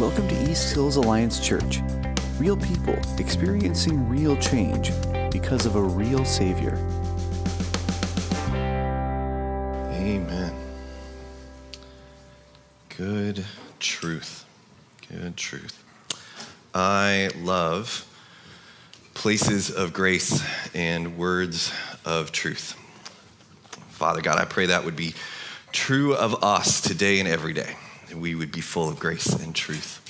Welcome 0.00 0.28
to 0.28 0.50
East 0.50 0.72
Hills 0.72 0.96
Alliance 0.96 1.46
Church. 1.46 1.82
Real 2.38 2.56
people 2.56 2.98
experiencing 3.18 4.08
real 4.08 4.34
change 4.38 4.92
because 5.30 5.66
of 5.66 5.76
a 5.76 5.82
real 5.82 6.24
Savior. 6.24 6.74
Amen. 9.92 10.54
Good 12.96 13.44
truth. 13.78 14.46
Good 15.06 15.36
truth. 15.36 15.84
I 16.74 17.28
love 17.36 18.06
places 19.12 19.70
of 19.70 19.92
grace 19.92 20.42
and 20.74 21.18
words 21.18 21.74
of 22.06 22.32
truth. 22.32 22.74
Father 23.90 24.22
God, 24.22 24.38
I 24.38 24.46
pray 24.46 24.64
that 24.64 24.86
would 24.86 24.96
be 24.96 25.12
true 25.72 26.14
of 26.14 26.42
us 26.42 26.80
today 26.80 27.20
and 27.20 27.28
every 27.28 27.52
day, 27.52 27.76
that 28.10 28.18
we 28.18 28.34
would 28.34 28.52
be 28.52 28.60
full 28.60 28.88
of 28.88 28.98
grace 28.98 29.32
and 29.32 29.54
truth. 29.54 30.00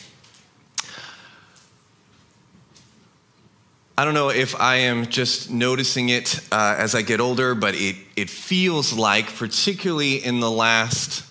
I 3.96 4.06
don't 4.06 4.14
know 4.14 4.30
if 4.30 4.58
I 4.58 4.76
am 4.76 5.06
just 5.06 5.50
noticing 5.50 6.08
it 6.08 6.40
uh, 6.50 6.74
as 6.78 6.94
I 6.94 7.02
get 7.02 7.20
older, 7.20 7.54
but 7.54 7.74
it, 7.74 7.96
it 8.16 8.30
feels 8.30 8.94
like, 8.94 9.36
particularly 9.36 10.24
in 10.24 10.40
the 10.40 10.50
last 10.50 11.22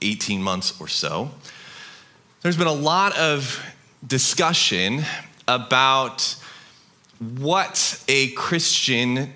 18 0.00 0.42
months 0.42 0.80
or 0.80 0.88
so, 0.88 1.30
there's 2.40 2.56
been 2.56 2.66
a 2.66 2.72
lot 2.72 3.14
of 3.18 3.62
discussion 4.06 5.04
about 5.46 6.36
what 7.18 8.02
a 8.08 8.30
Christian, 8.30 9.34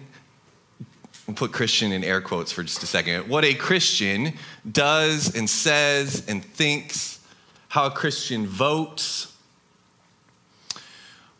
we'll 1.26 1.36
put 1.36 1.52
Christian 1.52 1.92
in 1.92 2.04
air 2.04 2.20
quotes 2.20 2.52
for 2.52 2.62
just 2.62 2.82
a 2.82 2.86
second, 2.86 3.28
what 3.28 3.44
a 3.44 3.54
Christian 3.54 4.34
does 4.70 5.34
and 5.34 5.48
says 5.48 6.24
and 6.28 6.44
thinks, 6.44 7.20
how 7.68 7.86
a 7.86 7.90
Christian 7.90 8.46
votes 8.46 9.30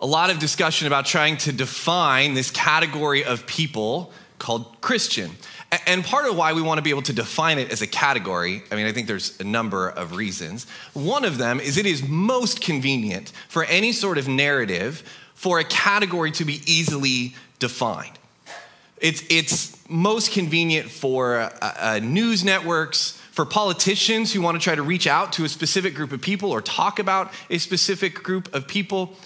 a 0.01 0.07
lot 0.07 0.31
of 0.31 0.39
discussion 0.39 0.87
about 0.87 1.05
trying 1.05 1.37
to 1.37 1.53
define 1.53 2.35
this 2.35 2.51
category 2.51 3.23
of 3.25 3.47
people 3.47 4.13
called 4.39 4.81
Christian. 4.81 5.31
And 5.87 6.03
part 6.03 6.27
of 6.27 6.37
why 6.37 6.53
we 6.55 6.63
want 6.63 6.79
to 6.79 6.83
be 6.83 6.91
able 6.91 7.03
to 7.03 7.13
define 7.13 7.59
it 7.59 7.71
as 7.71 7.83
a 7.83 7.87
category, 7.87 8.63
I 8.73 8.77
mean, 8.77 8.87
I 8.87 8.93
think 8.93 9.07
there's 9.07 9.39
a 9.41 9.45
number 9.45 9.89
of 9.91 10.17
reasons. 10.17 10.67
One 10.95 11.25
of 11.25 11.39
them 11.39 11.61
is 11.61 11.77
it 11.77 11.87
is 11.87 12.03
most 12.03 12.61
convenient 12.61 13.31
for 13.49 13.65
any 13.65 13.93
sort 13.93 14.19
of 14.19 14.27
narrative 14.27 15.05
for 15.35 15.59
a 15.59 15.65
category 15.65 16.33
to 16.33 16.45
be 16.45 16.63
easily 16.67 17.35
defined. 17.59 18.19
It's, 19.01 19.25
it's 19.31 19.77
most 19.89 20.33
convenient 20.33 20.91
for 20.91 21.39
uh, 21.41 21.51
uh, 21.61 22.01
news 22.03 22.45
networks, 22.45 23.21
for 23.33 23.47
politicians 23.47 24.33
who 24.33 24.43
want 24.43 24.61
to 24.61 24.63
try 24.63 24.75
to 24.75 24.83
reach 24.83 25.07
out 25.07 25.33
to 25.35 25.45
a 25.45 25.49
specific 25.49 25.95
group 25.95 26.13
of 26.13 26.21
people 26.21 26.51
or 26.51 26.61
talk 26.61 26.99
about 26.99 27.33
a 27.49 27.59
specific 27.59 28.15
group 28.15 28.55
of 28.55 28.69
people. 28.69 29.17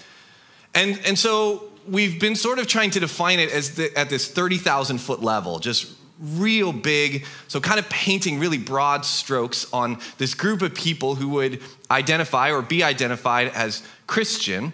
And, 0.74 1.00
and 1.06 1.18
so 1.18 1.64
we've 1.88 2.20
been 2.20 2.36
sort 2.36 2.58
of 2.58 2.66
trying 2.66 2.90
to 2.90 3.00
define 3.00 3.40
it 3.40 3.50
as 3.50 3.74
the, 3.74 3.96
at 3.98 4.10
this 4.10 4.30
30,000 4.30 4.98
foot 4.98 5.22
level, 5.22 5.58
just 5.58 5.92
real 6.20 6.72
big. 6.72 7.26
So, 7.48 7.60
kind 7.60 7.78
of 7.78 7.88
painting 7.88 8.38
really 8.38 8.58
broad 8.58 9.04
strokes 9.04 9.66
on 9.72 9.98
this 10.18 10.34
group 10.34 10.62
of 10.62 10.74
people 10.74 11.14
who 11.14 11.28
would 11.30 11.60
identify 11.90 12.50
or 12.50 12.62
be 12.62 12.82
identified 12.82 13.48
as 13.48 13.82
Christian. 14.06 14.72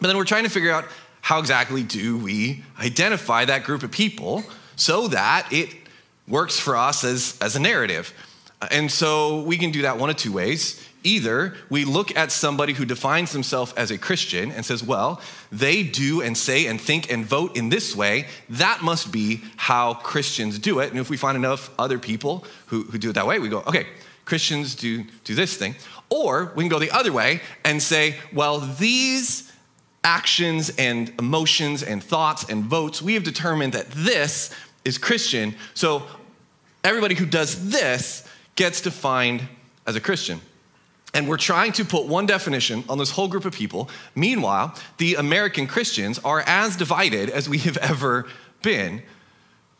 But 0.00 0.08
then 0.08 0.16
we're 0.16 0.24
trying 0.24 0.44
to 0.44 0.50
figure 0.50 0.70
out 0.70 0.84
how 1.20 1.38
exactly 1.38 1.82
do 1.82 2.18
we 2.18 2.64
identify 2.78 3.44
that 3.44 3.64
group 3.64 3.82
of 3.82 3.90
people 3.90 4.44
so 4.76 5.08
that 5.08 5.46
it 5.52 5.74
works 6.26 6.58
for 6.58 6.76
us 6.76 7.04
as, 7.04 7.36
as 7.40 7.56
a 7.56 7.60
narrative. 7.60 8.14
Uh, 8.62 8.68
and 8.70 8.90
so 8.90 9.42
we 9.42 9.58
can 9.58 9.70
do 9.70 9.82
that 9.82 9.98
one 9.98 10.10
of 10.10 10.16
two 10.16 10.32
ways. 10.32 10.84
Either 11.02 11.54
we 11.70 11.84
look 11.84 12.14
at 12.16 12.30
somebody 12.30 12.74
who 12.74 12.84
defines 12.84 13.32
themselves 13.32 13.72
as 13.72 13.90
a 13.90 13.98
Christian 13.98 14.52
and 14.52 14.64
says, 14.64 14.82
well, 14.82 15.20
they 15.50 15.82
do 15.82 16.20
and 16.20 16.36
say 16.36 16.66
and 16.66 16.80
think 16.80 17.10
and 17.10 17.24
vote 17.24 17.56
in 17.56 17.70
this 17.70 17.96
way. 17.96 18.26
That 18.50 18.82
must 18.82 19.10
be 19.10 19.42
how 19.56 19.94
Christians 19.94 20.58
do 20.58 20.78
it. 20.80 20.90
And 20.90 20.98
if 20.98 21.08
we 21.08 21.16
find 21.16 21.36
enough 21.36 21.70
other 21.78 21.98
people 21.98 22.44
who, 22.66 22.82
who 22.84 22.98
do 22.98 23.10
it 23.10 23.14
that 23.14 23.26
way, 23.26 23.38
we 23.38 23.48
go, 23.48 23.60
okay, 23.60 23.86
Christians 24.26 24.74
do, 24.74 25.04
do 25.24 25.34
this 25.34 25.56
thing. 25.56 25.74
Or 26.10 26.52
we 26.54 26.64
can 26.64 26.68
go 26.68 26.78
the 26.78 26.90
other 26.90 27.12
way 27.12 27.40
and 27.64 27.82
say, 27.82 28.16
well, 28.32 28.60
these 28.60 29.49
actions 30.02 30.70
and 30.78 31.12
emotions 31.18 31.82
and 31.82 32.02
thoughts 32.02 32.48
and 32.48 32.64
votes, 32.64 33.02
we 33.02 33.14
have 33.14 33.24
determined 33.24 33.74
that 33.74 33.90
this 33.90 34.50
is 34.84 34.98
Christian. 34.98 35.54
So 35.74 36.02
everybody 36.82 37.14
who 37.14 37.26
does 37.26 37.70
this 37.70 38.26
gets 38.56 38.80
defined 38.80 39.42
as 39.86 39.96
a 39.96 40.00
Christian. 40.00 40.40
And 41.12 41.28
we're 41.28 41.38
trying 41.38 41.72
to 41.72 41.84
put 41.84 42.06
one 42.06 42.26
definition 42.26 42.84
on 42.88 42.98
this 42.98 43.10
whole 43.10 43.28
group 43.28 43.44
of 43.44 43.52
people. 43.52 43.90
Meanwhile, 44.14 44.74
the 44.98 45.16
American 45.16 45.66
Christians 45.66 46.18
are 46.20 46.42
as 46.46 46.76
divided 46.76 47.30
as 47.30 47.48
we 47.48 47.58
have 47.58 47.76
ever 47.78 48.28
been. 48.62 49.02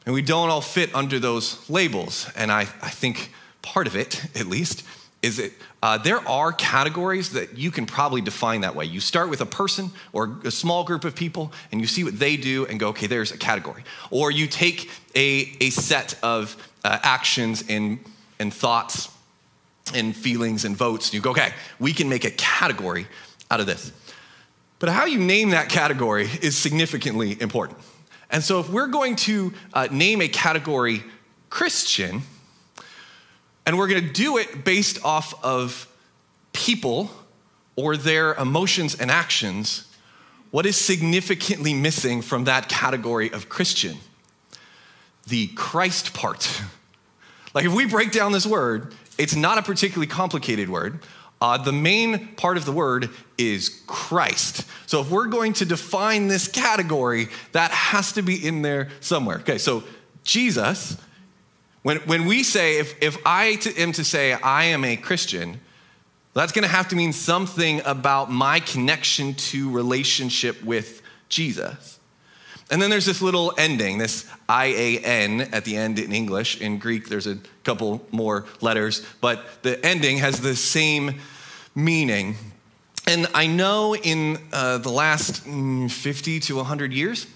And 0.05 0.15
we 0.15 0.23
don't 0.23 0.51
all 0.51 0.61
fit 0.61 0.93
under 0.95 1.19
those 1.19 1.69
labels. 1.71 2.29
And 2.35 2.51
I, 2.51 2.63
I 2.63 2.91
think 2.91 3.33
part 3.63 3.87
of 3.87 3.95
it, 3.95 4.25
at 4.35 4.47
least, 4.47 4.83
is 5.23 5.39
it 5.39 5.53
uh, 5.83 5.97
there 5.99 6.27
are 6.29 6.53
categories 6.53 7.31
that 7.33 7.57
you 7.57 7.71
can 7.71 7.87
probably 7.87 8.21
define 8.21 8.61
that 8.63 8.75
way. 8.75 8.85
You 8.85 9.01
start 9.01 9.31
with 9.31 9.41
a 9.41 9.47
person 9.47 9.91
or 10.13 10.39
a 10.45 10.51
small 10.51 10.85
group 10.85 11.05
of 11.05 11.15
people 11.15 11.53
and 11.73 11.81
you 11.81 11.87
see 11.87 12.05
what 12.05 12.19
they 12.19 12.37
do 12.37 12.67
and 12.67 12.79
go, 12.79 12.89
okay, 12.89 13.07
there's 13.07 13.33
a 13.33 13.39
category. 13.39 13.85
Or 14.11 14.31
you 14.31 14.47
take 14.47 14.91
a, 15.15 15.53
a 15.61 15.71
set 15.71 16.19
of 16.23 16.57
uh, 16.85 16.99
actions 17.03 17.65
and, 17.69 17.99
and 18.39 18.53
thoughts 18.53 19.11
and 19.95 20.15
feelings 20.15 20.65
and 20.65 20.77
votes, 20.77 21.09
and 21.09 21.15
you 21.15 21.21
go, 21.21 21.31
okay, 21.31 21.53
we 21.79 21.93
can 21.93 22.09
make 22.09 22.25
a 22.25 22.31
category 22.31 23.07
out 23.51 23.61
of 23.61 23.67
this. 23.67 23.93
But 24.79 24.89
how 24.91 25.05
you 25.07 25.19
name 25.19 25.51
that 25.51 25.69
category 25.69 26.29
is 26.43 26.57
significantly 26.57 27.37
important. 27.41 27.79
And 28.31 28.45
so, 28.45 28.61
if 28.61 28.71
we're 28.71 28.87
going 28.87 29.17
to 29.17 29.53
uh, 29.75 29.89
name 29.91 30.23
a 30.23 30.29
category 30.29 31.03
Christian, 31.49 32.23
and 33.71 33.79
we're 33.79 33.87
going 33.87 34.05
to 34.05 34.13
do 34.13 34.37
it 34.37 34.65
based 34.65 35.05
off 35.05 35.33
of 35.45 35.87
people 36.53 37.09
or 37.77 37.97
their 37.97 38.35
emotions 38.35 38.97
and 38.97 39.13
actions, 39.13 39.87
what 40.51 40.67
is 40.67 40.77
significantly 40.77 41.73
missing 41.73 42.21
from 42.21 42.43
that 42.47 42.69
category 42.69 43.33
of 43.33 43.49
Christian? 43.49 43.99
The 45.29 45.47
Christ 45.55 46.13
part. 46.15 46.63
Like, 47.53 47.65
if 47.65 47.73
we 47.73 47.85
break 47.85 48.13
down 48.13 48.31
this 48.31 48.47
word, 48.47 48.95
it's 49.19 49.35
not 49.35 49.59
a 49.59 49.63
particularly 49.63 50.07
complicated 50.07 50.69
word. 50.69 51.01
Uh, 51.41 51.57
the 51.57 51.73
main 51.73 52.29
part 52.37 52.57
of 52.57 52.65
the 52.65 52.71
word 52.71 53.11
is 53.39 53.83
Christ. 53.89 54.65
So 54.87 55.01
if 55.01 55.11
we're 55.11 55.27
going 55.27 55.55
to 55.55 55.65
define 55.65 56.29
this 56.29 56.47
category, 56.47 57.27
that 57.51 57.73
has 57.73 58.13
to 58.13 58.23
be 58.23 58.47
in 58.47 58.63
there 58.63 58.91
somewhere. 59.01 59.39
Okay, 59.39 59.59
so 59.59 59.83
Jesus, 60.23 60.97
when, 61.83 61.99
when 61.99 62.27
we 62.27 62.43
say, 62.43 62.79
if, 62.79 63.01
if 63.03 63.17
I 63.25 63.55
to, 63.57 63.75
am 63.81 63.93
to 63.93 64.05
say 64.05 64.33
I 64.33 64.65
am 64.65 64.85
a 64.85 64.97
Christian, 64.97 65.61
that's 66.35 66.53
gonna 66.53 66.69
have 66.69 66.89
to 66.89 66.97
mean 66.97 67.13
something 67.13 67.81
about 67.85 68.31
my 68.31 68.61
connection 68.61 69.35
to 69.35 69.71
relationship 69.71 70.63
with 70.63 71.03
Jesus. 71.29 71.99
And 72.71 72.81
then 72.81 72.89
there's 72.89 73.07
this 73.07 73.21
little 73.21 73.53
ending, 73.59 73.99
this 73.99 74.31
IAN 74.49 75.41
at 75.53 75.65
the 75.65 75.77
end 75.77 75.99
in 75.99 76.13
English. 76.13 76.61
In 76.61 76.79
Greek, 76.79 77.09
there's 77.09 77.27
a 77.27 77.39
couple 77.65 78.07
more 78.13 78.47
letters, 78.61 79.05
but 79.21 79.45
the 79.63 79.85
ending 79.85 80.19
has 80.19 80.41
the 80.41 80.55
same 80.55 81.19
meaning. 81.75 82.37
And 83.09 83.27
I 83.35 83.49
know 83.49 83.97
in 83.97 84.39
uh, 84.53 84.79
the 84.79 84.91
last 84.91 85.45
mm, 85.45 85.91
50 85.91 86.39
to 86.41 86.57
100 86.57 86.93
years, 86.93 87.27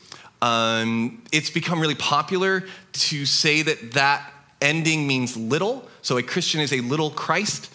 um, 0.41 1.23
it's 1.33 1.51
become 1.51 1.81
really 1.81 1.95
popular 1.97 2.65
to 2.93 3.27
say 3.27 3.63
that 3.63 3.93
that 3.93 4.34
ending 4.65 5.07
means 5.07 5.37
little. 5.37 5.89
So 6.03 6.17
a 6.17 6.23
Christian 6.23 6.61
is 6.61 6.73
a 6.73 6.81
little 6.81 7.11
Christ. 7.11 7.71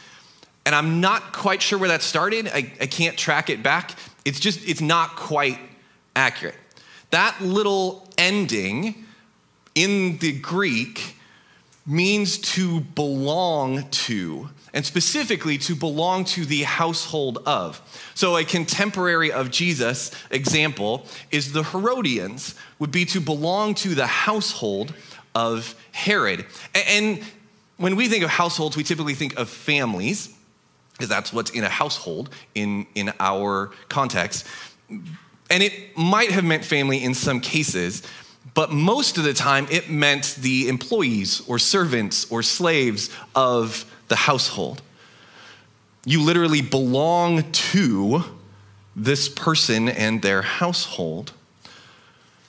And 0.66 0.76
I'm 0.76 1.00
not 1.00 1.32
quite 1.32 1.62
sure 1.62 1.80
where 1.80 1.90
that 1.90 2.02
started. 2.02 2.48
I, 2.48 2.74
I 2.82 2.88
can't 2.88 3.18
track 3.18 3.50
it 3.50 3.64
back. 3.64 3.96
It's 4.26 4.40
just, 4.40 4.68
it's 4.68 4.82
not 4.82 5.16
quite 5.16 5.58
accurate. 6.16 6.56
That 7.12 7.40
little 7.42 8.08
ending 8.18 9.06
in 9.74 10.18
the 10.18 10.34
Greek 10.34 11.16
means 11.86 12.38
to 12.38 12.82
belong 12.82 13.90
to, 13.90 14.50
and 14.74 14.86
specifically 14.86 15.58
to 15.58 15.76
belong 15.76 16.24
to 16.24 16.46
the 16.46 16.62
household 16.62 17.40
of. 17.48 17.82
So, 18.14 18.38
a 18.38 18.44
contemporary 18.44 19.32
of 19.32 19.50
Jesus 19.50 20.12
example 20.30 21.06
is 21.32 21.54
the 21.54 21.64
Herodians, 21.64 22.54
would 22.78 22.92
be 22.92 23.06
to 23.06 23.20
belong 23.20 23.74
to 23.76 23.96
the 23.96 24.06
household 24.06 24.94
of 25.36 25.76
Herod. 25.92 26.46
And 26.74 27.24
when 27.78 27.96
we 27.96 28.08
think 28.08 28.24
of 28.24 28.30
households, 28.30 28.76
we 28.76 28.84
typically 28.84 29.14
think 29.14 29.38
of 29.40 29.50
families, 29.50 30.34
because 30.94 31.10
that's 31.10 31.32
what's 31.32 31.52
in 31.52 31.64
a 31.64 31.70
household 31.70 32.30
in, 32.56 32.86
in 32.96 33.14
our 33.20 33.72
context. 33.88 34.46
And 34.90 35.64
it 35.64 35.98
might 35.98 36.32
have 36.32 36.44
meant 36.44 36.66
family 36.66 37.04
in 37.04 37.14
some 37.14 37.40
cases, 37.40 38.04
but 38.54 38.72
most 38.72 39.18
of 39.18 39.24
the 39.24 39.34
time 39.34 39.68
it 39.70 39.90
meant 39.90 40.36
the 40.40 40.68
employees 40.68 41.42
or 41.48 41.60
servants 41.60 42.30
or 42.32 42.44
slaves 42.44 43.10
of 43.36 43.86
the 44.08 44.16
household. 44.16 44.82
You 46.06 46.24
literally 46.24 46.62
belong 46.62 47.52
to 47.52 48.24
this 48.96 49.30
person 49.30 49.90
and 49.90 50.22
their 50.22 50.42
household. 50.42 51.34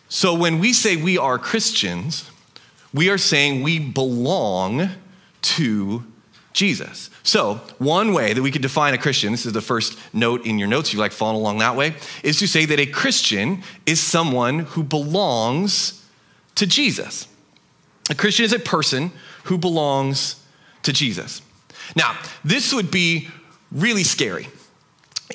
So 0.08 0.34
when 0.34 0.58
we 0.58 0.72
say 0.72 0.96
we 0.96 1.18
are 1.18 1.38
Christians, 1.38 2.29
we 2.92 3.08
are 3.10 3.18
saying 3.18 3.62
we 3.62 3.78
belong 3.78 4.90
to 5.42 6.04
Jesus. 6.52 7.10
So, 7.22 7.60
one 7.78 8.12
way 8.12 8.32
that 8.32 8.42
we 8.42 8.50
could 8.50 8.62
define 8.62 8.94
a 8.94 8.98
Christian, 8.98 9.32
this 9.32 9.46
is 9.46 9.52
the 9.52 9.60
first 9.60 9.98
note 10.12 10.46
in 10.46 10.58
your 10.58 10.68
notes, 10.68 10.92
you 10.92 10.98
like 10.98 11.12
following 11.12 11.40
along 11.40 11.58
that 11.58 11.76
way, 11.76 11.94
is 12.24 12.38
to 12.40 12.48
say 12.48 12.64
that 12.64 12.80
a 12.80 12.86
Christian 12.86 13.62
is 13.86 14.00
someone 14.00 14.60
who 14.60 14.82
belongs 14.82 16.04
to 16.56 16.66
Jesus. 16.66 17.28
A 18.10 18.14
Christian 18.14 18.44
is 18.44 18.52
a 18.52 18.58
person 18.58 19.12
who 19.44 19.58
belongs 19.58 20.42
to 20.82 20.92
Jesus. 20.92 21.42
Now, 21.94 22.18
this 22.44 22.72
would 22.72 22.90
be 22.90 23.28
really 23.70 24.04
scary 24.04 24.48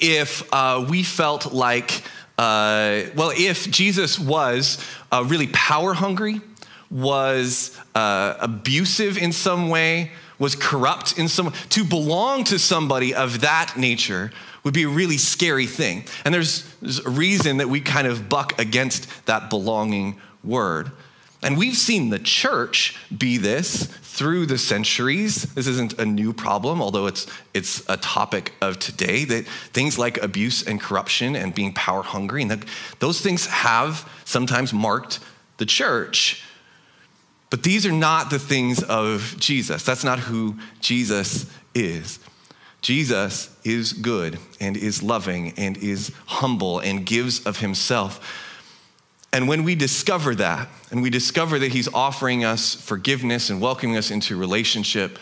if 0.01 0.43
uh, 0.53 0.85
we 0.89 1.03
felt 1.03 1.53
like, 1.53 2.03
uh, 2.37 3.03
well, 3.15 3.31
if 3.35 3.69
Jesus 3.71 4.19
was 4.19 4.83
uh, 5.11 5.23
really 5.25 5.47
power 5.47 5.93
hungry, 5.93 6.41
was 6.89 7.77
uh, 7.93 8.35
abusive 8.39 9.17
in 9.17 9.31
some 9.31 9.69
way, 9.69 10.11
was 10.39 10.55
corrupt 10.55 11.17
in 11.17 11.27
some 11.27 11.53
to 11.69 11.83
belong 11.83 12.43
to 12.45 12.59
somebody 12.59 13.13
of 13.13 13.41
that 13.41 13.75
nature 13.77 14.31
would 14.63 14.73
be 14.73 14.83
a 14.83 14.89
really 14.89 15.17
scary 15.17 15.67
thing. 15.67 16.03
And 16.25 16.33
there's, 16.33 16.67
there's 16.81 16.99
a 16.99 17.09
reason 17.09 17.57
that 17.57 17.69
we 17.69 17.81
kind 17.81 18.07
of 18.07 18.27
buck 18.27 18.59
against 18.59 19.25
that 19.27 19.49
belonging 19.49 20.19
word. 20.43 20.91
And 21.43 21.57
we've 21.57 21.77
seen 21.77 22.09
the 22.09 22.17
church 22.17 22.97
be 23.15 23.37
this 23.37 23.85
through 23.85 24.47
the 24.47 24.57
centuries. 24.57 25.43
This 25.53 25.67
isn't 25.67 25.99
a 25.99 26.05
new 26.05 26.33
problem, 26.33 26.81
although 26.81 27.05
it's, 27.05 27.27
it's 27.53 27.87
a 27.87 27.97
topic 27.97 28.53
of 28.61 28.79
today 28.79 29.25
that 29.25 29.45
things 29.45 29.99
like 29.99 30.17
abuse 30.23 30.63
and 30.63 30.81
corruption 30.81 31.35
and 31.35 31.53
being 31.53 31.73
power 31.73 32.01
hungry, 32.01 32.41
and 32.41 32.51
that, 32.51 32.65
those 32.99 33.21
things 33.21 33.45
have 33.45 34.09
sometimes 34.25 34.73
marked 34.73 35.19
the 35.57 35.65
church. 35.65 36.43
But 37.55 37.63
these 37.63 37.85
are 37.85 37.91
not 37.93 38.31
the 38.31 38.37
things 38.37 38.83
of 38.83 39.33
Jesus. 39.39 39.85
That's 39.85 40.03
not 40.03 40.19
who 40.19 40.57
Jesus 40.81 41.49
is. 41.73 42.19
Jesus 42.81 43.49
is 43.63 43.93
good 43.93 44.37
and 44.59 44.75
is 44.75 45.01
loving 45.01 45.53
and 45.55 45.77
is 45.77 46.11
humble 46.25 46.79
and 46.79 47.05
gives 47.05 47.45
of 47.45 47.59
himself. 47.59 48.19
And 49.31 49.47
when 49.47 49.63
we 49.63 49.73
discover 49.73 50.35
that, 50.35 50.67
and 50.91 51.01
we 51.01 51.09
discover 51.09 51.57
that 51.59 51.71
he's 51.71 51.87
offering 51.93 52.43
us 52.43 52.75
forgiveness 52.75 53.49
and 53.49 53.61
welcoming 53.61 53.95
us 53.95 54.11
into 54.11 54.35
relationship, 54.35 55.17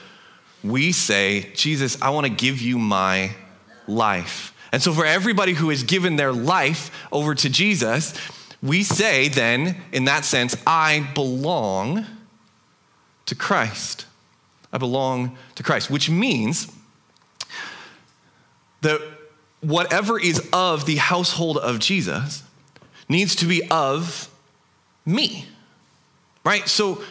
we 0.63 0.91
say, 0.91 1.51
Jesus, 1.53 2.01
I 2.01 2.09
want 2.09 2.25
to 2.25 2.33
give 2.33 2.63
you 2.63 2.79
my 2.79 3.36
life. 3.86 4.56
And 4.71 4.81
so, 4.81 4.91
for 4.91 5.06
everybody 5.06 5.53
who 5.53 5.69
has 5.69 5.83
given 5.83 6.15
their 6.15 6.33
life 6.33 6.89
over 7.12 7.36
to 7.36 7.47
Jesus, 7.47 8.15
we 8.63 8.81
say 8.81 9.27
then, 9.27 9.83
in 9.91 10.06
that 10.06 10.25
sense, 10.25 10.56
I 10.65 11.07
belong 11.13 12.07
to 13.25 13.36
Christ. 13.36 14.06
I 14.72 14.78
belong 14.78 15.38
to 15.56 15.64
Christ, 15.64 15.90
which 15.90 16.10
means 16.10 16.72
that 18.81 19.02
whatever 19.62 20.20
is 20.20 20.48
of 20.52 20.86
the 20.86 20.98
household 20.98 21.58
of 21.58 21.80
Jesus 21.80 22.44
needs 23.08 23.36
to 23.36 23.46
be 23.46 23.62
of 23.70 24.30
me. 25.06 25.48
Right? 26.44 26.68
So 26.68 27.04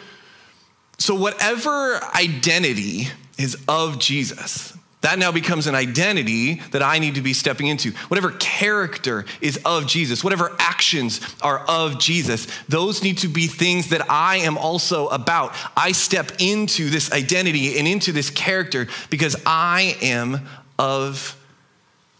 so 0.97 1.15
whatever 1.15 1.99
identity 2.15 3.09
is 3.37 3.57
of 3.67 3.99
Jesus, 3.99 4.77
that 5.03 5.19
now 5.19 5.33
becomes 5.33 5.67
an 5.67 5.75
identity 5.75 6.55
that 6.71 6.81
I 6.81 6.97
need 6.97 7.15
to 7.15 7.21
be 7.21 7.33
stepping 7.33 7.67
into. 7.67 7.91
Whatever 8.07 8.31
character 8.31 9.25
is 9.41 9.59
of 9.65 9.85
Jesus, 9.85 10.23
whatever 10.23 10.55
actions 10.59 11.19
are 11.41 11.59
of 11.67 11.99
Jesus, 11.99 12.47
those 12.69 13.03
need 13.03 13.17
to 13.19 13.27
be 13.27 13.47
things 13.47 13.89
that 13.89 14.09
I 14.09 14.37
am 14.37 14.57
also 14.57 15.09
about. 15.09 15.53
I 15.75 15.91
step 15.91 16.31
into 16.39 16.89
this 16.89 17.11
identity 17.11 17.77
and 17.77 17.85
into 17.85 18.13
this 18.13 18.29
character 18.29 18.87
because 19.09 19.35
I 19.45 19.97
am 20.01 20.47
of 20.79 21.37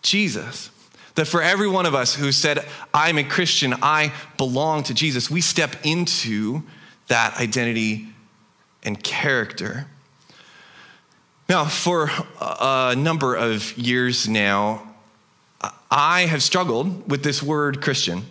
Jesus. 0.01 0.69
That 1.15 1.25
for 1.25 1.41
every 1.41 1.69
one 1.69 1.85
of 1.85 1.95
us 1.95 2.13
who 2.13 2.33
said, 2.33 2.65
I'm 2.93 3.17
a 3.17 3.23
Christian, 3.23 3.75
I 3.81 4.11
belong 4.37 4.83
to 4.83 4.93
Jesus, 4.93 5.31
we 5.31 5.39
step 5.39 5.77
into 5.85 6.63
that 7.07 7.39
identity 7.39 8.07
and 8.83 9.01
character. 9.01 9.87
Now, 11.49 11.65
for 11.65 12.09
a 12.39 12.95
number 12.97 13.35
of 13.35 13.77
years 13.77 14.27
now, 14.27 14.95
I 15.91 16.21
have 16.21 16.41
struggled 16.41 17.09
with 17.09 17.23
this 17.23 17.43
word 17.43 17.81
Christian 17.81 18.23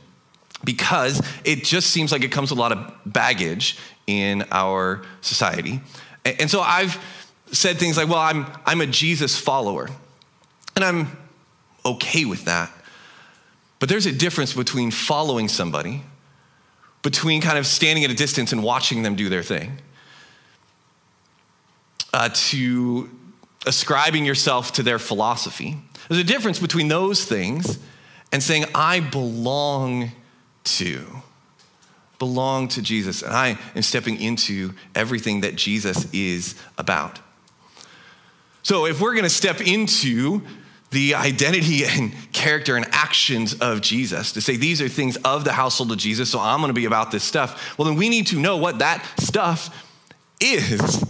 because 0.64 1.22
it 1.44 1.64
just 1.64 1.90
seems 1.90 2.12
like 2.12 2.24
it 2.24 2.32
comes 2.32 2.50
with 2.50 2.58
a 2.58 2.62
lot 2.62 2.72
of 2.72 2.92
baggage 3.06 3.78
in 4.06 4.44
our 4.50 5.02
society. 5.20 5.80
And 6.24 6.50
so 6.50 6.60
I've 6.60 7.02
said 7.52 7.78
things 7.78 7.96
like, 7.96 8.08
well, 8.08 8.18
I'm, 8.18 8.46
I'm 8.64 8.80
a 8.80 8.86
Jesus 8.86 9.38
follower. 9.38 9.88
And 10.74 10.84
I'm 10.84 11.16
okay 11.84 12.24
with 12.24 12.46
that. 12.46 12.70
But 13.78 13.88
there's 13.88 14.06
a 14.06 14.12
difference 14.12 14.54
between 14.54 14.90
following 14.90 15.48
somebody, 15.48 16.02
between 17.02 17.40
kind 17.42 17.58
of 17.58 17.66
standing 17.66 18.04
at 18.04 18.10
a 18.10 18.14
distance 18.14 18.52
and 18.52 18.62
watching 18.62 19.02
them 19.02 19.16
do 19.16 19.28
their 19.28 19.42
thing, 19.42 19.78
uh, 22.12 22.28
to 22.32 23.10
ascribing 23.66 24.24
yourself 24.24 24.72
to 24.72 24.82
their 24.82 24.98
philosophy. 24.98 25.76
There's 26.08 26.20
a 26.20 26.24
difference 26.24 26.58
between 26.58 26.88
those 26.88 27.24
things 27.24 27.78
and 28.32 28.42
saying, 28.42 28.64
I 28.74 29.00
belong 29.00 30.12
to. 30.64 31.06
Belong 32.18 32.68
to 32.68 32.82
Jesus, 32.82 33.22
and 33.22 33.32
I 33.32 33.58
am 33.74 33.82
stepping 33.82 34.20
into 34.20 34.74
everything 34.94 35.40
that 35.40 35.56
Jesus 35.56 36.06
is 36.12 36.54
about. 36.78 37.18
So, 38.62 38.86
if 38.86 39.00
we're 39.00 39.16
gonna 39.16 39.28
step 39.28 39.60
into 39.60 40.42
the 40.90 41.16
identity 41.16 41.84
and 41.86 42.12
character 42.32 42.76
and 42.76 42.86
actions 42.92 43.54
of 43.54 43.80
Jesus, 43.80 44.32
to 44.32 44.40
say 44.40 44.56
these 44.56 44.80
are 44.80 44.88
things 44.88 45.16
of 45.18 45.44
the 45.44 45.52
household 45.52 45.90
of 45.90 45.98
Jesus, 45.98 46.30
so 46.30 46.38
I'm 46.38 46.60
gonna 46.60 46.72
be 46.72 46.84
about 46.84 47.10
this 47.10 47.24
stuff, 47.24 47.76
well, 47.76 47.86
then 47.88 47.96
we 47.96 48.08
need 48.08 48.28
to 48.28 48.38
know 48.38 48.56
what 48.56 48.78
that 48.78 49.04
stuff 49.18 49.84
is. 50.40 51.04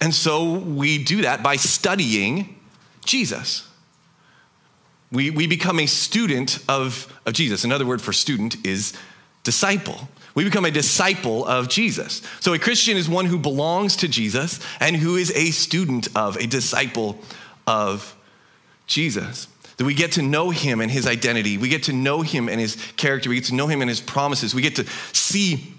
And 0.00 0.14
so 0.14 0.54
we 0.54 1.02
do 1.02 1.22
that 1.22 1.42
by 1.42 1.56
studying 1.56 2.56
Jesus. 3.04 3.68
We, 5.10 5.30
we 5.30 5.46
become 5.46 5.80
a 5.80 5.86
student 5.86 6.58
of, 6.68 7.12
of 7.24 7.32
Jesus. 7.32 7.64
Another 7.64 7.86
word 7.86 8.02
for 8.02 8.12
student 8.12 8.66
is 8.66 8.92
disciple. 9.42 10.08
We 10.34 10.44
become 10.44 10.66
a 10.66 10.70
disciple 10.70 11.44
of 11.46 11.68
Jesus. 11.68 12.22
So 12.40 12.52
a 12.52 12.58
Christian 12.58 12.96
is 12.96 13.08
one 13.08 13.24
who 13.24 13.38
belongs 13.38 13.96
to 13.96 14.08
Jesus 14.08 14.60
and 14.78 14.94
who 14.94 15.16
is 15.16 15.32
a 15.34 15.50
student 15.50 16.08
of, 16.14 16.36
a 16.36 16.46
disciple 16.46 17.18
of 17.66 18.14
Jesus. 18.86 19.48
That 19.78 19.84
we 19.84 19.94
get 19.94 20.12
to 20.12 20.22
know 20.22 20.50
him 20.50 20.80
and 20.80 20.90
his 20.90 21.06
identity. 21.06 21.56
We 21.56 21.68
get 21.68 21.84
to 21.84 21.92
know 21.92 22.20
him 22.22 22.48
and 22.48 22.60
his 22.60 22.76
character. 22.96 23.30
We 23.30 23.36
get 23.36 23.46
to 23.46 23.54
know 23.54 23.66
him 23.66 23.80
and 23.80 23.88
his 23.88 24.00
promises. 24.00 24.54
We 24.54 24.62
get 24.62 24.76
to 24.76 24.86
see 25.12 25.72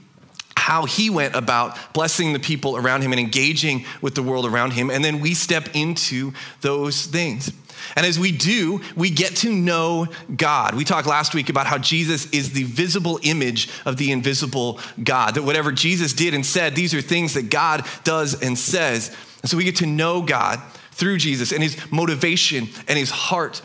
how 0.60 0.86
he 0.86 1.10
went 1.10 1.36
about 1.36 1.78
blessing 1.94 2.34
the 2.34 2.40
people 2.40 2.76
around 2.76 3.02
him 3.02 3.14
and 3.14 3.20
engaging 3.20 3.86
with 4.02 4.14
the 4.14 4.22
world 4.22 4.46
around 4.46 4.74
him. 4.74 4.90
And 4.92 5.04
then 5.04 5.22
we 5.22 5.34
step 5.34 5.70
into 5.74 6.34
those 6.62 7.06
things. 7.06 7.52
And 7.96 8.06
as 8.06 8.20
we 8.20 8.34
do, 8.34 8.82
we 8.96 9.10
get 9.10 9.38
to 9.38 9.52
know 9.52 10.08
God. 10.36 10.76
We 10.76 10.84
talked 10.84 11.08
last 11.08 11.34
week 11.34 11.50
about 11.50 11.66
how 11.66 11.78
Jesus 11.78 12.30
is 12.32 12.52
the 12.52 12.64
visible 12.64 13.20
image 13.24 13.70
of 13.86 13.96
the 13.96 14.12
invisible 14.12 14.80
God, 15.02 15.36
that 15.36 15.44
whatever 15.44 15.72
Jesus 15.72 16.14
did 16.14 16.34
and 16.34 16.46
said, 16.46 16.76
these 16.76 16.94
are 16.94 17.02
things 17.02 17.36
that 17.36 17.50
God 17.50 17.86
does 18.04 18.42
and 18.44 18.58
says. 18.58 19.16
And 19.42 19.50
so 19.50 19.56
we 19.56 19.64
get 19.64 19.78
to 19.78 19.86
know 19.86 20.22
God 20.22 20.60
through 20.92 21.18
Jesus 21.18 21.54
and 21.54 21.64
his 21.64 21.78
motivation 21.90 22.68
and 22.90 23.00
his 23.00 23.10
heart. 23.10 23.62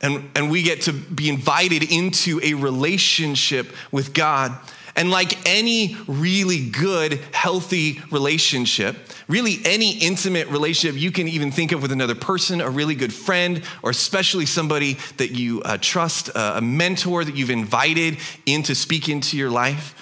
And, 0.00 0.28
and 0.34 0.50
we 0.50 0.62
get 0.62 0.82
to 0.82 0.92
be 0.92 1.28
invited 1.28 1.84
into 1.84 2.40
a 2.42 2.54
relationship 2.54 3.68
with 3.92 4.12
God 4.12 4.56
and 4.98 5.12
like 5.12 5.48
any 5.48 5.96
really 6.08 6.68
good, 6.68 7.20
healthy 7.32 8.02
relationship, 8.10 8.96
really 9.28 9.58
any 9.64 9.92
intimate 9.92 10.48
relationship 10.48 11.00
you 11.00 11.12
can 11.12 11.28
even 11.28 11.52
think 11.52 11.70
of 11.70 11.80
with 11.80 11.92
another 11.92 12.16
person, 12.16 12.60
a 12.60 12.68
really 12.68 12.96
good 12.96 13.12
friend, 13.12 13.62
or 13.84 13.90
especially 13.90 14.44
somebody 14.44 14.94
that 15.18 15.30
you 15.30 15.62
uh, 15.62 15.78
trust, 15.80 16.30
uh, 16.34 16.54
a 16.56 16.60
mentor 16.60 17.24
that 17.24 17.36
you've 17.36 17.48
invited 17.48 18.18
in 18.44 18.64
to 18.64 18.74
speak 18.74 19.08
into 19.08 19.36
your 19.36 19.50
life, 19.50 19.94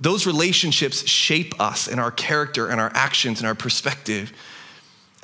those 0.00 0.26
relationships 0.26 1.04
shape 1.08 1.60
us 1.60 1.88
and 1.88 1.98
our 1.98 2.12
character 2.12 2.68
and 2.68 2.80
our 2.80 2.92
actions 2.94 3.40
and 3.40 3.48
our 3.48 3.54
perspective. 3.56 4.32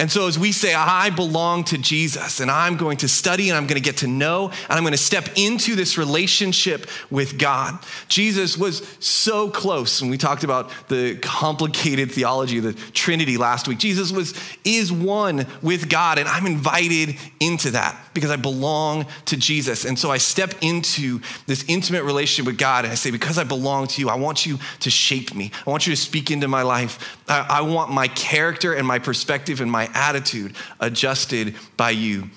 And 0.02 0.10
so, 0.10 0.26
as 0.26 0.36
we 0.36 0.50
say, 0.50 0.74
I 0.74 1.10
belong 1.10 1.62
to 1.66 1.78
Jesus, 1.78 2.40
and 2.40 2.50
I'm 2.50 2.76
going 2.76 2.96
to 2.96 3.08
study, 3.08 3.50
and 3.50 3.56
I'm 3.56 3.68
going 3.68 3.80
to 3.80 3.84
get 3.84 3.98
to 3.98 4.08
know, 4.08 4.48
and 4.48 4.72
I'm 4.72 4.82
going 4.82 4.90
to 4.90 4.98
step 4.98 5.28
into 5.36 5.76
this 5.76 5.96
relationship 5.96 6.88
with 7.08 7.38
God. 7.38 7.78
Jesus 8.08 8.58
was 8.58 8.84
so 8.98 9.48
close, 9.48 10.00
and 10.00 10.10
we 10.10 10.18
talked 10.18 10.42
about 10.42 10.72
the 10.88 11.18
complicated 11.18 12.10
theology 12.10 12.58
of 12.58 12.64
the 12.64 12.72
Trinity 12.72 13.36
last 13.36 13.68
week. 13.68 13.78
Jesus 13.78 14.10
was 14.10 14.34
is 14.64 14.90
one 14.90 15.46
with 15.62 15.88
God, 15.88 16.18
and 16.18 16.26
I'm 16.28 16.46
invited 16.46 17.14
into 17.38 17.70
that 17.70 17.96
because 18.12 18.32
I 18.32 18.36
belong 18.36 19.06
to 19.26 19.36
Jesus. 19.36 19.84
And 19.84 19.96
so 19.96 20.10
I 20.10 20.18
step 20.18 20.52
into 20.62 21.20
this 21.46 21.64
intimate 21.68 22.02
relationship 22.02 22.46
with 22.46 22.58
God, 22.58 22.86
and 22.86 22.90
I 22.90 22.96
say, 22.96 23.12
because 23.12 23.38
I 23.38 23.44
belong 23.44 23.86
to 23.86 24.00
you, 24.00 24.08
I 24.08 24.16
want 24.16 24.46
you 24.46 24.58
to 24.80 24.90
shape 24.90 25.32
me. 25.32 25.52
I 25.64 25.70
want 25.70 25.86
you 25.86 25.94
to 25.94 26.00
speak 26.00 26.32
into 26.32 26.48
my 26.48 26.62
life. 26.62 27.20
I, 27.28 27.46
I 27.48 27.60
want 27.60 27.92
my 27.92 28.08
character 28.08 28.74
and 28.74 28.84
my 28.84 28.98
perspective 28.98 29.60
and 29.60 29.70
my 29.70 29.91
attitude 29.94 30.54
adjusted 30.80 31.54
by 31.76 31.90
you. 31.90 32.30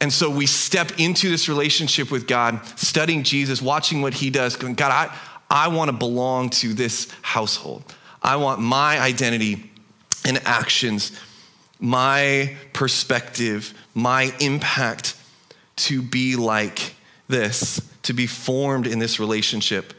And 0.00 0.12
so 0.12 0.28
we 0.28 0.46
step 0.46 0.98
into 0.98 1.30
this 1.30 1.48
relationship 1.48 2.10
with 2.10 2.26
God, 2.26 2.60
studying 2.76 3.22
Jesus, 3.22 3.62
watching 3.62 4.02
what 4.02 4.14
he 4.14 4.30
does, 4.30 4.56
going, 4.56 4.74
God, 4.74 4.90
I, 4.90 5.16
I 5.48 5.68
want 5.68 5.90
to 5.90 5.96
belong 5.96 6.50
to 6.50 6.74
this 6.74 7.08
household. 7.22 7.84
I 8.20 8.36
want 8.36 8.60
my 8.60 8.98
identity 8.98 9.70
and 10.24 10.40
actions, 10.44 11.12
my 11.78 12.56
perspective, 12.72 13.74
my 13.94 14.34
impact 14.40 15.16
to 15.76 16.02
be 16.02 16.36
like 16.36 16.94
this, 17.28 17.80
to 18.02 18.12
be 18.12 18.26
formed 18.26 18.86
in 18.86 18.98
this 18.98 19.20
relationship 19.20 19.94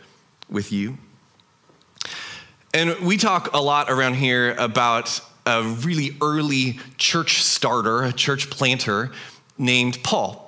with 0.50 0.72
you. 0.72 0.98
And 2.74 3.00
we 3.00 3.17
talk 3.17 3.53
a 3.53 3.62
lot 3.62 3.89
around 3.89 4.15
here 4.15 4.55
about 4.58 5.22
a 5.46 5.64
really 5.64 6.16
early 6.22 6.80
church 6.98 7.44
starter, 7.44 8.04
a 8.04 8.14
church 8.14 8.50
planter 8.50 9.12
named 9.58 10.02
Paul 10.04 10.44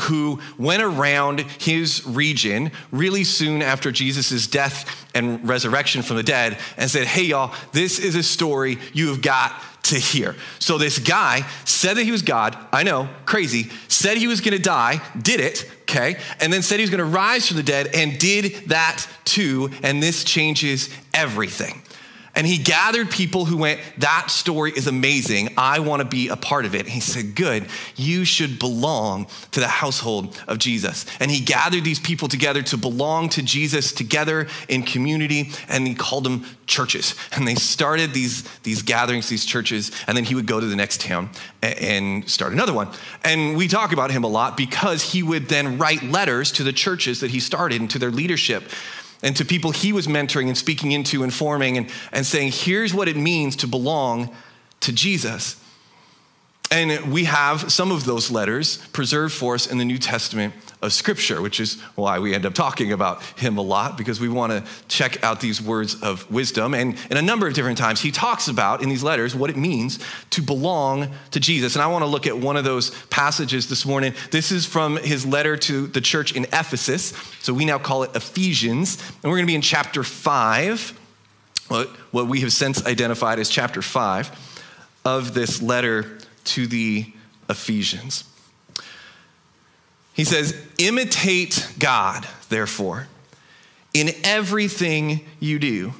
who 0.00 0.38
went 0.58 0.82
around 0.82 1.40
his 1.40 2.06
region 2.06 2.70
really 2.92 3.24
soon 3.24 3.62
after 3.62 3.90
Jesus' 3.90 4.46
death 4.46 5.06
and 5.14 5.46
resurrection 5.48 6.02
from 6.02 6.16
the 6.16 6.22
dead 6.22 6.58
and 6.76 6.90
said, 6.90 7.06
Hey, 7.06 7.24
y'all, 7.24 7.54
this 7.72 7.98
is 7.98 8.14
a 8.14 8.22
story 8.22 8.78
you 8.92 9.08
have 9.08 9.22
got 9.22 9.60
to 9.84 9.96
hear. 9.98 10.36
So 10.58 10.76
this 10.76 10.98
guy 10.98 11.46
said 11.64 11.96
that 11.96 12.04
he 12.04 12.10
was 12.10 12.22
God, 12.22 12.56
I 12.72 12.82
know, 12.82 13.08
crazy, 13.24 13.70
said 13.88 14.18
he 14.18 14.26
was 14.26 14.40
gonna 14.40 14.58
die, 14.58 15.00
did 15.20 15.40
it, 15.40 15.68
okay, 15.82 16.16
and 16.40 16.52
then 16.52 16.62
said 16.62 16.76
he 16.78 16.82
was 16.82 16.90
gonna 16.90 17.04
rise 17.04 17.48
from 17.48 17.56
the 17.56 17.62
dead 17.62 17.88
and 17.94 18.18
did 18.18 18.68
that 18.68 19.06
too, 19.24 19.70
and 19.82 20.02
this 20.02 20.24
changes 20.24 20.90
everything. 21.14 21.80
And 22.38 22.46
he 22.46 22.56
gathered 22.56 23.10
people 23.10 23.46
who 23.46 23.56
went, 23.56 23.80
That 23.98 24.30
story 24.30 24.70
is 24.70 24.86
amazing. 24.86 25.48
I 25.58 25.80
want 25.80 26.02
to 26.02 26.04
be 26.06 26.28
a 26.28 26.36
part 26.36 26.66
of 26.66 26.74
it. 26.76 26.82
And 26.82 26.88
he 26.88 27.00
said, 27.00 27.34
Good, 27.34 27.66
you 27.96 28.24
should 28.24 28.60
belong 28.60 29.26
to 29.50 29.58
the 29.58 29.66
household 29.66 30.40
of 30.46 30.58
Jesus. 30.58 31.04
And 31.18 31.32
he 31.32 31.40
gathered 31.40 31.82
these 31.82 31.98
people 31.98 32.28
together 32.28 32.62
to 32.62 32.76
belong 32.76 33.28
to 33.30 33.42
Jesus 33.42 33.90
together 33.90 34.46
in 34.68 34.84
community, 34.84 35.50
and 35.68 35.84
he 35.84 35.96
called 35.96 36.22
them 36.22 36.44
churches. 36.66 37.16
And 37.32 37.48
they 37.48 37.56
started 37.56 38.14
these, 38.14 38.44
these 38.60 38.82
gatherings, 38.82 39.28
these 39.28 39.44
churches, 39.44 39.90
and 40.06 40.16
then 40.16 40.22
he 40.22 40.36
would 40.36 40.46
go 40.46 40.60
to 40.60 40.66
the 40.66 40.76
next 40.76 41.00
town 41.00 41.30
and 41.60 42.30
start 42.30 42.52
another 42.52 42.72
one. 42.72 42.88
And 43.24 43.56
we 43.56 43.66
talk 43.66 43.92
about 43.92 44.12
him 44.12 44.22
a 44.22 44.28
lot 44.28 44.56
because 44.56 45.02
he 45.02 45.24
would 45.24 45.48
then 45.48 45.76
write 45.76 46.04
letters 46.04 46.52
to 46.52 46.62
the 46.62 46.72
churches 46.72 47.18
that 47.18 47.32
he 47.32 47.40
started 47.40 47.80
and 47.80 47.90
to 47.90 47.98
their 47.98 48.12
leadership 48.12 48.62
and 49.22 49.36
to 49.36 49.44
people 49.44 49.70
he 49.70 49.92
was 49.92 50.06
mentoring 50.06 50.46
and 50.46 50.56
speaking 50.56 50.92
into 50.92 51.22
and 51.22 51.32
forming 51.32 51.76
and, 51.76 51.90
and 52.12 52.24
saying, 52.24 52.52
here's 52.52 52.94
what 52.94 53.08
it 53.08 53.16
means 53.16 53.56
to 53.56 53.66
belong 53.66 54.34
to 54.80 54.92
Jesus. 54.92 55.62
And 56.70 57.12
we 57.12 57.24
have 57.24 57.72
some 57.72 57.90
of 57.90 58.04
those 58.04 58.30
letters 58.30 58.76
preserved 58.92 59.34
for 59.34 59.54
us 59.54 59.66
in 59.66 59.78
the 59.78 59.84
New 59.84 59.98
Testament 59.98 60.54
of 60.80 60.92
Scripture, 60.92 61.42
which 61.42 61.58
is 61.58 61.80
why 61.96 62.20
we 62.20 62.34
end 62.34 62.46
up 62.46 62.54
talking 62.54 62.92
about 62.92 63.22
him 63.36 63.58
a 63.58 63.60
lot, 63.60 63.98
because 63.98 64.20
we 64.20 64.28
want 64.28 64.52
to 64.52 64.62
check 64.86 65.24
out 65.24 65.40
these 65.40 65.60
words 65.60 66.00
of 66.02 66.30
wisdom. 66.30 66.72
And 66.72 66.96
in 67.10 67.16
a 67.16 67.22
number 67.22 67.48
of 67.48 67.54
different 67.54 67.78
times, 67.78 68.00
he 68.00 68.12
talks 68.12 68.46
about 68.46 68.80
in 68.82 68.88
these 68.88 69.02
letters 69.02 69.34
what 69.34 69.50
it 69.50 69.56
means 69.56 69.98
to 70.30 70.40
belong 70.40 71.08
to 71.32 71.40
Jesus. 71.40 71.74
And 71.74 71.82
I 71.82 71.88
want 71.88 72.02
to 72.02 72.06
look 72.06 72.28
at 72.28 72.38
one 72.38 72.56
of 72.56 72.62
those 72.62 72.90
passages 73.06 73.68
this 73.68 73.84
morning. 73.84 74.14
This 74.30 74.52
is 74.52 74.66
from 74.66 74.98
his 74.98 75.26
letter 75.26 75.56
to 75.56 75.88
the 75.88 76.00
church 76.00 76.32
in 76.36 76.44
Ephesus. 76.44 77.12
So 77.40 77.52
we 77.52 77.64
now 77.64 77.78
call 77.78 78.04
it 78.04 78.14
Ephesians. 78.14 78.98
And 79.22 79.32
we're 79.32 79.38
going 79.38 79.46
to 79.46 79.50
be 79.50 79.56
in 79.56 79.62
chapter 79.62 80.04
5, 80.04 80.90
what 81.68 82.26
we 82.28 82.40
have 82.42 82.52
since 82.52 82.86
identified 82.86 83.40
as 83.40 83.48
chapter 83.48 83.82
5 83.82 84.54
of 85.04 85.34
this 85.34 85.60
letter 85.60 86.18
to 86.44 86.66
the 86.66 87.12
Ephesians. 87.48 88.24
He 90.18 90.24
says, 90.24 90.60
Imitate 90.78 91.74
God, 91.78 92.26
therefore, 92.48 93.06
in 93.94 94.10
everything 94.24 95.24
you 95.38 95.60
do, 95.60 95.94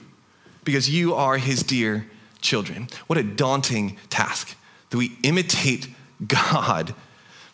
because 0.65 0.91
you 0.91 1.15
are 1.15 1.39
his 1.39 1.63
dear 1.63 2.05
children. 2.41 2.89
What 3.07 3.17
a 3.17 3.23
daunting 3.23 3.97
task 4.11 4.57
that 4.91 4.99
we 4.99 5.17
imitate 5.23 5.87
God. 6.27 6.97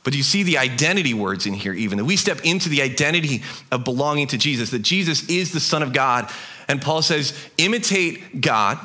But 0.04 0.14
you 0.14 0.22
see 0.22 0.42
the 0.42 0.56
identity 0.56 1.12
words 1.12 1.44
in 1.44 1.52
here, 1.52 1.74
even 1.74 1.98
that 1.98 2.06
we 2.06 2.16
step 2.16 2.40
into 2.44 2.70
the 2.70 2.80
identity 2.80 3.42
of 3.70 3.84
belonging 3.84 4.28
to 4.28 4.38
Jesus, 4.38 4.70
that 4.70 4.80
Jesus 4.80 5.28
is 5.28 5.52
the 5.52 5.60
Son 5.60 5.82
of 5.82 5.92
God. 5.92 6.30
And 6.66 6.80
Paul 6.80 7.02
says, 7.02 7.38
imitate 7.58 8.40
God, 8.40 8.78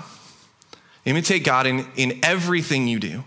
imitate 1.06 1.46
God 1.46 1.66
in, 1.66 1.88
in 1.96 2.20
everything 2.24 2.90
you 2.90 3.00
do 3.00 3.24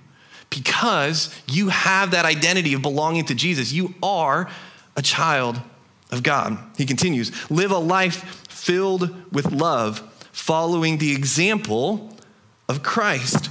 because 0.52 1.34
you 1.48 1.70
have 1.70 2.10
that 2.10 2.26
identity 2.26 2.74
of 2.74 2.82
belonging 2.82 3.24
to 3.24 3.34
Jesus. 3.34 3.72
You 3.72 3.94
are 4.02 4.50
a 4.96 5.02
child 5.02 5.58
of 6.10 6.22
God. 6.22 6.58
He 6.76 6.84
continues 6.84 7.32
live 7.50 7.70
a 7.70 7.78
life 7.78 8.46
filled 8.48 9.32
with 9.32 9.50
love, 9.50 10.00
following 10.32 10.98
the 10.98 11.12
example 11.12 12.14
of 12.68 12.82
Christ. 12.82 13.48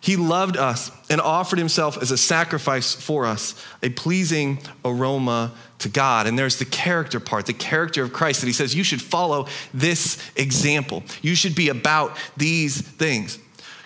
He 0.00 0.16
loved 0.16 0.56
us 0.56 0.90
and 1.10 1.20
offered 1.20 1.58
himself 1.58 2.00
as 2.00 2.10
a 2.10 2.16
sacrifice 2.16 2.94
for 2.94 3.26
us, 3.26 3.54
a 3.82 3.90
pleasing 3.90 4.58
aroma 4.84 5.52
to 5.78 5.90
God. 5.90 6.26
And 6.26 6.38
there's 6.38 6.58
the 6.58 6.64
character 6.64 7.20
part, 7.20 7.46
the 7.46 7.52
character 7.52 8.02
of 8.02 8.12
Christ 8.12 8.40
that 8.40 8.46
he 8.46 8.52
says 8.52 8.74
you 8.74 8.82
should 8.82 9.02
follow 9.02 9.46
this 9.72 10.18
example. 10.34 11.04
You 11.22 11.34
should 11.34 11.54
be 11.54 11.68
about 11.68 12.16
these 12.36 12.80
things. 12.80 13.38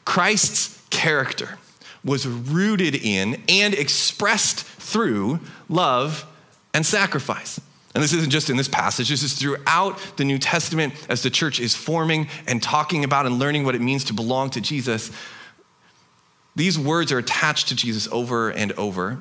Christ's 0.04 0.81
character 0.90 1.59
was 2.04 2.26
rooted 2.26 2.94
in 2.94 3.42
and 3.49 3.75
expressed 3.75 4.64
through 4.64 5.40
love 5.68 6.26
and 6.73 6.84
sacrifice. 6.84 7.61
And 7.94 8.02
this 8.02 8.12
isn't 8.12 8.30
just 8.30 8.50
in 8.50 8.56
this 8.56 8.68
passage, 8.68 9.08
this 9.08 9.23
is 9.23 9.34
throughout 9.34 9.99
the 10.16 10.25
New 10.25 10.38
Testament 10.38 10.94
as 11.08 11.23
the 11.23 11.30
church 11.30 11.61
is 11.61 11.76
forming 11.76 12.28
and 12.46 12.62
talking 12.62 13.04
about 13.04 13.25
and 13.25 13.38
learning 13.38 13.64
what 13.64 13.76
it 13.76 13.80
means 13.80 14.04
to 14.04 14.12
belong 14.12 14.50
to 14.50 14.61
Jesus. 14.61 15.12
These 16.56 16.78
words 16.78 17.12
are 17.12 17.18
attached 17.18 17.68
to 17.68 17.76
Jesus 17.76 18.08
over 18.11 18.50
and 18.50 18.73
over 18.73 19.20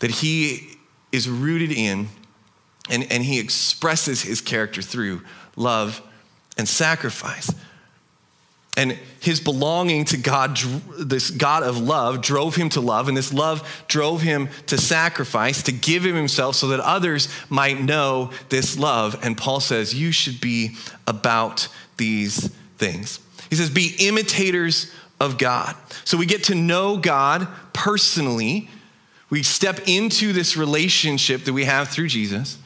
that 0.00 0.10
he 0.10 0.76
is 1.10 1.28
rooted 1.28 1.72
in 1.72 2.08
and, 2.90 3.10
and 3.10 3.22
he 3.22 3.38
expresses 3.38 4.22
his 4.22 4.40
character 4.40 4.82
through 4.82 5.22
love 5.56 6.02
and 6.58 6.68
sacrifice. 6.68 7.50
And 8.76 8.98
his 9.20 9.38
belonging 9.38 10.06
to 10.06 10.16
God, 10.16 10.56
this 10.98 11.30
God 11.30 11.62
of 11.62 11.78
love, 11.78 12.22
drove 12.22 12.56
him 12.56 12.70
to 12.70 12.80
love, 12.80 13.06
and 13.08 13.16
this 13.16 13.32
love 13.32 13.84
drove 13.86 14.22
him 14.22 14.48
to 14.66 14.78
sacrifice, 14.78 15.62
to 15.64 15.72
give 15.72 16.06
him 16.06 16.16
himself 16.16 16.56
so 16.56 16.68
that 16.68 16.80
others 16.80 17.28
might 17.50 17.82
know 17.82 18.30
this 18.48 18.78
love. 18.78 19.18
And 19.22 19.36
Paul 19.36 19.60
says, 19.60 19.94
You 19.94 20.10
should 20.10 20.40
be 20.40 20.76
about 21.06 21.68
these 21.98 22.48
things. 22.78 23.20
He 23.50 23.56
says, 23.56 23.68
Be 23.68 23.94
imitators 23.98 24.90
of 25.20 25.36
God. 25.36 25.76
So 26.04 26.16
we 26.16 26.24
get 26.24 26.44
to 26.44 26.54
know 26.54 26.96
God 26.96 27.46
personally. 27.74 28.70
We 29.28 29.42
step 29.42 29.86
into 29.86 30.32
this 30.32 30.56
relationship 30.56 31.44
that 31.44 31.52
we 31.52 31.64
have 31.64 31.88
through 31.88 32.08
Jesus. 32.08 32.58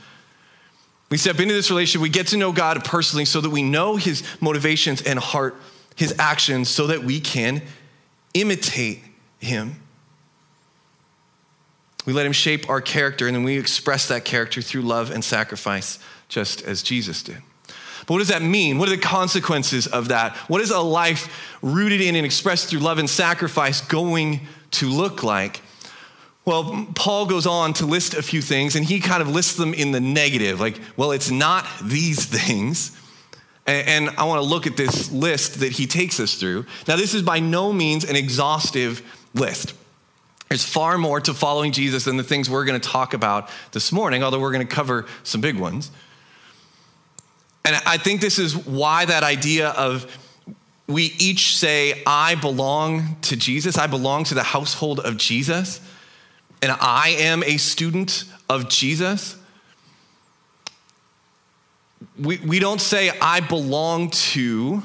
We 1.10 1.16
step 1.16 1.38
into 1.38 1.54
this 1.54 1.70
relationship, 1.70 2.02
we 2.02 2.08
get 2.08 2.28
to 2.28 2.36
know 2.36 2.52
God 2.52 2.84
personally 2.84 3.24
so 3.24 3.40
that 3.40 3.50
we 3.50 3.62
know 3.62 3.96
his 3.96 4.24
motivations 4.40 5.02
and 5.02 5.18
heart 5.18 5.54
his 5.96 6.14
actions 6.18 6.68
so 6.68 6.86
that 6.86 7.02
we 7.02 7.18
can 7.18 7.62
imitate 8.34 9.00
him. 9.38 9.74
We 12.04 12.12
let 12.12 12.24
him 12.24 12.32
shape 12.32 12.70
our 12.70 12.80
character, 12.80 13.26
and 13.26 13.34
then 13.34 13.42
we 13.42 13.58
express 13.58 14.06
that 14.08 14.24
character 14.24 14.62
through 14.62 14.82
love 14.82 15.10
and 15.10 15.24
sacrifice, 15.24 15.98
just 16.28 16.62
as 16.62 16.82
Jesus 16.82 17.22
did. 17.22 17.38
But 17.66 18.14
what 18.14 18.18
does 18.18 18.28
that 18.28 18.42
mean? 18.42 18.78
What 18.78 18.88
are 18.88 18.94
the 18.94 19.02
consequences 19.02 19.88
of 19.88 20.08
that? 20.08 20.36
What 20.48 20.60
is 20.60 20.70
a 20.70 20.78
life 20.78 21.58
rooted 21.62 22.00
in 22.00 22.14
and 22.14 22.24
expressed 22.24 22.68
through 22.68 22.80
love 22.80 22.98
and 22.98 23.10
sacrifice 23.10 23.80
going 23.80 24.46
to 24.72 24.88
look 24.88 25.24
like? 25.24 25.60
Well, 26.44 26.86
Paul 26.94 27.26
goes 27.26 27.46
on 27.46 27.72
to 27.74 27.86
list 27.86 28.14
a 28.14 28.22
few 28.22 28.40
things, 28.40 28.76
and 28.76 28.84
he 28.84 29.00
kind 29.00 29.20
of 29.20 29.28
lists 29.28 29.56
them 29.56 29.74
in 29.74 29.90
the 29.90 30.00
negative 30.00 30.60
like, 30.60 30.80
well, 30.96 31.10
it's 31.10 31.30
not 31.30 31.66
these 31.82 32.24
things. 32.46 32.96
And, 33.66 34.10
I 34.10 34.24
want 34.24 34.40
to 34.40 34.46
look 34.46 34.66
at 34.66 34.76
this 34.76 35.10
list 35.10 35.60
that 35.60 35.72
he 35.72 35.86
takes 35.86 36.20
us 36.20 36.34
through. 36.34 36.66
Now, 36.86 36.96
this 36.96 37.14
is 37.14 37.22
by 37.22 37.40
no 37.40 37.72
means 37.72 38.04
an 38.04 38.14
exhaustive 38.14 39.02
list. 39.34 39.74
There's 40.48 40.64
far 40.64 40.96
more 40.96 41.20
to 41.20 41.34
following 41.34 41.72
Jesus 41.72 42.04
than 42.04 42.16
the 42.16 42.22
things 42.22 42.48
we're 42.48 42.64
going 42.64 42.80
to 42.80 42.88
talk 42.88 43.14
about 43.14 43.50
this 43.72 43.90
morning, 43.90 44.22
although 44.22 44.38
we're 44.38 44.52
going 44.52 44.66
to 44.66 44.72
cover 44.72 45.06
some 45.24 45.40
big 45.40 45.58
ones. 45.58 45.90
And 47.64 47.74
I 47.84 47.98
think 47.98 48.20
this 48.20 48.38
is 48.38 48.56
why 48.56 49.04
that 49.06 49.24
idea 49.24 49.70
of 49.70 50.06
we 50.86 51.12
each 51.18 51.56
say, 51.56 52.02
I 52.06 52.36
belong 52.36 53.16
to 53.22 53.36
Jesus, 53.36 53.76
I 53.76 53.88
belong 53.88 54.22
to 54.24 54.34
the 54.34 54.44
household 54.44 55.00
of 55.00 55.16
Jesus, 55.16 55.80
and 56.62 56.70
I 56.80 57.16
am 57.18 57.42
a 57.42 57.56
student 57.56 58.24
of 58.48 58.68
Jesus. 58.68 59.36
We, 62.18 62.38
we 62.38 62.58
don't 62.58 62.80
say, 62.80 63.10
I 63.20 63.40
belong 63.40 64.10
to 64.10 64.82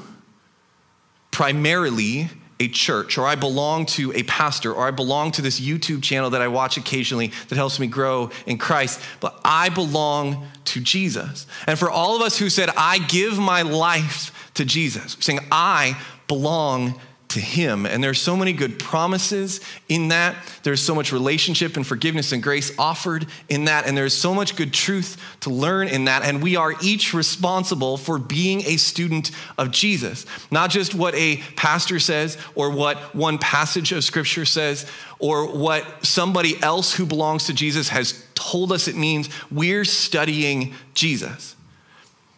primarily 1.30 2.28
a 2.60 2.68
church, 2.68 3.18
or 3.18 3.26
I 3.26 3.34
belong 3.34 3.86
to 3.86 4.12
a 4.12 4.22
pastor, 4.22 4.72
or 4.72 4.86
I 4.86 4.92
belong 4.92 5.32
to 5.32 5.42
this 5.42 5.58
YouTube 5.58 6.02
channel 6.02 6.30
that 6.30 6.40
I 6.40 6.48
watch 6.48 6.76
occasionally 6.76 7.32
that 7.48 7.56
helps 7.56 7.80
me 7.80 7.88
grow 7.88 8.30
in 8.46 8.58
Christ, 8.58 9.00
but 9.20 9.40
I 9.44 9.68
belong 9.70 10.46
to 10.66 10.80
Jesus. 10.80 11.46
And 11.66 11.78
for 11.78 11.90
all 11.90 12.14
of 12.14 12.22
us 12.22 12.38
who 12.38 12.48
said, 12.48 12.70
I 12.76 12.98
give 12.98 13.38
my 13.38 13.62
life 13.62 14.50
to 14.54 14.64
Jesus, 14.64 15.16
saying, 15.18 15.40
I 15.50 16.00
belong 16.28 17.00
to 17.32 17.40
Him. 17.40 17.86
And 17.86 18.02
there's 18.02 18.20
so 18.20 18.36
many 18.36 18.52
good 18.52 18.78
promises 18.78 19.60
in 19.88 20.08
that. 20.08 20.36
There's 20.62 20.80
so 20.80 20.94
much 20.94 21.12
relationship 21.12 21.76
and 21.76 21.86
forgiveness 21.86 22.32
and 22.32 22.42
grace 22.42 22.72
offered 22.78 23.26
in 23.48 23.66
that. 23.66 23.86
And 23.86 23.96
there's 23.96 24.14
so 24.14 24.34
much 24.34 24.56
good 24.56 24.72
truth 24.72 25.16
to 25.40 25.50
learn 25.50 25.88
in 25.88 26.04
that. 26.06 26.24
And 26.24 26.42
we 26.42 26.56
are 26.56 26.74
each 26.82 27.14
responsible 27.14 27.96
for 27.96 28.18
being 28.18 28.62
a 28.62 28.76
student 28.76 29.30
of 29.58 29.70
Jesus. 29.70 30.26
Not 30.50 30.70
just 30.70 30.94
what 30.94 31.14
a 31.14 31.38
pastor 31.56 31.98
says 31.98 32.38
or 32.54 32.70
what 32.70 33.14
one 33.14 33.38
passage 33.38 33.92
of 33.92 34.04
Scripture 34.04 34.44
says 34.44 34.86
or 35.18 35.46
what 35.56 36.04
somebody 36.04 36.60
else 36.62 36.94
who 36.94 37.06
belongs 37.06 37.46
to 37.46 37.54
Jesus 37.54 37.88
has 37.88 38.24
told 38.34 38.72
us 38.72 38.88
it 38.88 38.96
means. 38.96 39.28
We're 39.50 39.84
studying 39.84 40.74
Jesus. 40.94 41.56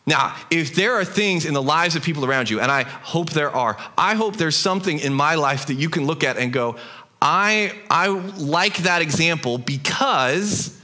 Now, 0.06 0.36
if 0.50 0.74
there 0.74 0.94
are 0.94 1.04
things 1.04 1.46
in 1.46 1.54
the 1.54 1.62
lives 1.62 1.96
of 1.96 2.02
people 2.02 2.24
around 2.26 2.50
you, 2.50 2.60
and 2.60 2.70
I 2.70 2.82
hope 2.82 3.30
there 3.30 3.50
are, 3.50 3.78
I 3.96 4.14
hope 4.14 4.36
there's 4.36 4.56
something 4.56 4.98
in 4.98 5.14
my 5.14 5.34
life 5.36 5.66
that 5.66 5.74
you 5.74 5.88
can 5.88 6.06
look 6.06 6.22
at 6.22 6.36
and 6.36 6.52
go, 6.52 6.76
I, 7.22 7.72
I 7.88 8.08
like 8.08 8.78
that 8.78 9.00
example 9.00 9.56
because 9.56 10.78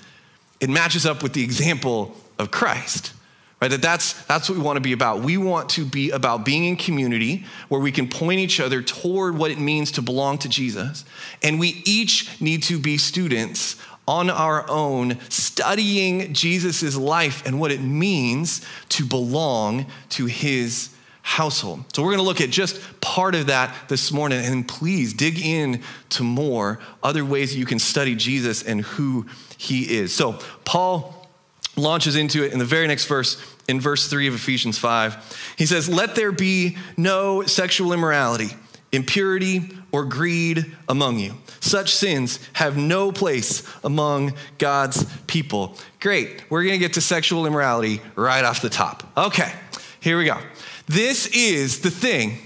it 0.59 0.71
matches 0.71 1.05
up 1.05 1.23
with 1.23 1.35
the 1.35 1.45
example 1.45 2.17
of 2.39 2.50
Christ. 2.50 3.12
Right? 3.61 3.71
That 3.71 3.83
that's, 3.83 4.15
that's 4.25 4.49
what 4.49 4.57
we 4.57 4.65
want 4.65 4.77
to 4.77 4.81
be 4.81 4.93
about. 4.93 5.21
We 5.21 5.37
want 5.37 5.69
to 5.71 5.85
be 5.85 6.11
about 6.11 6.47
being 6.47 6.65
in 6.65 6.77
community 6.77 7.45
where 7.69 7.81
we 7.81 7.93
can 7.93 8.09
point 8.09 8.41
each 8.41 8.59
other 8.59 8.81
toward 8.81 9.37
what 9.37 9.50
it 9.50 9.59
means 9.59 9.93
to 9.93 10.03
belong 10.03 10.39
to 10.39 10.49
Jesus. 10.49 11.05
And 11.43 11.61
we 11.61 11.83
each 11.85 12.41
need 12.41 12.62
to 12.65 12.79
be 12.79 12.97
students 12.97 13.77
on 14.11 14.29
our 14.29 14.69
own, 14.69 15.17
studying 15.29 16.35
Jesus' 16.35 16.97
life 16.97 17.47
and 17.47 17.61
what 17.61 17.71
it 17.71 17.81
means 17.81 18.61
to 18.88 19.05
belong 19.05 19.87
to 20.09 20.26
his 20.26 20.90
household. 21.23 21.85
So 21.95 22.02
we're 22.02 22.09
going 22.09 22.19
to 22.19 22.25
look 22.25 22.40
at 22.40 22.50
just 22.50 22.81
part 23.00 23.37
of 23.37 23.47
that 23.47 23.73
this 23.87 24.11
morning 24.11 24.45
and 24.45 24.67
please 24.67 25.14
dig 25.14 25.38
in 25.38 25.85
to 26.09 26.25
more 26.25 26.81
other 27.05 27.25
ways 27.25 27.57
you 27.57 27.64
can 27.64 27.79
study 27.79 28.17
Jesus 28.17 28.64
and 28.64 28.81
who 28.81 29.26
he 29.57 29.99
is. 29.99 30.12
So 30.12 30.40
Paul 30.64 31.29
launches 31.76 32.17
into 32.17 32.45
it 32.45 32.52
in 32.52 32.59
the 32.59 32.64
very 32.64 32.88
next 32.88 33.05
verse 33.05 33.40
in 33.69 33.81
verse 33.81 34.09
3 34.09 34.26
of 34.26 34.35
Ephesians 34.35 34.76
5. 34.76 35.55
He 35.57 35.67
says, 35.67 35.88
"Let 35.88 36.17
there 36.17 36.33
be 36.33 36.76
no 36.97 37.45
sexual 37.47 37.93
immorality, 37.93 38.57
impurity, 38.90 39.71
or 39.93 40.05
greed 40.05 40.77
among 40.89 41.19
you. 41.19 41.35
Such 41.61 41.95
sins 41.95 42.39
have 42.55 42.77
no 42.77 43.13
place 43.13 43.63
among 43.85 44.35
God's 44.59 45.05
people. 45.27 45.77
Great. 46.01 46.45
We're 46.51 46.63
to 46.75 46.79
get 46.79 46.95
to 46.95 47.01
sexual 47.01 47.47
immorality 47.47 48.01
right 48.17 48.45
off 48.45 48.63
the 48.63 48.71
top. 48.71 49.11
Okay, 49.17 49.53
here 50.01 50.19
we 50.19 50.25
go. 50.25 50.39
This 50.87 51.27
is 51.29 51.81
the 51.81 51.91
thing 51.91 52.39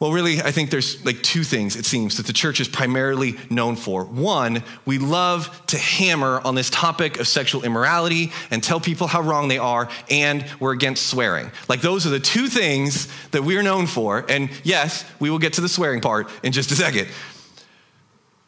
well, 0.00 0.12
really, 0.12 0.40
I 0.40 0.52
think 0.52 0.70
there's 0.70 1.04
like 1.04 1.22
two 1.24 1.42
things, 1.42 1.74
it 1.74 1.84
seems, 1.84 2.18
that 2.18 2.26
the 2.26 2.32
church 2.32 2.60
is 2.60 2.68
primarily 2.68 3.36
known 3.50 3.74
for. 3.74 4.04
One, 4.04 4.62
we 4.84 4.98
love 4.98 5.60
to 5.66 5.78
hammer 5.78 6.40
on 6.44 6.54
this 6.54 6.70
topic 6.70 7.18
of 7.18 7.26
sexual 7.26 7.64
immorality 7.64 8.30
and 8.52 8.62
tell 8.62 8.78
people 8.78 9.08
how 9.08 9.22
wrong 9.22 9.48
they 9.48 9.58
are, 9.58 9.88
and 10.08 10.46
we're 10.60 10.72
against 10.72 11.08
swearing. 11.08 11.50
Like, 11.68 11.80
those 11.80 12.06
are 12.06 12.10
the 12.10 12.20
two 12.20 12.46
things 12.46 13.08
that 13.32 13.42
we're 13.42 13.62
known 13.62 13.88
for. 13.88 14.24
And 14.28 14.50
yes, 14.62 15.04
we 15.18 15.30
will 15.30 15.40
get 15.40 15.54
to 15.54 15.60
the 15.60 15.68
swearing 15.68 16.00
part 16.00 16.30
in 16.44 16.52
just 16.52 16.70
a 16.70 16.76
second. 16.76 17.08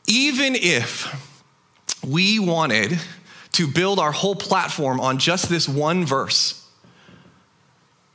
Even 0.07 0.55
if 0.55 1.09
we 2.07 2.38
wanted 2.38 2.96
to 3.53 3.66
build 3.66 3.98
our 3.98 4.12
whole 4.12 4.37
platform 4.37 5.01
on 5.01 5.18
just 5.18 5.48
this 5.48 5.68
one 5.68 6.07
verse, 6.07 6.60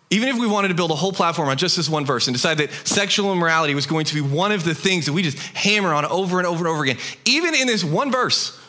even 0.10 0.30
if 0.30 0.38
we 0.38 0.48
wanted 0.48 0.68
to 0.68 0.76
build 0.76 0.92
a 0.92 0.96
whole 0.96 1.12
platform 1.12 1.50
on 1.50 1.58
just 1.58 1.76
this 1.76 1.90
one 1.90 2.06
verse 2.06 2.28
and 2.28 2.36
decide 2.36 2.60
that 2.60 2.72
sexual 2.88 3.34
immorality 3.34 3.74
was 3.74 3.88
going 3.88 4.06
to 4.06 4.14
be 4.14 4.22
one 4.22 4.52
of 4.52 4.64
the 4.64 4.76
things 4.76 5.08
that 5.08 5.14
we 5.14 5.24
just 5.24 5.38
hammer 5.40 5.94
on 5.94 6.06
over 6.06 6.38
and 6.38 6.46
over 6.46 6.60
and 6.60 6.68
over 6.68 6.84
again, 6.84 6.98
even 7.26 7.56
in 7.56 7.68
this 7.68 7.84
one 7.84 8.12
verse, 8.12 8.60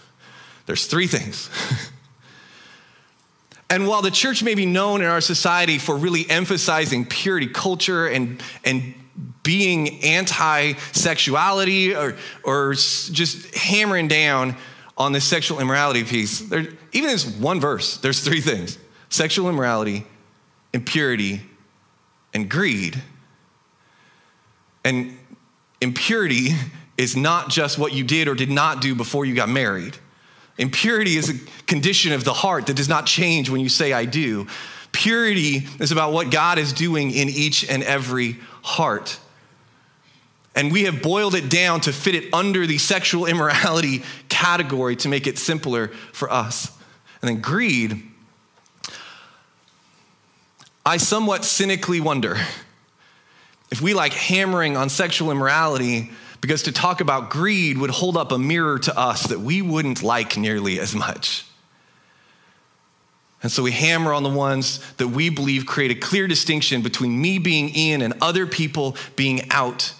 there's 0.64 0.86
three 0.86 1.06
things. 1.06 1.50
and 3.70 3.86
while 3.86 4.00
the 4.00 4.10
church 4.10 4.42
may 4.42 4.54
be 4.54 4.64
known 4.64 5.02
in 5.02 5.08
our 5.08 5.20
society 5.20 5.78
for 5.78 5.96
really 5.96 6.28
emphasizing 6.30 7.04
purity 7.04 7.48
culture 7.48 8.06
and, 8.06 8.42
and 8.64 8.94
being 9.42 10.02
anti 10.02 10.72
sexuality 10.92 11.94
or, 11.94 12.16
or 12.44 12.72
just 12.72 13.54
hammering 13.54 14.08
down 14.08 14.56
on 14.96 15.12
this 15.12 15.24
sexual 15.24 15.60
immorality 15.60 16.02
piece, 16.02 16.40
there, 16.40 16.60
even 16.92 17.10
in 17.10 17.14
this 17.14 17.26
one 17.26 17.60
verse, 17.60 17.98
there's 17.98 18.20
three 18.20 18.40
things 18.40 18.78
sexual 19.10 19.50
immorality 19.50 20.06
impurity, 20.72 21.42
and 22.34 22.50
greed. 22.50 23.02
And 24.84 25.18
impurity 25.80 26.50
is 26.96 27.16
not 27.16 27.48
just 27.48 27.78
what 27.78 27.92
you 27.92 28.04
did 28.04 28.28
or 28.28 28.34
did 28.34 28.50
not 28.50 28.80
do 28.80 28.94
before 28.94 29.24
you 29.24 29.34
got 29.34 29.48
married. 29.48 29.96
Impurity 30.58 31.16
is 31.16 31.28
a 31.28 31.34
condition 31.66 32.12
of 32.12 32.24
the 32.24 32.32
heart 32.32 32.66
that 32.66 32.76
does 32.76 32.88
not 32.88 33.06
change 33.06 33.50
when 33.50 33.60
you 33.60 33.68
say, 33.68 33.92
I 33.92 34.04
do. 34.04 34.46
Purity 34.92 35.66
is 35.78 35.92
about 35.92 36.12
what 36.12 36.30
God 36.30 36.58
is 36.58 36.72
doing 36.72 37.10
in 37.10 37.28
each 37.28 37.68
and 37.68 37.82
every 37.82 38.38
heart. 38.62 39.18
And 40.54 40.72
we 40.72 40.84
have 40.84 41.02
boiled 41.02 41.34
it 41.34 41.50
down 41.50 41.82
to 41.82 41.92
fit 41.92 42.14
it 42.14 42.32
under 42.32 42.66
the 42.66 42.78
sexual 42.78 43.26
immorality 43.26 44.02
category 44.30 44.96
to 44.96 45.08
make 45.08 45.26
it 45.26 45.36
simpler 45.36 45.88
for 46.12 46.32
us. 46.32 46.70
And 47.20 47.28
then 47.28 47.42
greed 47.42 48.02
I 50.86 50.98
somewhat 50.98 51.44
cynically 51.44 52.00
wonder 52.00 52.36
if 53.72 53.80
we 53.82 53.92
like 53.92 54.12
hammering 54.12 54.76
on 54.76 54.88
sexual 54.88 55.32
immorality 55.32 56.12
because 56.40 56.62
to 56.62 56.72
talk 56.72 57.00
about 57.00 57.28
greed 57.28 57.76
would 57.76 57.90
hold 57.90 58.16
up 58.16 58.30
a 58.30 58.38
mirror 58.38 58.78
to 58.78 58.96
us 58.96 59.24
that 59.24 59.40
we 59.40 59.62
wouldn't 59.62 60.04
like 60.04 60.36
nearly 60.36 60.78
as 60.78 60.94
much. 60.94 61.44
And 63.42 63.50
so 63.50 63.64
we 63.64 63.72
hammer 63.72 64.12
on 64.12 64.22
the 64.22 64.30
ones 64.30 64.78
that 64.98 65.08
we 65.08 65.28
believe 65.28 65.66
create 65.66 65.90
a 65.90 65.96
clear 65.96 66.28
distinction 66.28 66.82
between 66.82 67.20
me 67.20 67.40
being 67.40 67.70
in 67.70 68.00
and 68.00 68.14
other 68.20 68.46
people 68.46 68.96
being 69.16 69.50
out. 69.50 69.92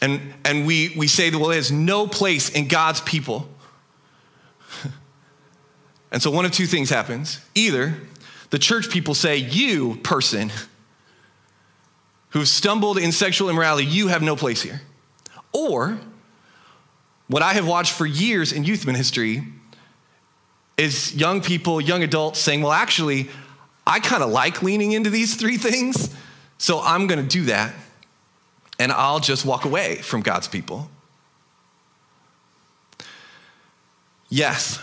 And, 0.00 0.32
and 0.46 0.66
we, 0.66 0.94
we 0.96 1.08
say 1.08 1.28
that, 1.28 1.38
well, 1.38 1.50
there's 1.50 1.70
no 1.70 2.06
place 2.06 2.48
in 2.48 2.68
God's 2.68 3.02
people 3.02 3.50
and 6.10 6.22
so 6.22 6.30
one 6.30 6.44
of 6.44 6.52
two 6.52 6.66
things 6.66 6.90
happens. 6.90 7.40
Either 7.54 7.94
the 8.50 8.58
church 8.58 8.90
people 8.90 9.14
say, 9.14 9.36
You, 9.36 9.96
person, 9.96 10.50
who've 12.30 12.48
stumbled 12.48 12.98
in 12.98 13.12
sexual 13.12 13.50
immorality, 13.50 13.86
you 13.86 14.08
have 14.08 14.22
no 14.22 14.36
place 14.36 14.62
here. 14.62 14.80
Or 15.52 15.98
what 17.26 17.42
I 17.42 17.52
have 17.54 17.66
watched 17.66 17.92
for 17.92 18.06
years 18.06 18.52
in 18.52 18.64
youth 18.64 18.86
ministry 18.86 19.42
is 20.76 21.14
young 21.14 21.40
people, 21.42 21.80
young 21.80 22.02
adults 22.02 22.38
saying, 22.38 22.62
Well, 22.62 22.72
actually, 22.72 23.28
I 23.86 24.00
kind 24.00 24.22
of 24.22 24.30
like 24.30 24.62
leaning 24.62 24.92
into 24.92 25.10
these 25.10 25.36
three 25.36 25.56
things, 25.56 26.14
so 26.56 26.80
I'm 26.80 27.06
going 27.06 27.22
to 27.22 27.28
do 27.28 27.44
that, 27.46 27.74
and 28.78 28.92
I'll 28.92 29.20
just 29.20 29.44
walk 29.44 29.64
away 29.64 29.96
from 29.96 30.22
God's 30.22 30.48
people. 30.48 30.90
Yes, 34.30 34.78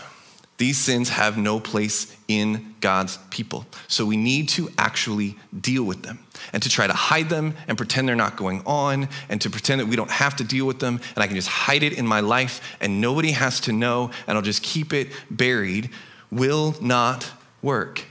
these 0.58 0.78
sins 0.78 1.10
have 1.10 1.36
no 1.36 1.60
place 1.60 2.16
in 2.28 2.74
God's 2.80 3.18
people. 3.30 3.66
So 3.88 4.06
we 4.06 4.16
need 4.16 4.48
to 4.50 4.70
actually 4.78 5.36
deal 5.58 5.84
with 5.84 6.02
them 6.02 6.18
and 6.52 6.62
to 6.62 6.68
try 6.68 6.86
to 6.86 6.92
hide 6.92 7.28
them 7.28 7.54
and 7.68 7.76
pretend 7.76 8.08
they're 8.08 8.16
not 8.16 8.36
going 8.36 8.62
on 8.64 9.08
and 9.28 9.40
to 9.42 9.50
pretend 9.50 9.80
that 9.80 9.86
we 9.86 9.96
don't 9.96 10.10
have 10.10 10.36
to 10.36 10.44
deal 10.44 10.66
with 10.66 10.78
them 10.78 11.00
and 11.14 11.22
I 11.22 11.26
can 11.26 11.36
just 11.36 11.48
hide 11.48 11.82
it 11.82 11.92
in 11.92 12.06
my 12.06 12.20
life 12.20 12.76
and 12.80 13.00
nobody 13.00 13.32
has 13.32 13.60
to 13.60 13.72
know 13.72 14.10
and 14.26 14.36
I'll 14.36 14.42
just 14.42 14.62
keep 14.62 14.92
it 14.92 15.08
buried 15.30 15.90
will 16.30 16.74
not 16.80 17.30
work. 17.62 18.04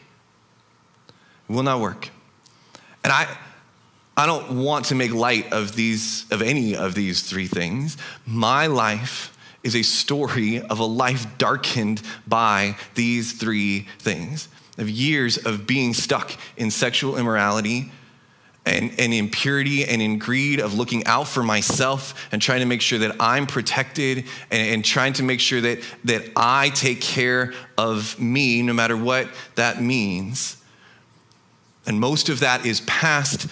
Will 1.47 1.63
not 1.63 1.79
work. 1.79 2.09
And 3.03 3.11
I, 3.11 3.27
I 4.17 4.25
don't 4.25 4.63
want 4.63 4.85
to 4.85 4.95
make 4.95 5.13
light 5.13 5.51
of 5.51 5.75
these, 5.75 6.25
of 6.31 6.41
any 6.41 6.75
of 6.75 6.95
these 6.95 7.23
three 7.23 7.47
things. 7.47 7.97
My 8.25 8.67
life 8.67 9.34
is 9.65 9.75
a 9.75 9.81
story 9.81 10.61
of 10.61 10.79
a 10.79 10.85
life 10.85 11.37
darkened 11.37 12.01
by 12.27 12.75
these 12.93 13.33
three 13.33 13.87
things 13.99 14.47
of 14.77 14.89
years 14.89 15.37
of 15.37 15.65
being 15.65 15.93
stuck 15.93 16.31
in 16.55 16.69
sexual 16.69 17.17
immorality 17.17 17.91
and, 18.65 18.91
and 18.97 19.13
impurity 19.13 19.85
and 19.85 20.01
in 20.01 20.17
greed 20.17 20.59
of 20.59 20.73
looking 20.73 21.05
out 21.05 21.27
for 21.27 21.43
myself 21.43 22.27
and 22.31 22.41
trying 22.41 22.59
to 22.59 22.65
make 22.65 22.81
sure 22.81 22.99
that 22.99 23.15
I'm 23.19 23.45
protected 23.45 24.25
and, 24.51 24.73
and 24.73 24.85
trying 24.85 25.13
to 25.13 25.23
make 25.23 25.39
sure 25.39 25.61
that, 25.61 25.79
that 26.05 26.31
I 26.35 26.69
take 26.69 27.01
care 27.01 27.53
of 27.77 28.19
me 28.19 28.61
no 28.61 28.73
matter 28.73 28.97
what 28.97 29.29
that 29.55 29.81
means. 29.81 30.57
And 31.85 31.99
most 31.99 32.29
of 32.29 32.39
that 32.39 32.65
is 32.65 32.81
past, 32.81 33.47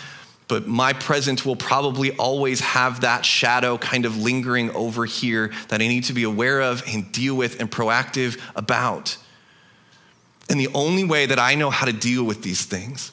but 0.53 0.67
my 0.67 0.93
present 0.93 1.47
will 1.47 1.55
probably 1.55 2.15
always 2.17 2.59
have 2.59 3.01
that 3.01 3.25
shadow 3.25 3.75
kind 3.75 4.05
of 4.05 4.17
lingering 4.17 4.69
over 4.75 5.03
here 5.03 5.51
that 5.69 5.81
I 5.81 5.87
need 5.87 6.03
to 6.03 6.13
be 6.13 6.21
aware 6.21 6.61
of 6.61 6.83
and 6.87 7.11
deal 7.11 7.33
with 7.33 7.59
and 7.59 7.71
proactive 7.71 8.39
about. 8.55 9.17
And 10.51 10.59
the 10.59 10.69
only 10.75 11.05
way 11.05 11.25
that 11.25 11.39
I 11.39 11.55
know 11.55 11.71
how 11.71 11.87
to 11.87 11.91
deal 11.91 12.23
with 12.23 12.43
these 12.43 12.65
things 12.65 13.11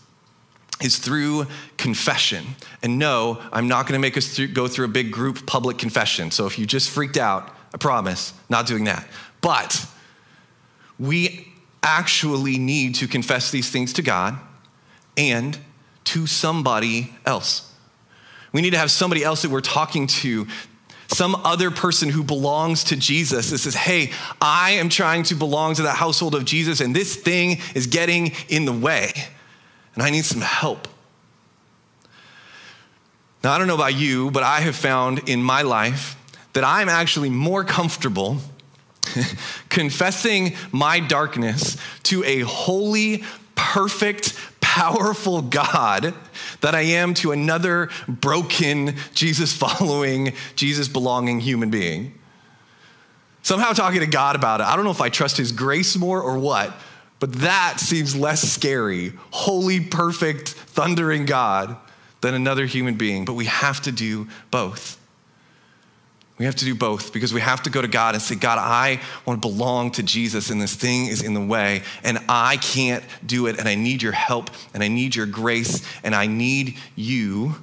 is 0.83 0.99
through 0.99 1.47
confession. 1.79 2.45
And 2.83 2.99
no, 2.99 3.41
I'm 3.55 3.69
not 3.69 3.87
gonna 3.87 4.01
make 4.01 4.19
us 4.19 4.39
go 4.53 4.69
through 4.69 4.85
a 4.85 4.89
big 4.89 5.11
group 5.11 5.47
public 5.47 5.79
confession. 5.79 6.31
So 6.31 6.45
if 6.45 6.59
you 6.59 6.67
just 6.67 6.91
freaked 6.91 7.17
out, 7.17 7.57
I 7.73 7.79
promise, 7.79 8.35
not 8.51 8.67
doing 8.67 8.85
that. 8.85 9.09
But 9.41 9.83
we 10.99 11.49
actually 11.83 12.59
need 12.59 12.97
to 12.97 13.09
confess 13.09 13.51
these 13.51 13.71
things 13.71 13.95
to 13.95 14.03
God 14.03 14.39
and 15.17 15.59
to 16.11 16.27
somebody 16.27 17.13
else. 17.25 17.73
We 18.53 18.63
need 18.63 18.71
to 18.71 18.79
have 18.79 18.91
somebody 18.91 19.23
else 19.23 19.43
that 19.43 19.51
we're 19.51 19.61
talking 19.61 20.07
to, 20.09 20.47
some 21.09 21.37
other 21.37 21.71
person 21.71 22.09
who 22.09 22.25
belongs 22.25 22.85
to 22.85 22.97
Jesus 22.97 23.51
that 23.51 23.59
says, 23.59 23.75
Hey, 23.75 24.11
I 24.41 24.73
am 24.73 24.89
trying 24.89 25.23
to 25.25 25.35
belong 25.35 25.75
to 25.75 25.83
the 25.83 25.93
household 25.93 26.35
of 26.35 26.45
Jesus, 26.45 26.81
and 26.81 26.95
this 26.95 27.15
thing 27.15 27.59
is 27.75 27.87
getting 27.87 28.33
in 28.49 28.65
the 28.65 28.73
way, 28.73 29.13
and 29.95 30.03
I 30.03 30.11
need 30.11 30.25
some 30.25 30.41
help. 30.41 30.89
Now, 33.43 33.53
I 33.53 33.59
don't 33.59 33.69
know 33.69 33.75
about 33.75 33.95
you, 33.95 34.31
but 34.31 34.43
I 34.43 34.61
have 34.61 34.77
found 34.77 35.29
in 35.29 35.43
my 35.43 35.63
life 35.63 36.17
that 36.53 36.65
I'm 36.65 36.89
actually 36.89 37.31
more 37.31 37.65
comfortable 37.65 38.39
confessing 39.69 40.55
my 40.73 41.01
darkness 41.01 41.77
to 42.05 42.23
a 42.25 42.41
holy, 42.41 43.25
perfect, 43.55 44.37
powerful 44.71 45.43
God 45.43 46.15
that 46.61 46.77
I 46.77 46.83
am 46.83 47.13
to 47.15 47.33
another 47.33 47.91
broken, 48.07 48.95
Jesus 49.17 49.53
following, 49.53 50.33
Jesus 50.55 50.87
belonging 50.87 51.41
human 51.41 51.71
being. 51.71 52.15
Somehow 53.43 53.73
talking 53.73 53.99
to 53.99 54.07
God 54.07 54.37
about 54.37 54.61
it. 54.61 54.69
I 54.69 54.77
don't 54.77 54.85
know 54.85 54.93
if 54.93 55.01
I 55.01 55.09
trust 55.09 55.37
his 55.37 55.51
grace 55.51 55.97
more 55.97 56.23
or 56.23 56.39
what, 56.39 56.73
but 57.19 57.33
that 57.41 57.81
seems 57.81 58.15
less 58.15 58.43
scary. 58.43 59.13
Holy, 59.33 59.81
perfect, 59.81 60.51
thundering 60.51 61.25
God 61.25 61.77
than 62.21 62.35
another 62.35 62.65
human 62.65 62.95
being. 62.95 63.25
But 63.25 63.33
we 63.33 63.47
have 63.47 63.81
to 63.83 63.91
do 63.91 64.29
both. 64.53 65.00
We 66.41 66.47
have 66.47 66.57
to 66.57 66.65
do 66.65 66.75
both 66.75 67.13
because 67.13 67.35
we 67.35 67.43
have 67.43 67.63
to 67.65 67.71
go 67.71 67.83
to 67.83 67.87
God 67.87 68.15
and 68.15 68.23
say, 68.23 68.35
God, 68.35 68.57
I 68.59 69.03
want 69.27 69.43
to 69.43 69.47
belong 69.47 69.91
to 69.91 70.03
Jesus, 70.03 70.49
and 70.49 70.59
this 70.59 70.75
thing 70.75 71.05
is 71.05 71.21
in 71.21 71.35
the 71.35 71.41
way, 71.41 71.83
and 72.03 72.19
I 72.31 72.57
can't 72.57 73.05
do 73.27 73.47
it, 73.47 73.59
and 73.59 73.69
I 73.69 73.75
need 73.75 74.01
your 74.03 74.13
help, 74.13 74.49
and 74.73 74.83
I 74.83 74.89
need 74.89 75.15
your 75.15 75.27
grace, 75.27 75.87
and 76.03 76.15
I 76.15 76.27
need 76.27 76.79
you. 76.97 77.57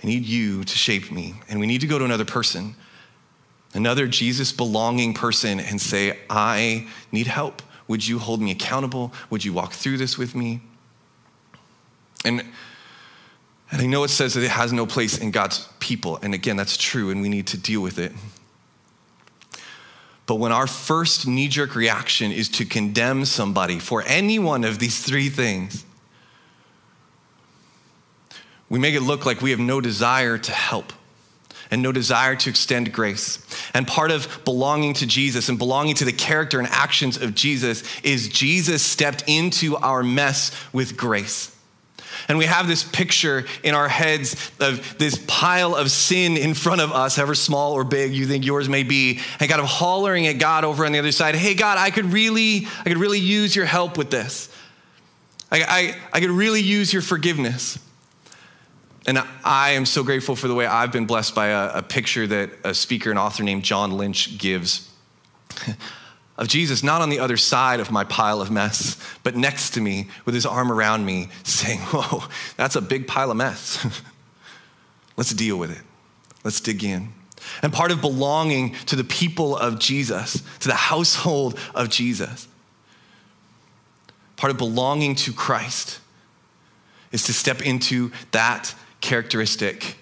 I 0.00 0.06
need 0.06 0.24
you 0.24 0.62
to 0.62 0.76
shape 0.76 1.10
me. 1.10 1.34
And 1.48 1.58
we 1.58 1.66
need 1.66 1.80
to 1.80 1.88
go 1.88 1.98
to 1.98 2.04
another 2.04 2.24
person, 2.24 2.76
another 3.74 4.06
Jesus 4.06 4.52
belonging 4.52 5.12
person, 5.12 5.58
and 5.58 5.80
say, 5.80 6.20
I 6.30 6.86
need 7.10 7.26
help. 7.26 7.60
Would 7.88 8.06
you 8.06 8.20
hold 8.20 8.40
me 8.40 8.52
accountable? 8.52 9.12
Would 9.30 9.44
you 9.44 9.52
walk 9.52 9.72
through 9.72 9.96
this 9.96 10.16
with 10.16 10.36
me? 10.36 10.62
And 12.24 12.44
and 13.70 13.80
I 13.80 13.86
know 13.86 14.04
it 14.04 14.08
says 14.08 14.34
that 14.34 14.44
it 14.44 14.50
has 14.50 14.72
no 14.72 14.86
place 14.86 15.18
in 15.18 15.30
God's 15.30 15.68
people. 15.80 16.18
And 16.22 16.34
again, 16.34 16.56
that's 16.56 16.76
true, 16.76 17.10
and 17.10 17.22
we 17.22 17.28
need 17.28 17.46
to 17.48 17.58
deal 17.58 17.80
with 17.80 17.98
it. 17.98 18.12
But 20.26 20.36
when 20.36 20.52
our 20.52 20.66
first 20.66 21.26
knee 21.26 21.48
jerk 21.48 21.74
reaction 21.74 22.32
is 22.32 22.48
to 22.50 22.64
condemn 22.64 23.24
somebody 23.24 23.78
for 23.78 24.02
any 24.02 24.38
one 24.38 24.64
of 24.64 24.78
these 24.78 25.02
three 25.02 25.28
things, 25.28 25.84
we 28.68 28.78
make 28.78 28.94
it 28.94 29.02
look 29.02 29.26
like 29.26 29.42
we 29.42 29.50
have 29.50 29.60
no 29.60 29.80
desire 29.80 30.38
to 30.38 30.52
help 30.52 30.92
and 31.70 31.82
no 31.82 31.92
desire 31.92 32.36
to 32.36 32.50
extend 32.50 32.92
grace. 32.92 33.44
And 33.74 33.86
part 33.86 34.10
of 34.10 34.40
belonging 34.44 34.94
to 34.94 35.06
Jesus 35.06 35.48
and 35.48 35.58
belonging 35.58 35.94
to 35.96 36.04
the 36.04 36.12
character 36.12 36.58
and 36.58 36.68
actions 36.68 37.16
of 37.20 37.34
Jesus 37.34 37.82
is 38.02 38.28
Jesus 38.28 38.82
stepped 38.82 39.24
into 39.26 39.76
our 39.76 40.02
mess 40.02 40.52
with 40.72 40.96
grace. 40.96 41.53
And 42.28 42.38
we 42.38 42.46
have 42.46 42.66
this 42.66 42.82
picture 42.82 43.44
in 43.62 43.74
our 43.74 43.88
heads 43.88 44.50
of 44.60 44.98
this 44.98 45.22
pile 45.26 45.74
of 45.74 45.90
sin 45.90 46.36
in 46.36 46.54
front 46.54 46.80
of 46.80 46.92
us, 46.92 47.16
however 47.16 47.34
small 47.34 47.72
or 47.72 47.84
big 47.84 48.12
you 48.12 48.26
think 48.26 48.44
yours 48.44 48.68
may 48.68 48.82
be, 48.82 49.20
and 49.40 49.48
kind 49.48 49.60
of 49.60 49.66
hollering 49.66 50.26
at 50.26 50.34
God 50.34 50.64
over 50.64 50.86
on 50.86 50.92
the 50.92 50.98
other 50.98 51.12
side, 51.12 51.34
hey, 51.34 51.54
God, 51.54 51.78
I 51.78 51.90
could 51.90 52.06
really, 52.06 52.66
I 52.80 52.84
could 52.84 52.98
really 52.98 53.20
use 53.20 53.54
your 53.54 53.66
help 53.66 53.98
with 53.98 54.10
this. 54.10 54.48
I, 55.50 55.62
I, 55.62 55.96
I 56.12 56.20
could 56.20 56.30
really 56.30 56.60
use 56.60 56.92
your 56.92 57.02
forgiveness. 57.02 57.78
And 59.06 59.22
I 59.44 59.72
am 59.72 59.84
so 59.84 60.02
grateful 60.02 60.34
for 60.34 60.48
the 60.48 60.54
way 60.54 60.66
I've 60.66 60.90
been 60.90 61.04
blessed 61.04 61.34
by 61.34 61.48
a, 61.48 61.78
a 61.78 61.82
picture 61.82 62.26
that 62.26 62.50
a 62.64 62.74
speaker 62.74 63.10
and 63.10 63.18
author 63.18 63.42
named 63.42 63.62
John 63.62 63.92
Lynch 63.92 64.38
gives 64.38 64.90
of 66.36 66.48
Jesus 66.48 66.82
not 66.82 67.00
on 67.00 67.10
the 67.10 67.20
other 67.20 67.36
side 67.36 67.80
of 67.80 67.90
my 67.90 68.04
pile 68.04 68.40
of 68.40 68.50
mess, 68.50 69.00
but 69.22 69.36
next 69.36 69.70
to 69.70 69.80
me 69.80 70.08
with 70.24 70.34
his 70.34 70.46
arm 70.46 70.72
around 70.72 71.04
me, 71.04 71.28
saying, 71.44 71.78
Whoa, 71.78 72.24
that's 72.56 72.76
a 72.76 72.80
big 72.80 73.06
pile 73.06 73.30
of 73.30 73.36
mess. 73.36 74.02
Let's 75.16 75.32
deal 75.32 75.56
with 75.56 75.70
it. 75.70 75.82
Let's 76.42 76.60
dig 76.60 76.82
in. 76.82 77.12
And 77.62 77.72
part 77.72 77.92
of 77.92 78.00
belonging 78.00 78.74
to 78.86 78.96
the 78.96 79.04
people 79.04 79.56
of 79.56 79.78
Jesus, 79.78 80.42
to 80.60 80.68
the 80.68 80.74
household 80.74 81.58
of 81.74 81.88
Jesus, 81.88 82.48
part 84.36 84.50
of 84.50 84.56
belonging 84.56 85.14
to 85.16 85.32
Christ 85.32 86.00
is 87.12 87.22
to 87.24 87.32
step 87.32 87.62
into 87.62 88.10
that 88.32 88.74
characteristic. 89.00 89.96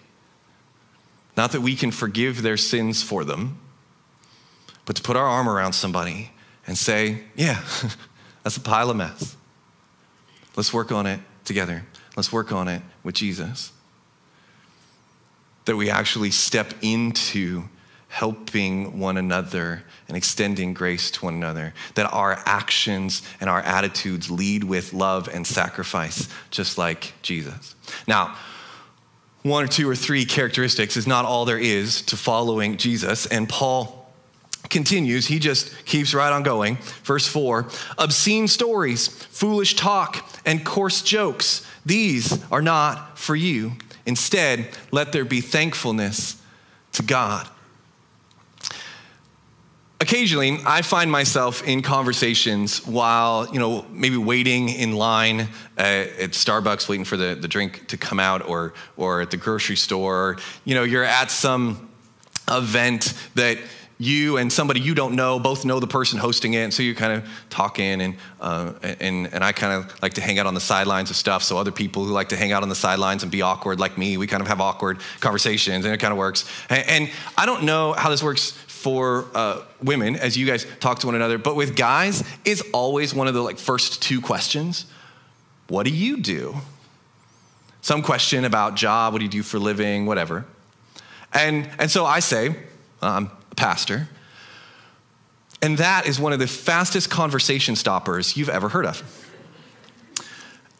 Not 1.36 1.52
that 1.52 1.60
we 1.60 1.76
can 1.76 1.90
forgive 1.90 2.42
their 2.42 2.56
sins 2.56 3.02
for 3.02 3.24
them, 3.24 3.58
but 4.84 4.96
to 4.96 5.02
put 5.02 5.16
our 5.16 5.26
arm 5.26 5.48
around 5.48 5.72
somebody 5.72 6.30
and 6.66 6.76
say, 6.76 7.22
yeah, 7.34 7.62
that's 8.42 8.56
a 8.56 8.60
pile 8.60 8.90
of 8.90 8.96
mess. 8.96 9.36
Let's 10.56 10.72
work 10.72 10.92
on 10.92 11.06
it 11.06 11.20
together. 11.44 11.84
Let's 12.16 12.32
work 12.32 12.52
on 12.52 12.68
it 12.68 12.82
with 13.02 13.14
Jesus. 13.14 13.72
That 15.64 15.76
we 15.76 15.90
actually 15.90 16.30
step 16.30 16.74
into 16.82 17.64
helping 18.08 18.98
one 18.98 19.16
another 19.16 19.82
and 20.06 20.16
extending 20.16 20.74
grace 20.74 21.10
to 21.12 21.24
one 21.24 21.34
another. 21.34 21.72
That 21.94 22.12
our 22.12 22.38
actions 22.44 23.22
and 23.40 23.48
our 23.48 23.60
attitudes 23.60 24.30
lead 24.30 24.64
with 24.64 24.92
love 24.92 25.28
and 25.32 25.46
sacrifice, 25.46 26.28
just 26.50 26.76
like 26.76 27.14
Jesus. 27.22 27.74
Now, 28.06 28.36
one 29.42 29.64
or 29.64 29.68
two 29.68 29.88
or 29.88 29.96
three 29.96 30.24
characteristics 30.24 30.96
is 30.96 31.06
not 31.06 31.24
all 31.24 31.44
there 31.46 31.58
is 31.58 32.02
to 32.02 32.16
following 32.16 32.76
Jesus. 32.76 33.26
And 33.26 33.48
Paul 33.48 34.01
continues, 34.72 35.26
he 35.26 35.38
just 35.38 35.84
keeps 35.84 36.12
right 36.14 36.32
on 36.32 36.42
going. 36.42 36.78
Verse 37.04 37.28
4 37.28 37.68
obscene 37.98 38.48
stories, 38.48 39.06
foolish 39.06 39.76
talk, 39.76 40.28
and 40.44 40.64
coarse 40.64 41.02
jokes, 41.02 41.64
these 41.86 42.42
are 42.50 42.62
not 42.62 43.18
for 43.18 43.36
you. 43.36 43.72
Instead, 44.06 44.68
let 44.90 45.12
there 45.12 45.24
be 45.24 45.40
thankfulness 45.40 46.42
to 46.92 47.02
God. 47.02 47.48
Occasionally, 50.00 50.58
I 50.66 50.82
find 50.82 51.12
myself 51.12 51.62
in 51.62 51.80
conversations 51.80 52.84
while, 52.84 53.48
you 53.52 53.60
know, 53.60 53.86
maybe 53.92 54.16
waiting 54.16 54.68
in 54.68 54.96
line 54.96 55.48
at, 55.78 56.32
Starbucks, 56.32 56.88
waiting 56.88 57.04
for 57.04 57.16
the, 57.16 57.36
the 57.36 57.46
drink 57.46 57.86
to 57.86 57.96
come 57.96 58.18
out, 58.18 58.48
or, 58.48 58.74
or 58.96 59.20
at 59.20 59.30
the 59.30 59.36
grocery 59.36 59.76
store. 59.76 60.38
You 60.64 60.74
know, 60.74 60.82
you're 60.82 61.04
at 61.04 61.30
some 61.30 61.88
event 62.50 63.14
that 63.36 63.58
you 64.02 64.36
and 64.36 64.52
somebody 64.52 64.80
you 64.80 64.94
don't 64.94 65.14
know 65.14 65.38
both 65.38 65.64
know 65.64 65.80
the 65.80 65.86
person 65.86 66.18
hosting 66.18 66.54
it, 66.54 66.62
and 66.62 66.74
so 66.74 66.82
you 66.82 66.94
kind 66.94 67.12
of 67.12 67.28
talk 67.50 67.78
in, 67.78 68.00
and 68.00 68.16
uh, 68.40 68.72
and 68.82 69.32
and 69.32 69.44
I 69.44 69.52
kind 69.52 69.72
of 69.72 70.02
like 70.02 70.14
to 70.14 70.20
hang 70.20 70.38
out 70.38 70.46
on 70.46 70.54
the 70.54 70.60
sidelines 70.60 71.10
of 71.10 71.16
stuff. 71.16 71.42
So 71.42 71.58
other 71.58 71.70
people 71.70 72.04
who 72.04 72.12
like 72.12 72.30
to 72.30 72.36
hang 72.36 72.52
out 72.52 72.62
on 72.62 72.68
the 72.68 72.74
sidelines 72.74 73.22
and 73.22 73.30
be 73.30 73.42
awkward 73.42 73.78
like 73.78 73.96
me, 73.96 74.16
we 74.16 74.26
kind 74.26 74.40
of 74.40 74.48
have 74.48 74.60
awkward 74.60 74.98
conversations, 75.20 75.84
and 75.84 75.94
it 75.94 75.98
kind 75.98 76.12
of 76.12 76.18
works. 76.18 76.44
And, 76.68 76.88
and 76.88 77.10
I 77.38 77.46
don't 77.46 77.64
know 77.64 77.92
how 77.92 78.10
this 78.10 78.22
works 78.22 78.52
for 78.82 79.26
uh, 79.34 79.62
women 79.80 80.16
as 80.16 80.36
you 80.36 80.44
guys 80.44 80.66
talk 80.80 80.98
to 80.98 81.06
one 81.06 81.14
another, 81.14 81.38
but 81.38 81.54
with 81.54 81.76
guys, 81.76 82.24
it's 82.44 82.62
always 82.72 83.14
one 83.14 83.28
of 83.28 83.34
the 83.34 83.40
like 83.40 83.58
first 83.58 84.02
two 84.02 84.20
questions. 84.20 84.86
What 85.68 85.84
do 85.84 85.92
you 85.92 86.16
do? 86.16 86.56
Some 87.80 88.02
question 88.02 88.44
about 88.44 88.74
job, 88.74 89.12
what 89.12 89.20
do 89.20 89.24
you 89.24 89.30
do 89.30 89.42
for 89.44 89.60
living, 89.60 90.06
whatever. 90.06 90.44
And, 91.32 91.68
and 91.78 91.90
so 91.90 92.04
I 92.04 92.18
say, 92.18 92.56
I'm 93.00 93.26
a 93.26 93.30
pastor. 93.56 94.08
And 95.60 95.78
that 95.78 96.06
is 96.06 96.18
one 96.18 96.32
of 96.32 96.40
the 96.40 96.46
fastest 96.46 97.08
conversation 97.08 97.76
stoppers 97.76 98.36
you've 98.36 98.48
ever 98.48 98.68
heard 98.68 98.84
of. 98.84 99.28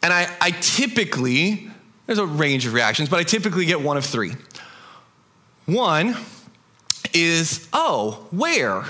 And 0.01 0.11
I, 0.11 0.27
I 0.41 0.51
typically, 0.51 1.69
there's 2.05 2.19
a 2.19 2.25
range 2.25 2.65
of 2.65 2.73
reactions, 2.73 3.07
but 3.07 3.19
I 3.19 3.23
typically 3.23 3.65
get 3.65 3.81
one 3.81 3.95
of 3.95 4.05
three. 4.05 4.33
One 5.65 6.17
is, 7.13 7.69
oh, 7.71 8.27
where? 8.31 8.83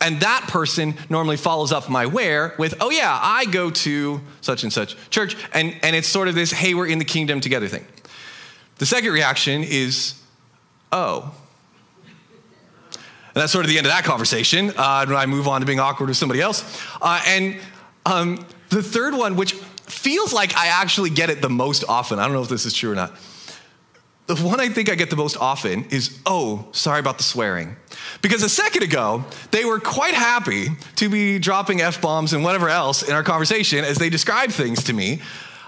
And 0.00 0.20
that 0.20 0.46
person 0.48 0.94
normally 1.10 1.36
follows 1.36 1.72
up 1.72 1.90
my 1.90 2.06
where 2.06 2.54
with, 2.58 2.74
oh, 2.80 2.90
yeah, 2.90 3.18
I 3.22 3.44
go 3.44 3.70
to 3.70 4.20
such 4.40 4.62
and 4.62 4.72
such 4.72 4.96
church. 5.10 5.36
And, 5.52 5.76
and 5.82 5.94
it's 5.94 6.08
sort 6.08 6.28
of 6.28 6.34
this, 6.34 6.50
hey, 6.50 6.72
we're 6.72 6.86
in 6.86 6.98
the 6.98 7.04
kingdom 7.04 7.40
together 7.40 7.68
thing. 7.68 7.86
The 8.78 8.86
second 8.86 9.12
reaction 9.12 9.62
is, 9.62 10.14
oh. 10.90 11.34
And 13.34 13.42
that's 13.42 13.52
sort 13.52 13.64
of 13.64 13.70
the 13.70 13.78
end 13.78 13.86
of 13.86 13.92
that 13.92 14.04
conversation. 14.04 14.72
Uh, 14.76 15.04
when 15.06 15.16
I 15.16 15.26
move 15.26 15.48
on 15.48 15.60
to 15.60 15.66
being 15.66 15.80
awkward 15.80 16.08
with 16.08 16.16
somebody 16.16 16.40
else. 16.40 16.80
Uh, 17.02 17.20
and 17.26 17.56
um, 18.06 18.46
the 18.68 18.82
third 18.82 19.14
one, 19.14 19.34
which 19.34 19.54
feels 19.54 20.32
like 20.32 20.56
I 20.56 20.68
actually 20.68 21.10
get 21.10 21.30
it 21.30 21.42
the 21.42 21.50
most 21.50 21.84
often, 21.88 22.18
I 22.18 22.24
don't 22.24 22.34
know 22.34 22.42
if 22.42 22.48
this 22.48 22.64
is 22.64 22.74
true 22.74 22.92
or 22.92 22.94
not. 22.94 23.12
The 24.26 24.36
one 24.36 24.58
I 24.58 24.68
think 24.68 24.88
I 24.88 24.94
get 24.94 25.10
the 25.10 25.16
most 25.16 25.36
often 25.36 25.84
is, 25.90 26.18
oh, 26.24 26.68
sorry 26.72 27.00
about 27.00 27.18
the 27.18 27.24
swearing. 27.24 27.76
Because 28.22 28.42
a 28.42 28.48
second 28.48 28.82
ago, 28.82 29.24
they 29.50 29.66
were 29.66 29.78
quite 29.78 30.14
happy 30.14 30.68
to 30.96 31.08
be 31.10 31.38
dropping 31.38 31.82
F 31.82 32.00
bombs 32.00 32.32
and 32.32 32.42
whatever 32.42 32.70
else 32.70 33.02
in 33.02 33.14
our 33.14 33.22
conversation 33.22 33.84
as 33.84 33.98
they 33.98 34.08
described 34.08 34.52
things 34.52 34.84
to 34.84 34.94
me. 34.94 35.20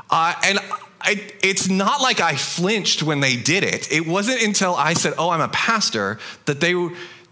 Uh, 0.08 0.32
and 0.42 0.58
I, 1.02 1.22
it's 1.42 1.68
not 1.68 2.00
like 2.00 2.20
I 2.20 2.34
flinched 2.34 3.02
when 3.02 3.20
they 3.20 3.36
did 3.36 3.62
it. 3.62 3.92
It 3.92 4.06
wasn't 4.06 4.40
until 4.42 4.74
I 4.74 4.94
said, 4.94 5.14
oh, 5.18 5.28
I'm 5.28 5.42
a 5.42 5.48
pastor, 5.48 6.18
that 6.46 6.60
they 6.60 6.74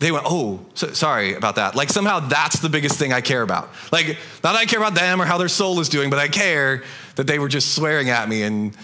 they 0.01 0.11
went, 0.11 0.25
oh, 0.27 0.61
so, 0.75 0.93
sorry 0.93 1.35
about 1.35 1.57
that. 1.57 1.75
Like 1.75 1.89
somehow 1.89 2.21
that's 2.21 2.61
the 2.61 2.69
biggest 2.69 2.99
thing 2.99 3.13
I 3.13 3.21
care 3.21 3.43
about. 3.43 3.71
Like, 3.93 4.09
not 4.43 4.53
that 4.53 4.57
I 4.57 4.65
care 4.67 4.81
about 4.81 4.95
them 4.95 5.23
or 5.23 5.25
how 5.25 5.39
their 5.39 5.49
soul 5.49 5.81
is 5.81 5.89
doing, 5.89 6.11
but 6.11 6.19
I 6.19 6.29
care 6.29 6.83
that 7.17 7.27
they 7.27 7.39
were 7.39 7.49
just 7.49 7.75
swearing 7.75 8.11
at 8.11 8.29
me 8.29 8.43
and 8.43 8.77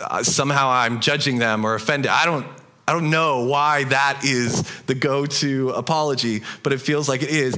uh, 0.00 0.22
somehow 0.22 0.70
I'm 0.70 1.00
judging 1.00 1.38
them 1.38 1.64
or 1.64 1.74
offended. 1.74 2.10
I 2.10 2.24
don't, 2.24 2.46
I 2.88 2.92
don't 2.92 3.10
know 3.10 3.44
why 3.44 3.84
that 3.84 4.24
is 4.24 4.62
the 4.82 4.94
go 4.94 5.26
to 5.26 5.70
apology, 5.70 6.42
but 6.62 6.72
it 6.72 6.80
feels 6.80 7.08
like 7.08 7.22
it 7.22 7.30
is. 7.30 7.54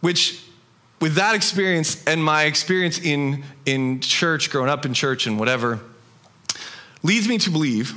Which, 0.00 0.42
with 1.00 1.14
that 1.16 1.34
experience 1.34 2.02
and 2.04 2.22
my 2.22 2.44
experience 2.44 2.98
in, 2.98 3.44
in 3.66 4.00
church, 4.00 4.50
growing 4.50 4.70
up 4.70 4.86
in 4.86 4.94
church 4.94 5.26
and 5.26 5.38
whatever, 5.38 5.80
leads 7.02 7.28
me 7.28 7.38
to 7.38 7.50
believe 7.50 7.94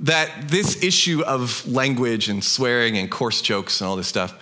that 0.00 0.48
this 0.48 0.82
issue 0.82 1.22
of 1.24 1.66
language 1.66 2.28
and 2.28 2.42
swearing 2.42 2.96
and 2.98 3.10
coarse 3.10 3.42
jokes 3.42 3.80
and 3.80 3.88
all 3.88 3.96
this 3.96 4.08
stuff, 4.08 4.34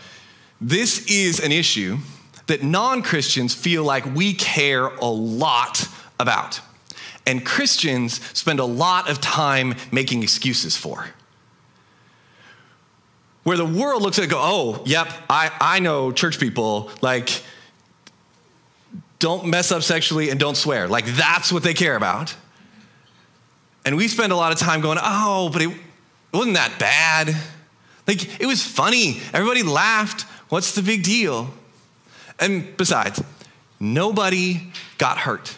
this 0.60 1.06
is 1.06 1.40
an 1.40 1.52
issue 1.52 1.98
that 2.46 2.62
non 2.62 3.02
Christians 3.02 3.54
feel 3.54 3.84
like 3.84 4.04
we 4.14 4.34
care 4.34 4.86
a 4.86 5.06
lot 5.06 5.88
about. 6.20 6.60
And 7.26 7.44
Christians 7.44 8.20
spend 8.38 8.60
a 8.60 8.64
lot 8.64 9.10
of 9.10 9.20
time 9.20 9.74
making 9.90 10.22
excuses 10.22 10.76
for. 10.76 11.06
Where 13.42 13.56
the 13.56 13.66
world 13.66 14.02
looks 14.02 14.18
at 14.18 14.24
it 14.24 14.30
go, 14.30 14.38
oh, 14.40 14.82
yep, 14.86 15.08
I, 15.28 15.50
I 15.60 15.78
know 15.80 16.12
church 16.12 16.38
people, 16.38 16.90
like, 17.00 17.42
don't 19.18 19.46
mess 19.46 19.72
up 19.72 19.82
sexually 19.82 20.30
and 20.30 20.38
don't 20.38 20.56
swear. 20.56 20.88
Like, 20.88 21.06
that's 21.06 21.52
what 21.52 21.62
they 21.62 21.74
care 21.74 21.96
about. 21.96 22.34
And 23.86 23.96
we 23.96 24.08
spend 24.08 24.32
a 24.32 24.36
lot 24.36 24.50
of 24.50 24.58
time 24.58 24.80
going, 24.80 24.98
oh, 25.00 25.48
but 25.52 25.62
it, 25.62 25.70
wasn't 26.34 26.56
that 26.56 26.78
bad. 26.78 27.34
Like, 28.06 28.40
it 28.40 28.46
was 28.46 28.62
funny. 28.62 29.20
Everybody 29.32 29.62
laughed. 29.62 30.22
What's 30.48 30.74
the 30.74 30.82
big 30.82 31.04
deal? 31.04 31.48
And 32.38 32.76
besides, 32.76 33.22
nobody 33.80 34.60
got 34.98 35.18
hurt. 35.18 35.56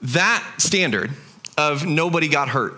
That 0.00 0.44
standard 0.56 1.12
of 1.56 1.86
nobody 1.86 2.28
got 2.28 2.48
hurt, 2.48 2.74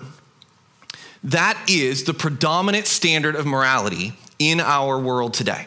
that 1.23 1.59
is 1.71 2.05
the 2.05 2.13
predominant 2.13 2.87
standard 2.87 3.37
of 3.37 3.47
morality 3.47 4.13
in 4.39 4.61
our 4.61 4.99
world 4.99 5.33
today. 5.33 5.67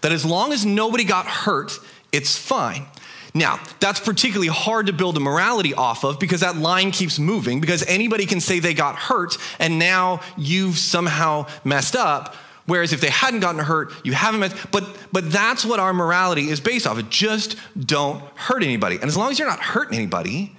That 0.00 0.12
as 0.12 0.24
long 0.24 0.52
as 0.52 0.64
nobody 0.64 1.04
got 1.04 1.26
hurt, 1.26 1.72
it's 2.12 2.38
fine. 2.38 2.86
Now, 3.34 3.58
that's 3.80 3.98
particularly 3.98 4.48
hard 4.48 4.86
to 4.86 4.92
build 4.92 5.16
a 5.16 5.20
morality 5.20 5.74
off 5.74 6.04
of 6.04 6.20
because 6.20 6.40
that 6.40 6.56
line 6.56 6.92
keeps 6.92 7.18
moving, 7.18 7.60
because 7.60 7.82
anybody 7.86 8.26
can 8.26 8.40
say 8.40 8.60
they 8.60 8.74
got 8.74 8.94
hurt 8.96 9.36
and 9.58 9.78
now 9.78 10.20
you've 10.36 10.78
somehow 10.78 11.46
messed 11.64 11.96
up. 11.96 12.36
Whereas 12.66 12.92
if 12.92 13.00
they 13.00 13.10
hadn't 13.10 13.40
gotten 13.40 13.60
hurt, 13.60 13.92
you 14.04 14.12
haven't 14.12 14.40
messed 14.40 14.70
but 14.70 14.88
but 15.12 15.30
that's 15.30 15.64
what 15.64 15.80
our 15.80 15.92
morality 15.92 16.48
is 16.48 16.60
based 16.60 16.86
off 16.86 16.98
of. 16.98 17.10
Just 17.10 17.56
don't 17.78 18.22
hurt 18.36 18.62
anybody. 18.62 18.96
And 18.96 19.04
as 19.04 19.16
long 19.16 19.30
as 19.30 19.38
you're 19.38 19.48
not 19.48 19.60
hurting 19.60 19.96
anybody, 19.98 20.56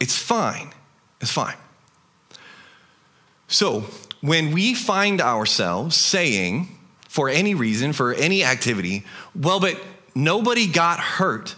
it's 0.00 0.16
fine. 0.16 0.72
It's 1.20 1.30
fine. 1.30 1.56
So 3.48 3.84
when 4.20 4.52
we 4.52 4.74
find 4.74 5.20
ourselves 5.20 5.96
saying, 5.96 6.68
for 7.08 7.28
any 7.28 7.54
reason, 7.54 7.92
for 7.92 8.12
any 8.14 8.44
activity, 8.44 9.04
well, 9.34 9.60
but 9.60 9.80
nobody 10.14 10.66
got 10.66 11.00
hurt, 11.00 11.56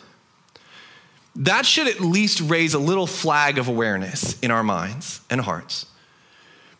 that 1.35 1.65
should 1.65 1.89
at 1.89 2.01
least 2.01 2.41
raise 2.41 2.75
a 2.75 2.79
little 2.79 3.07
flag 3.07 3.59
of 3.59 3.69
awareness 3.69 4.39
in 4.41 4.51
our 4.51 4.63
minds 4.63 5.21
and 5.31 5.41
hearts 5.41 5.87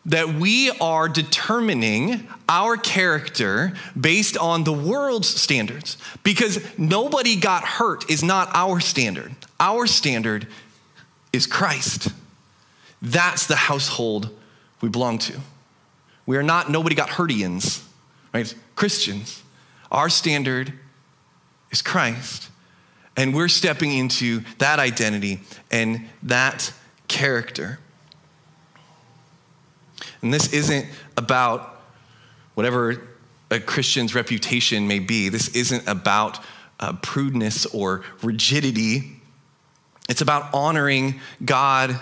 that 0.05 0.33
we 0.33 0.69
are 0.81 1.07
determining 1.07 2.27
our 2.49 2.75
character 2.75 3.73
based 3.99 4.35
on 4.37 4.63
the 4.65 4.73
world's 4.73 5.27
standards 5.27 5.97
because 6.23 6.59
nobody 6.77 7.37
got 7.37 7.63
hurt 7.63 8.09
is 8.09 8.21
not 8.21 8.49
our 8.53 8.79
standard. 8.79 9.33
Our 9.59 9.87
standard 9.87 10.47
is 11.31 11.47
Christ. 11.47 12.09
That's 13.01 13.47
the 13.47 13.55
household 13.55 14.29
we 14.81 14.89
belong 14.89 15.19
to. 15.19 15.39
We 16.25 16.37
are 16.37 16.43
not 16.43 16.69
nobody 16.69 16.95
got 16.95 17.09
hurtians, 17.09 17.83
right? 18.33 18.53
Christians. 18.75 19.41
Our 19.89 20.09
standard 20.09 20.73
is 21.71 21.81
Christ. 21.81 22.49
And 23.15 23.33
we're 23.33 23.47
stepping 23.47 23.91
into 23.91 24.41
that 24.57 24.79
identity 24.79 25.39
and 25.71 26.07
that 26.23 26.73
character. 27.07 27.79
And 30.21 30.33
this 30.33 30.51
isn't 30.51 30.85
about 31.15 31.81
whatever 32.55 33.01
a 33.51 33.59
Christian's 33.59 34.15
reputation 34.15 34.87
may 34.87 34.99
be. 34.99 35.29
This 35.29 35.49
isn't 35.49 35.87
about 35.87 36.39
uh, 36.79 36.93
prudeness 36.93 37.65
or 37.67 38.03
rigidity. 38.23 39.21
It's 40.09 40.21
about 40.21 40.53
honoring 40.53 41.19
God 41.45 41.99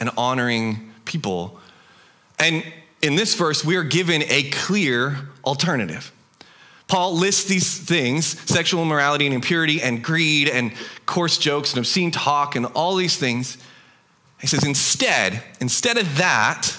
and 0.00 0.10
honoring 0.16 0.92
people. 1.04 1.60
And 2.38 2.64
in 3.02 3.14
this 3.14 3.34
verse, 3.34 3.64
we 3.64 3.76
are 3.76 3.84
given 3.84 4.22
a 4.28 4.50
clear 4.50 5.28
alternative. 5.44 6.12
Paul 6.90 7.14
lists 7.14 7.44
these 7.44 7.78
things 7.78 8.26
sexual 8.50 8.82
immorality 8.82 9.24
and 9.24 9.32
impurity 9.32 9.80
and 9.80 10.02
greed 10.02 10.48
and 10.48 10.72
coarse 11.06 11.38
jokes 11.38 11.70
and 11.70 11.78
obscene 11.78 12.10
talk 12.10 12.56
and 12.56 12.66
all 12.66 12.96
these 12.96 13.16
things. 13.16 13.58
He 14.40 14.48
says, 14.48 14.64
instead, 14.64 15.40
instead 15.60 15.98
of 15.98 16.16
that, 16.16 16.76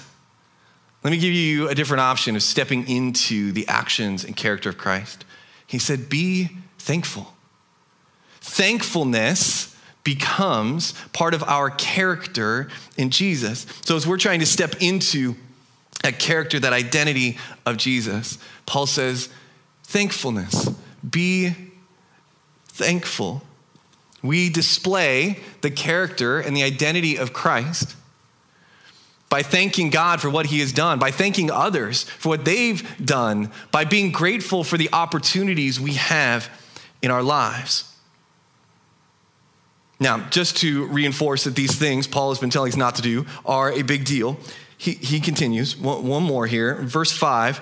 let 1.02 1.12
me 1.12 1.17
give 1.17 1.32
you 1.32 1.69
a 1.69 1.76
different 1.76 2.02
option 2.02 2.36
of 2.36 2.43
stepping 2.43 2.89
into 2.89 3.54
the 3.54 3.65
actions 3.69 4.26
and 4.26 4.36
character 4.36 4.67
of 4.67 4.78
Christ. 4.78 5.24
He 5.65 5.80
said, 5.80 6.10
be 6.10 6.50
thankful. 6.78 7.34
Thankfulness 8.41 9.74
becomes 10.04 10.93
part 11.13 11.34
of 11.34 11.41
our 11.43 11.69
character 11.69 12.69
in 12.97 13.12
Jesus. 13.12 13.65
So, 13.86 13.95
as 13.95 14.06
we're 14.06 14.17
trying 14.17 14.41
to 14.41 14.45
step 14.45 14.76
into 14.82 15.36
that 16.04 16.19
character, 16.19 16.60
that 16.60 16.74
identity 16.74 17.38
of 17.65 17.78
Jesus, 17.78 18.38
Paul 18.65 18.88
says, 18.88 19.30
thankfulness. 19.91 20.69
Be 21.08 21.54
thankful. 22.67 23.41
We 24.23 24.49
display 24.49 25.39
the 25.62 25.69
character 25.69 26.39
and 26.39 26.56
the 26.56 26.63
identity 26.63 27.17
of 27.17 27.34
Christ 27.34 27.95
by 29.30 29.43
thanking 29.43 29.89
God 29.89 30.21
for 30.21 30.30
what 30.30 30.45
He 30.45 30.60
has 30.60 30.71
done, 30.71 30.97
by 30.97 31.12
thanking 31.12 31.51
others 31.51 32.04
for 32.04 32.30
what 32.30 32.45
they've 32.45 32.84
done, 33.04 33.51
by 33.71 33.84
being 33.84 34.12
grateful 34.12 34.63
for 34.63 34.77
the 34.77 34.89
opportunities 34.93 35.80
we 35.80 35.93
have 35.93 36.49
in 37.01 37.12
our 37.12 37.23
lives. 37.23 37.93
Now, 39.99 40.27
just 40.30 40.58
to 40.58 40.86
reinforce 40.88 41.43
that 41.43 41.56
these 41.56 41.75
things 41.75 42.08
Paul 42.08 42.30
has 42.30 42.39
been 42.39 42.49
telling 42.49 42.71
us 42.71 42.77
not 42.77 42.95
to 42.95 43.01
do 43.01 43.25
are 43.45 43.71
a 43.71 43.82
big 43.82 44.06
deal, 44.06 44.38
he, 44.77 44.93
he 44.93 45.19
continues, 45.19 45.77
one, 45.77 46.08
one 46.08 46.23
more 46.23 46.47
here, 46.47 46.75
verse 46.75 47.12
5 47.12 47.62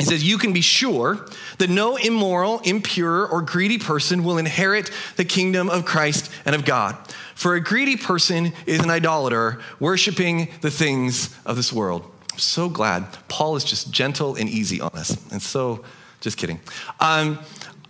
He 0.00 0.06
says, 0.06 0.24
You 0.24 0.38
can 0.38 0.52
be 0.52 0.60
sure 0.62 1.26
that 1.58 1.68
no 1.68 1.96
immoral, 1.96 2.60
impure, 2.60 3.26
or 3.26 3.42
greedy 3.42 3.78
person 3.78 4.24
will 4.24 4.38
inherit 4.38 4.90
the 5.16 5.24
kingdom 5.24 5.68
of 5.68 5.84
Christ 5.84 6.30
and 6.44 6.54
of 6.54 6.64
God. 6.64 6.96
For 7.34 7.54
a 7.54 7.60
greedy 7.60 7.96
person 7.96 8.52
is 8.66 8.80
an 8.80 8.90
idolater, 8.90 9.60
worshiping 9.78 10.48
the 10.62 10.70
things 10.70 11.34
of 11.44 11.56
this 11.56 11.72
world. 11.72 12.10
I'm 12.32 12.38
so 12.38 12.68
glad 12.68 13.06
Paul 13.28 13.56
is 13.56 13.64
just 13.64 13.90
gentle 13.90 14.36
and 14.36 14.48
easy 14.48 14.80
on 14.80 14.90
us. 14.94 15.16
And 15.30 15.42
so, 15.42 15.84
just 16.20 16.38
kidding. 16.38 16.60
Um, 16.98 17.38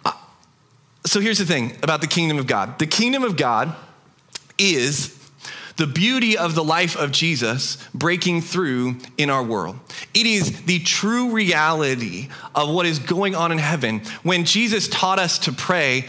uh, 0.05 0.13
so 1.05 1.21
here's 1.21 1.39
the 1.39 1.47
thing 1.47 1.77
about 1.83 2.01
the 2.01 2.07
kingdom 2.07 2.39
of 2.39 2.47
God 2.47 2.79
the 2.79 2.87
kingdom 2.87 3.23
of 3.23 3.37
God 3.37 3.75
is 4.59 5.20
the 5.81 5.87
beauty 5.87 6.37
of 6.37 6.55
the 6.55 6.63
life 6.63 6.95
of 6.95 7.11
Jesus 7.11 7.79
breaking 7.95 8.43
through 8.43 8.97
in 9.17 9.31
our 9.31 9.43
world. 9.43 9.79
It 10.13 10.27
is 10.27 10.65
the 10.65 10.79
true 10.81 11.31
reality 11.31 12.29
of 12.55 12.69
what 12.69 12.85
is 12.85 12.99
going 12.99 13.35
on 13.35 13.51
in 13.51 13.57
heaven. 13.57 14.03
When 14.23 14.45
Jesus 14.45 14.89
taught 14.89 15.19
us 15.19 15.39
to 15.39 15.53
pray, 15.53 16.05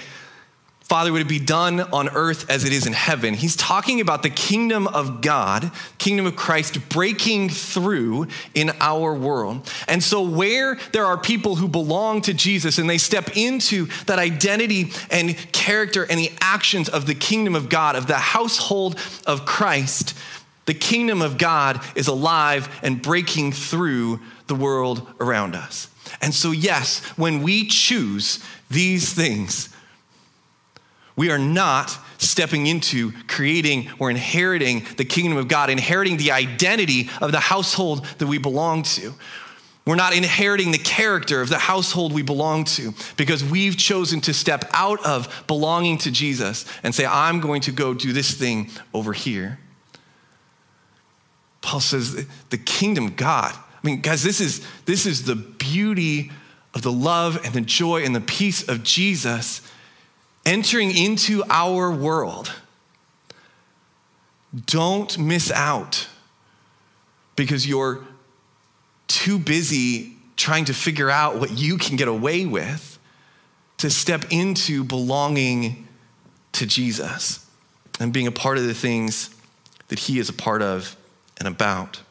Father, 0.91 1.13
would 1.13 1.21
it 1.21 1.29
be 1.29 1.39
done 1.39 1.79
on 1.79 2.09
earth 2.09 2.49
as 2.49 2.65
it 2.65 2.73
is 2.73 2.85
in 2.85 2.91
heaven? 2.91 3.33
He's 3.33 3.55
talking 3.55 4.01
about 4.01 4.23
the 4.23 4.29
kingdom 4.29 4.87
of 4.87 5.21
God, 5.21 5.71
kingdom 5.99 6.25
of 6.25 6.35
Christ 6.35 6.89
breaking 6.89 7.47
through 7.47 8.27
in 8.53 8.71
our 8.81 9.13
world. 9.13 9.71
And 9.87 10.03
so, 10.03 10.21
where 10.21 10.77
there 10.91 11.05
are 11.05 11.17
people 11.17 11.55
who 11.55 11.69
belong 11.69 12.19
to 12.23 12.33
Jesus 12.33 12.77
and 12.77 12.89
they 12.89 12.97
step 12.97 13.37
into 13.37 13.85
that 14.05 14.19
identity 14.19 14.91
and 15.09 15.37
character 15.53 16.05
and 16.09 16.19
the 16.19 16.33
actions 16.41 16.89
of 16.89 17.05
the 17.05 17.15
kingdom 17.15 17.55
of 17.55 17.69
God, 17.69 17.95
of 17.95 18.07
the 18.07 18.15
household 18.15 18.99
of 19.25 19.45
Christ, 19.45 20.13
the 20.65 20.73
kingdom 20.73 21.21
of 21.21 21.37
God 21.37 21.79
is 21.95 22.09
alive 22.09 22.67
and 22.83 23.01
breaking 23.01 23.53
through 23.53 24.19
the 24.47 24.55
world 24.55 25.07
around 25.21 25.55
us. 25.55 25.87
And 26.21 26.33
so, 26.33 26.51
yes, 26.51 26.99
when 27.15 27.43
we 27.43 27.65
choose 27.65 28.43
these 28.69 29.13
things, 29.13 29.70
we 31.15 31.29
are 31.29 31.37
not 31.37 31.97
stepping 32.17 32.67
into 32.67 33.11
creating 33.27 33.89
or 33.99 34.09
inheriting 34.09 34.85
the 34.97 35.05
kingdom 35.05 35.37
of 35.37 35.47
God, 35.47 35.69
inheriting 35.69 36.17
the 36.17 36.31
identity 36.31 37.09
of 37.21 37.31
the 37.31 37.39
household 37.39 38.05
that 38.17 38.27
we 38.27 38.37
belong 38.37 38.83
to. 38.83 39.13
We're 39.85 39.95
not 39.95 40.15
inheriting 40.15 40.71
the 40.71 40.77
character 40.77 41.41
of 41.41 41.49
the 41.49 41.57
household 41.57 42.13
we 42.13 42.21
belong 42.21 42.65
to 42.65 42.93
because 43.17 43.43
we've 43.43 43.75
chosen 43.75 44.21
to 44.21 44.33
step 44.33 44.69
out 44.73 45.03
of 45.05 45.43
belonging 45.47 45.97
to 45.99 46.11
Jesus 46.11 46.65
and 46.83 46.93
say, 46.93 47.05
I'm 47.05 47.39
going 47.41 47.61
to 47.61 47.71
go 47.71 47.93
do 47.93 48.13
this 48.13 48.31
thing 48.31 48.69
over 48.93 49.11
here. 49.11 49.59
Paul 51.61 51.79
says, 51.79 52.27
the 52.49 52.57
kingdom 52.57 53.07
of 53.07 53.15
God. 53.15 53.53
I 53.55 53.87
mean, 53.87 54.01
guys, 54.01 54.23
this 54.23 54.39
is, 54.39 54.65
this 54.85 55.05
is 55.07 55.25
the 55.25 55.35
beauty 55.35 56.31
of 56.73 56.83
the 56.83 56.91
love 56.91 57.43
and 57.43 57.53
the 57.53 57.61
joy 57.61 58.03
and 58.03 58.15
the 58.15 58.21
peace 58.21 58.67
of 58.67 58.83
Jesus 58.83 59.61
entering 60.45 60.95
into 60.95 61.43
our 61.49 61.91
world, 61.91 62.51
don't 64.65 65.17
miss 65.17 65.51
out 65.51 66.07
because 67.35 67.67
you're 67.67 68.03
too 69.07 69.39
busy 69.39 70.17
trying 70.35 70.65
to 70.65 70.73
figure 70.73 71.09
out 71.09 71.37
what 71.37 71.51
you 71.51 71.77
can 71.77 71.95
get 71.95 72.07
away 72.07 72.45
with 72.45 72.97
to 73.77 73.89
step 73.89 74.25
into 74.29 74.83
belonging 74.83 75.87
to 76.53 76.65
Jesus 76.65 77.45
and 77.99 78.11
being 78.11 78.27
a 78.27 78.31
part 78.31 78.57
of 78.57 78.65
the 78.65 78.73
things 78.73 79.33
that 79.87 79.99
He 79.99 80.19
is 80.19 80.29
a 80.29 80.33
part 80.33 80.61
of 80.61 80.95
and 81.37 81.47
about. 81.47 82.01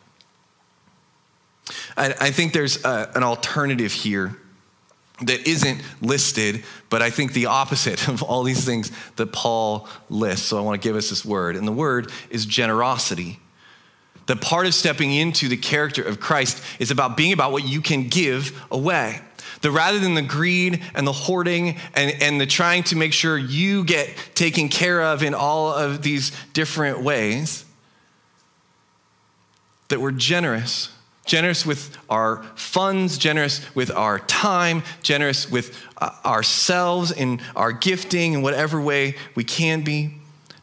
I, 1.96 2.14
I 2.20 2.30
think 2.30 2.52
there's 2.52 2.84
a, 2.84 3.10
an 3.14 3.22
alternative 3.22 3.92
here 3.92 4.36
that 5.22 5.46
isn't 5.46 5.82
listed, 6.00 6.64
but 6.88 7.02
I 7.02 7.10
think 7.10 7.32
the 7.32 7.46
opposite 7.46 8.08
of 8.08 8.22
all 8.22 8.42
these 8.42 8.64
things 8.64 8.90
that 9.16 9.32
Paul 9.32 9.88
lists. 10.08 10.46
So 10.46 10.58
I 10.58 10.60
want 10.62 10.80
to 10.80 10.86
give 10.86 10.96
us 10.96 11.10
this 11.10 11.24
word. 11.24 11.56
And 11.56 11.66
the 11.66 11.72
word 11.72 12.10
is 12.30 12.46
generosity. 12.46 13.38
The 14.26 14.36
part 14.36 14.66
of 14.66 14.74
stepping 14.74 15.12
into 15.12 15.48
the 15.48 15.56
character 15.56 16.02
of 16.02 16.20
Christ 16.20 16.62
is 16.78 16.90
about 16.90 17.16
being 17.16 17.32
about 17.32 17.52
what 17.52 17.66
you 17.66 17.80
can 17.80 18.08
give 18.08 18.64
away. 18.70 19.20
The 19.62 19.70
rather 19.70 19.98
than 19.98 20.14
the 20.14 20.22
greed 20.22 20.82
and 20.94 21.06
the 21.06 21.12
hoarding 21.12 21.76
and, 21.94 22.22
and 22.22 22.40
the 22.40 22.46
trying 22.46 22.84
to 22.84 22.96
make 22.96 23.12
sure 23.12 23.36
you 23.36 23.84
get 23.84 24.14
taken 24.34 24.68
care 24.68 25.02
of 25.02 25.22
in 25.22 25.34
all 25.34 25.72
of 25.72 26.02
these 26.02 26.32
different 26.52 27.02
ways, 27.02 27.64
that 29.88 30.00
we're 30.00 30.12
generous 30.12 30.90
generous 31.30 31.64
with 31.64 31.96
our 32.10 32.42
funds, 32.56 33.16
generous 33.16 33.64
with 33.72 33.88
our 33.92 34.18
time, 34.18 34.82
generous 35.00 35.48
with 35.48 35.80
uh, 35.98 36.10
ourselves 36.24 37.12
in 37.12 37.40
our 37.54 37.70
gifting 37.70 38.32
in 38.32 38.42
whatever 38.42 38.80
way 38.80 39.14
we 39.36 39.44
can 39.44 39.82
be. 39.82 40.12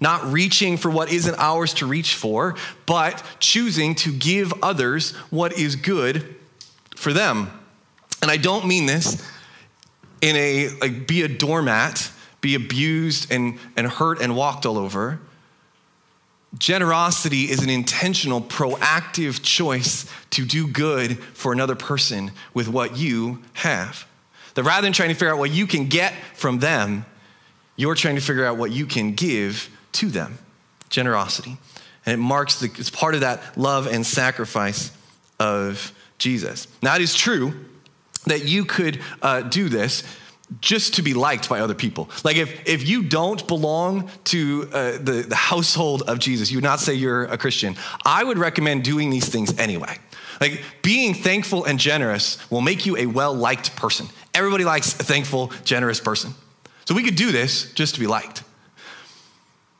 Not 0.02 0.30
reaching 0.30 0.76
for 0.76 0.92
what 0.92 1.10
isn't 1.10 1.36
ours 1.40 1.74
to 1.76 1.86
reach 1.86 2.16
for, 2.16 2.56
but 2.86 3.24
choosing 3.40 3.96
to 3.96 4.12
give 4.12 4.54
others 4.62 5.12
what 5.30 5.58
is 5.58 5.78
good 5.78 6.36
for 6.98 7.14
them. 7.14 7.50
And 8.22 8.30
I 8.30 8.36
don't 8.36 8.68
mean 8.68 8.88
this 8.88 9.26
in 10.22 10.36
a 10.36 10.68
like 10.82 11.08
be 11.08 11.22
a 11.22 11.30
doormat, 11.30 12.12
be 12.42 12.56
abused 12.56 13.32
and, 13.32 13.58
and 13.78 13.88
hurt 13.88 14.22
and 14.22 14.36
walked 14.36 14.66
all 14.66 14.78
over. 14.78 15.22
Generosity 16.58 17.50
is 17.50 17.62
an 17.62 17.70
intentional, 17.70 18.42
proactive 18.42 19.44
choice 19.44 20.10
to 20.32 20.46
do 20.46 20.68
good 20.68 21.20
for 21.20 21.52
another 21.52 21.76
person 21.76 22.32
with 22.54 22.68
what 22.68 22.98
you 22.98 23.42
have. 23.54 24.08
That 24.54 24.64
rather 24.64 24.84
than 24.84 24.94
trying 24.94 25.10
to 25.10 25.16
figure 25.16 25.32
out 25.32 25.40
what 25.40 25.52
you 25.52 25.68
can 25.68 25.88
get 25.88 26.14
from 26.34 26.60
them, 26.60 27.06
you're 27.76 27.96
trying 27.96 28.16
to 28.16 28.22
figure 28.22 28.46
out 28.46 28.58
what 28.58 28.72
you 28.72 28.86
can 28.86 29.14
give 29.14 29.70
to 29.94 30.08
them. 30.08 30.40
Generosity. 30.90 31.58
And 32.06 32.14
it 32.14 32.24
marks 32.24 32.60
the, 32.60 32.68
it's 32.78 32.90
part 32.90 33.14
of 33.14 33.22
that 33.22 33.58
love 33.58 33.86
and 33.86 34.06
sacrifice 34.06 34.92
of 35.40 35.92
Jesus. 36.18 36.68
Now, 36.82 36.96
it 36.96 37.02
is 37.02 37.14
true 37.14 37.54
that 38.26 38.46
you 38.46 38.66
could 38.66 39.02
uh, 39.22 39.42
do 39.42 39.70
this 39.70 40.04
just 40.62 40.96
to 40.96 41.02
be 41.02 41.14
liked 41.14 41.50
by 41.50 41.60
other 41.60 41.74
people. 41.74 42.10
Like 42.24 42.38
if, 42.38 42.68
if 42.68 42.88
you 42.88 43.04
don't 43.04 43.46
belong 43.48 44.10
to 44.26 44.70
uh, 44.72 44.92
the, 44.94 45.26
the 45.28 45.36
household 45.36 46.04
of 46.04 46.20
Jesus, 46.20 46.50
you 46.50 46.58
would 46.58 46.64
not 46.64 46.80
say 46.80 46.94
you're 46.94 47.26
a 47.26 47.38
Christian. 47.38 47.76
I 48.06 48.24
would 48.24 48.38
recommend 48.38 48.84
doing 48.84 49.10
these 49.10 49.28
things 49.28 49.58
anyway. 49.60 49.98
Like 50.40 50.64
being 50.82 51.14
thankful 51.14 51.66
and 51.66 51.80
generous 51.80 52.38
will 52.50 52.62
make 52.62 52.86
you 52.86 52.96
a 52.98 53.08
well 53.08 53.34
liked 53.34 53.76
person. 53.76 54.08
Everybody 54.34 54.64
likes 54.64 54.94
a 55.00 55.04
thankful, 55.04 55.52
generous 55.66 56.00
person. 56.00 56.34
So 56.86 56.96
we 56.96 57.04
could 57.04 57.16
do 57.16 57.32
this 57.32 57.74
just 57.74 57.96
to 57.96 58.00
be 58.00 58.08
liked. 58.08 58.44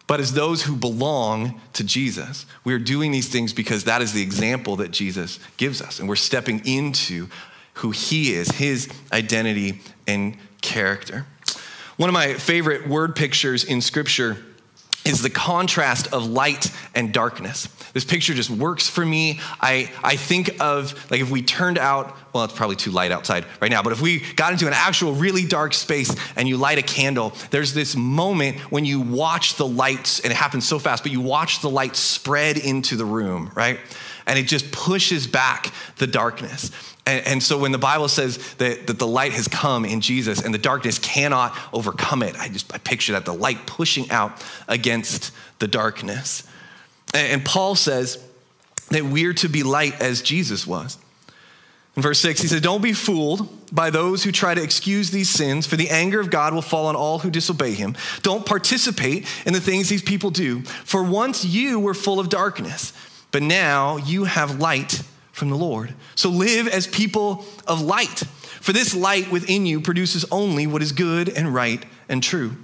But 0.08 0.22
as 0.22 0.34
those 0.34 0.64
who 0.64 0.76
belong 0.76 1.60
to 1.74 1.84
Jesus, 1.84 2.46
we 2.64 2.74
are 2.74 2.80
doing 2.80 3.12
these 3.12 3.28
things 3.28 3.54
because 3.54 3.84
that 3.84 4.02
is 4.02 4.14
the 4.14 4.22
example 4.22 4.78
that 4.78 4.92
Jesus 4.92 5.40
gives 5.58 5.82
us. 5.82 6.00
And 6.00 6.08
we're 6.08 6.16
stepping 6.16 6.66
into 6.66 7.28
who 7.74 7.92
he 7.92 8.34
is, 8.34 8.50
his 8.50 8.90
identity 9.12 9.82
and 10.08 10.38
character. 10.62 11.26
One 11.98 12.10
of 12.10 12.14
my 12.14 12.34
favorite 12.34 12.88
word 12.88 13.16
pictures 13.16 13.64
in 13.64 13.82
scripture 13.82 14.38
is 15.06 15.22
the 15.22 15.30
contrast 15.30 16.14
of 16.14 16.26
light 16.26 16.70
and 16.94 17.14
darkness. 17.14 17.68
This 17.94 18.04
picture 18.04 18.34
just 18.34 18.50
works 18.50 18.90
for 18.90 19.06
me. 19.06 19.40
I, 19.62 19.90
I 20.04 20.18
think 20.18 20.58
of, 20.60 20.94
like, 21.10 21.22
if 21.22 21.32
we 21.32 21.42
turned 21.42 21.78
out, 21.78 22.16
well, 22.34 22.44
it's 22.44 22.54
probably 22.54 22.76
too 22.76 22.92
light 22.92 23.12
outside 23.12 23.46
right 23.62 23.72
now, 23.72 23.82
but 23.82 23.94
if 23.94 24.02
we 24.02 24.20
got 24.36 24.52
into 24.52 24.68
an 24.68 24.74
actual 24.74 25.14
really 25.14 25.46
dark 25.46 25.74
space 25.74 26.14
and 26.36 26.48
you 26.48 26.58
light 26.58 26.78
a 26.78 26.82
candle, 26.82 27.34
there's 27.52 27.74
this 27.74 27.96
moment 27.96 28.58
when 28.70 28.84
you 28.84 29.00
watch 29.00 29.56
the 29.56 29.66
lights, 29.66 30.20
and 30.20 30.32
it 30.32 30.36
happens 30.36 30.68
so 30.68 30.78
fast, 30.78 31.04
but 31.04 31.12
you 31.12 31.22
watch 31.22 31.62
the 31.62 31.70
light 31.70 31.96
spread 31.96 32.58
into 32.58 32.98
the 32.98 33.06
room, 33.06 33.50
right? 33.56 33.80
And 34.28 34.38
it 34.38 34.44
just 34.44 34.72
pushes 34.74 35.26
back 35.26 35.74
the 35.96 36.08
darkness. 36.08 36.70
And, 37.08 37.26
and, 37.26 37.44
so 37.44 37.58
when 37.58 37.72
the 37.72 37.78
Bible 37.78 38.10
says 38.10 38.38
that, 38.56 38.88
that 38.88 39.00
the 39.00 39.08
light 39.08 39.32
has 39.32 39.48
come 39.48 39.86
in 39.86 40.02
Jesus 40.02 40.44
and 40.44 40.54
the 40.54 40.60
darkness 40.60 41.00
cannot 41.00 41.56
overcome 41.72 42.22
it, 42.22 42.38
I 42.38 42.50
just 42.50 42.74
I 42.74 42.80
picture 42.80 43.14
that 43.14 43.24
the 43.24 43.34
light 43.34 43.66
pushing 43.66 44.12
out 44.12 44.44
against 44.68 45.32
the 45.60 45.70
darkness. 45.70 46.46
And, 47.14 47.34
and 47.34 47.46
Paul 47.46 47.76
says 47.76 48.22
that 48.90 49.06
we're 49.06 49.34
to 49.36 49.48
be 49.48 49.64
light 49.64 50.02
as 50.02 50.22
Jesus 50.22 50.68
was. 50.68 50.98
In 51.96 52.04
verse 52.04 52.20
6, 52.20 52.42
he 52.42 52.48
said, 52.50 52.62
Don't 52.62 52.84
be 52.84 52.92
fooled 52.92 53.48
by 53.74 53.90
those 53.90 54.26
who 54.26 54.34
try 54.34 54.54
to 54.54 54.62
excuse 54.62 55.10
these 55.10 55.30
sins, 55.30 55.66
for 55.66 55.78
the 55.78 55.90
anger 55.90 56.20
of 56.20 56.30
God 56.30 56.54
will 56.54 56.62
fall 56.62 56.88
on 56.88 56.96
all 56.98 57.20
who 57.20 57.30
disobey 57.30 57.72
him. 57.72 57.96
Don't 58.22 58.46
participate 58.46 59.26
in 59.46 59.54
the 59.54 59.62
things 59.62 59.88
these 59.88 60.04
people 60.04 60.30
do, 60.30 60.62
for 60.62 61.02
once 61.02 61.46
you 61.46 61.80
were 61.80 61.94
full 61.94 62.20
of 62.20 62.28
darkness, 62.28 62.92
but 63.32 63.42
now 63.42 63.96
you 63.96 64.26
have 64.26 64.60
light 64.60 65.04
from 65.38 65.52
the 65.52 65.56
Lord. 65.56 65.94
So 66.16 66.30
live 66.30 66.68
as 66.68 66.88
people 66.88 67.46
of 67.68 67.80
light, 67.80 68.24
for 68.60 68.74
this 68.74 68.96
light 68.96 69.30
within 69.30 69.68
you 69.68 69.80
produces 69.80 70.26
only 70.32 70.66
what 70.66 70.82
is 70.82 70.92
good 70.92 71.30
and 71.30 71.54
right 71.54 71.86
and 72.10 72.24
true. 72.24 72.58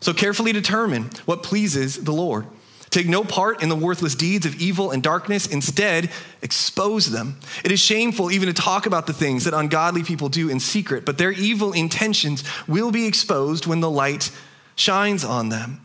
So 0.00 0.14
carefully 0.14 0.50
determine 0.50 1.10
what 1.26 1.42
pleases 1.42 2.02
the 2.02 2.14
Lord. 2.14 2.46
Take 2.88 3.06
no 3.08 3.24
part 3.24 3.62
in 3.62 3.68
the 3.68 3.76
worthless 3.76 4.14
deeds 4.14 4.46
of 4.46 4.54
evil 4.54 4.90
and 4.90 5.02
darkness. 5.02 5.46
Instead, 5.46 6.10
expose 6.40 7.10
them. 7.10 7.40
It 7.62 7.70
is 7.70 7.80
shameful 7.80 8.30
even 8.30 8.46
to 8.46 8.54
talk 8.54 8.86
about 8.86 9.06
the 9.06 9.12
things 9.12 9.44
that 9.44 9.52
ungodly 9.52 10.02
people 10.02 10.30
do 10.30 10.48
in 10.48 10.60
secret, 10.60 11.04
but 11.04 11.18
their 11.18 11.32
evil 11.32 11.74
intentions 11.74 12.42
will 12.66 12.90
be 12.90 13.06
exposed 13.06 13.66
when 13.66 13.80
the 13.80 13.90
light 13.90 14.30
shines 14.76 15.24
on 15.26 15.50
them. 15.50 15.82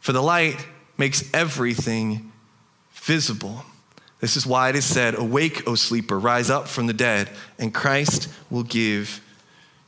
For 0.00 0.12
the 0.12 0.22
light 0.22 0.66
makes 0.98 1.24
everything 1.32 2.30
visible. 2.92 3.64
This 4.20 4.36
is 4.36 4.46
why 4.46 4.68
it 4.68 4.76
is 4.76 4.84
said, 4.84 5.14
Awake, 5.16 5.68
O 5.68 5.74
sleeper, 5.74 6.18
rise 6.18 6.50
up 6.50 6.66
from 6.66 6.86
the 6.86 6.92
dead, 6.92 7.30
and 7.58 7.72
Christ 7.72 8.28
will 8.50 8.64
give 8.64 9.20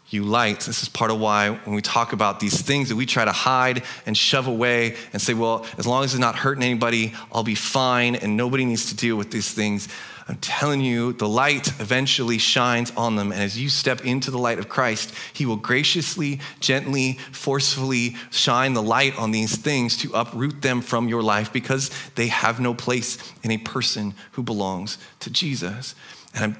you 0.08 0.24
light. 0.24 0.60
This 0.60 0.82
is 0.82 0.88
part 0.88 1.10
of 1.10 1.20
why 1.20 1.50
when 1.50 1.74
we 1.74 1.82
talk 1.82 2.12
about 2.12 2.40
these 2.40 2.60
things 2.60 2.88
that 2.88 2.96
we 2.96 3.06
try 3.06 3.24
to 3.24 3.32
hide 3.32 3.82
and 4.06 4.16
shove 4.16 4.48
away 4.48 4.96
and 5.12 5.22
say, 5.22 5.34
well, 5.34 5.64
as 5.78 5.86
long 5.86 6.04
as 6.04 6.12
it's 6.12 6.20
not 6.20 6.34
hurting 6.36 6.64
anybody, 6.64 7.14
I'll 7.32 7.44
be 7.44 7.54
fine 7.54 8.16
and 8.16 8.36
nobody 8.36 8.64
needs 8.64 8.88
to 8.90 8.96
deal 8.96 9.16
with 9.16 9.30
these 9.30 9.52
things. 9.52 9.88
I'm 10.30 10.36
telling 10.36 10.80
you, 10.80 11.12
the 11.12 11.28
light 11.28 11.66
eventually 11.80 12.38
shines 12.38 12.92
on 12.96 13.16
them. 13.16 13.32
And 13.32 13.42
as 13.42 13.58
you 13.58 13.68
step 13.68 14.04
into 14.04 14.30
the 14.30 14.38
light 14.38 14.60
of 14.60 14.68
Christ, 14.68 15.12
He 15.32 15.44
will 15.44 15.56
graciously, 15.56 16.38
gently, 16.60 17.14
forcefully 17.32 18.14
shine 18.30 18.74
the 18.74 18.82
light 18.82 19.18
on 19.18 19.32
these 19.32 19.56
things 19.56 19.96
to 19.98 20.12
uproot 20.14 20.62
them 20.62 20.82
from 20.82 21.08
your 21.08 21.20
life 21.20 21.52
because 21.52 21.90
they 22.14 22.28
have 22.28 22.60
no 22.60 22.74
place 22.74 23.18
in 23.42 23.50
a 23.50 23.58
person 23.58 24.14
who 24.32 24.44
belongs 24.44 24.98
to 25.18 25.30
Jesus. 25.30 25.96
And 26.32 26.44
I'm, 26.44 26.56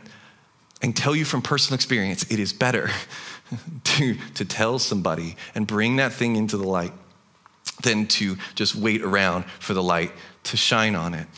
I 0.82 0.86
can 0.86 0.92
tell 0.92 1.14
you 1.14 1.24
from 1.24 1.40
personal 1.40 1.76
experience, 1.76 2.24
it 2.24 2.40
is 2.40 2.52
better 2.52 2.90
to, 3.84 4.16
to 4.34 4.44
tell 4.44 4.80
somebody 4.80 5.36
and 5.54 5.64
bring 5.64 5.96
that 5.96 6.12
thing 6.12 6.34
into 6.34 6.56
the 6.56 6.66
light 6.66 6.92
than 7.84 8.08
to 8.08 8.36
just 8.56 8.74
wait 8.74 9.02
around 9.02 9.44
for 9.60 9.74
the 9.74 9.82
light 9.82 10.10
to 10.42 10.56
shine 10.56 10.96
on 10.96 11.14
it. 11.14 11.28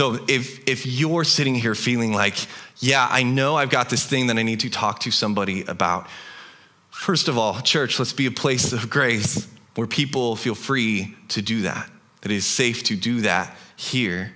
So 0.00 0.18
if, 0.28 0.66
if 0.66 0.86
you're 0.86 1.24
sitting 1.24 1.54
here 1.54 1.74
feeling 1.74 2.14
like, 2.14 2.34
yeah, 2.78 3.06
I 3.10 3.22
know 3.22 3.56
I've 3.56 3.68
got 3.68 3.90
this 3.90 4.02
thing 4.02 4.28
that 4.28 4.38
I 4.38 4.42
need 4.42 4.60
to 4.60 4.70
talk 4.70 5.00
to 5.00 5.10
somebody 5.10 5.62
about, 5.64 6.06
first 6.88 7.28
of 7.28 7.36
all, 7.36 7.60
church, 7.60 7.98
let's 7.98 8.14
be 8.14 8.24
a 8.24 8.30
place 8.30 8.72
of 8.72 8.88
grace 8.88 9.46
where 9.74 9.86
people 9.86 10.36
feel 10.36 10.54
free 10.54 11.14
to 11.28 11.42
do 11.42 11.60
that, 11.60 11.90
that 12.22 12.32
it 12.32 12.34
is 12.34 12.46
safe 12.46 12.82
to 12.84 12.96
do 12.96 13.20
that 13.20 13.54
here. 13.76 14.34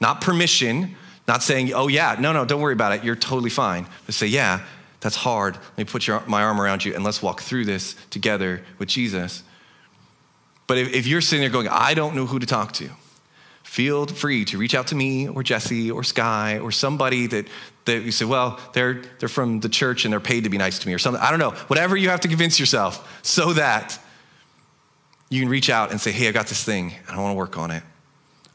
Not 0.00 0.20
permission, 0.20 0.96
not 1.26 1.42
saying, 1.42 1.72
oh, 1.72 1.88
yeah, 1.88 2.16
no, 2.20 2.34
no, 2.34 2.44
don't 2.44 2.60
worry 2.60 2.74
about 2.74 2.92
it, 2.92 3.04
you're 3.04 3.16
totally 3.16 3.48
fine. 3.48 3.86
But 4.04 4.14
say, 4.14 4.26
yeah, 4.26 4.66
that's 5.00 5.16
hard. 5.16 5.54
Let 5.54 5.78
me 5.78 5.84
put 5.84 6.06
your, 6.06 6.22
my 6.26 6.42
arm 6.42 6.60
around 6.60 6.84
you 6.84 6.94
and 6.94 7.02
let's 7.02 7.22
walk 7.22 7.40
through 7.40 7.64
this 7.64 7.96
together 8.10 8.60
with 8.78 8.90
Jesus. 8.90 9.44
But 10.66 10.76
if, 10.76 10.92
if 10.92 11.06
you're 11.06 11.22
sitting 11.22 11.40
there 11.40 11.48
going, 11.48 11.68
I 11.68 11.94
don't 11.94 12.14
know 12.14 12.26
who 12.26 12.38
to 12.38 12.44
talk 12.44 12.72
to, 12.72 12.90
feel 13.74 14.06
free 14.06 14.44
to 14.44 14.56
reach 14.56 14.72
out 14.72 14.86
to 14.86 14.94
me 14.94 15.26
or 15.26 15.42
Jesse 15.42 15.90
or 15.90 16.04
Sky 16.04 16.60
or 16.60 16.70
somebody 16.70 17.26
that, 17.26 17.44
that 17.86 18.04
you 18.04 18.12
say, 18.12 18.24
well, 18.24 18.60
they're, 18.72 19.02
they're 19.18 19.28
from 19.28 19.58
the 19.58 19.68
church 19.68 20.04
and 20.04 20.12
they're 20.12 20.20
paid 20.20 20.44
to 20.44 20.48
be 20.48 20.58
nice 20.58 20.78
to 20.78 20.86
me 20.86 20.94
or 20.94 20.98
something. 21.00 21.20
I 21.20 21.30
don't 21.30 21.40
know. 21.40 21.50
Whatever 21.66 21.96
you 21.96 22.08
have 22.10 22.20
to 22.20 22.28
convince 22.28 22.60
yourself 22.60 23.18
so 23.24 23.52
that 23.54 23.98
you 25.28 25.40
can 25.40 25.48
reach 25.48 25.70
out 25.70 25.90
and 25.90 26.00
say, 26.00 26.12
hey, 26.12 26.28
I 26.28 26.30
got 26.30 26.46
this 26.46 26.62
thing 26.62 26.94
and 27.08 27.16
I 27.16 27.20
want 27.20 27.32
to 27.32 27.36
work 27.36 27.58
on 27.58 27.72
it. 27.72 27.82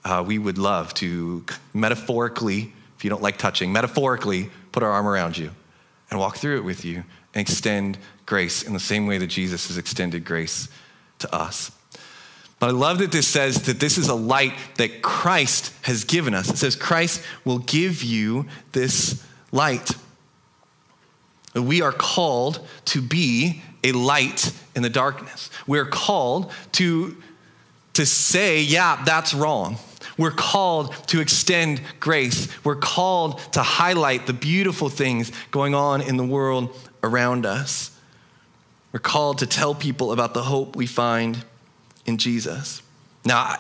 Uh, 0.06 0.24
we 0.26 0.40
would 0.40 0.58
love 0.58 0.94
to 0.96 1.44
metaphorically, 1.74 2.72
if 2.96 3.04
you 3.04 3.10
don't 3.10 3.22
like 3.22 3.38
touching, 3.38 3.74
metaphorically 3.74 4.50
put 4.72 4.84
our 4.84 4.90
arm 4.90 5.06
around 5.06 5.38
you 5.38 5.52
and 6.10 6.18
walk 6.18 6.38
through 6.38 6.60
it 6.60 6.64
with 6.64 6.86
you 6.86 7.04
and 7.34 7.42
extend 7.42 7.98
grace 8.26 8.64
in 8.64 8.72
the 8.72 8.80
same 8.80 9.06
way 9.06 9.18
that 9.18 9.28
Jesus 9.28 9.68
has 9.68 9.78
extended 9.78 10.24
grace 10.24 10.70
to 11.20 11.36
us. 11.36 11.72
But 12.60 12.68
I 12.68 12.72
love 12.72 12.98
that 13.00 13.12
this 13.12 13.28
says 13.28 13.64
that 13.64 13.80
this 13.80 13.98
is 13.98 14.10
a 14.10 14.16
light 14.16 14.54
that 14.76 15.02
Christ 15.02 15.74
has 15.84 16.04
given 16.04 16.34
us. 16.34 16.50
It 16.50 16.58
says 16.58 16.76
Christ 16.76 17.24
will 17.46 17.60
give 17.60 18.04
you 18.04 18.48
this 18.74 19.26
light. 19.52 19.92
We 21.56 21.82
are 21.82 21.94
called 21.94 22.66
to 22.86 23.02
be 23.02 23.64
a 23.84 23.94
light 23.94 24.52
in 24.76 24.84
the 24.84 24.90
darkness. 24.90 25.50
We're 25.68 25.86
called 25.86 26.52
to, 26.74 27.16
to 27.94 28.06
say, 28.06 28.62
yeah, 28.62 29.02
that's 29.06 29.34
wrong. 29.34 29.78
We're 30.18 30.32
called 30.32 30.94
to 31.08 31.22
extend 31.22 31.82
grace. 32.02 32.50
We're 32.66 32.76
called 32.76 33.40
to 33.54 33.64
highlight 33.64 34.28
the 34.28 34.34
beautiful 34.34 34.90
things 34.90 35.32
going 35.50 35.74
on 35.74 36.02
in 36.02 36.18
the 36.18 36.26
world 36.26 36.76
around 37.04 37.46
us. 37.46 37.98
We're 38.92 39.00
called 39.00 39.38
to 39.40 39.48
tell 39.48 39.74
people 39.74 40.12
about 40.12 40.34
the 40.34 40.44
hope 40.44 40.76
we 40.76 40.88
find 40.88 41.46
in 42.10 42.18
Jesus. 42.18 42.82
Now, 43.24 43.56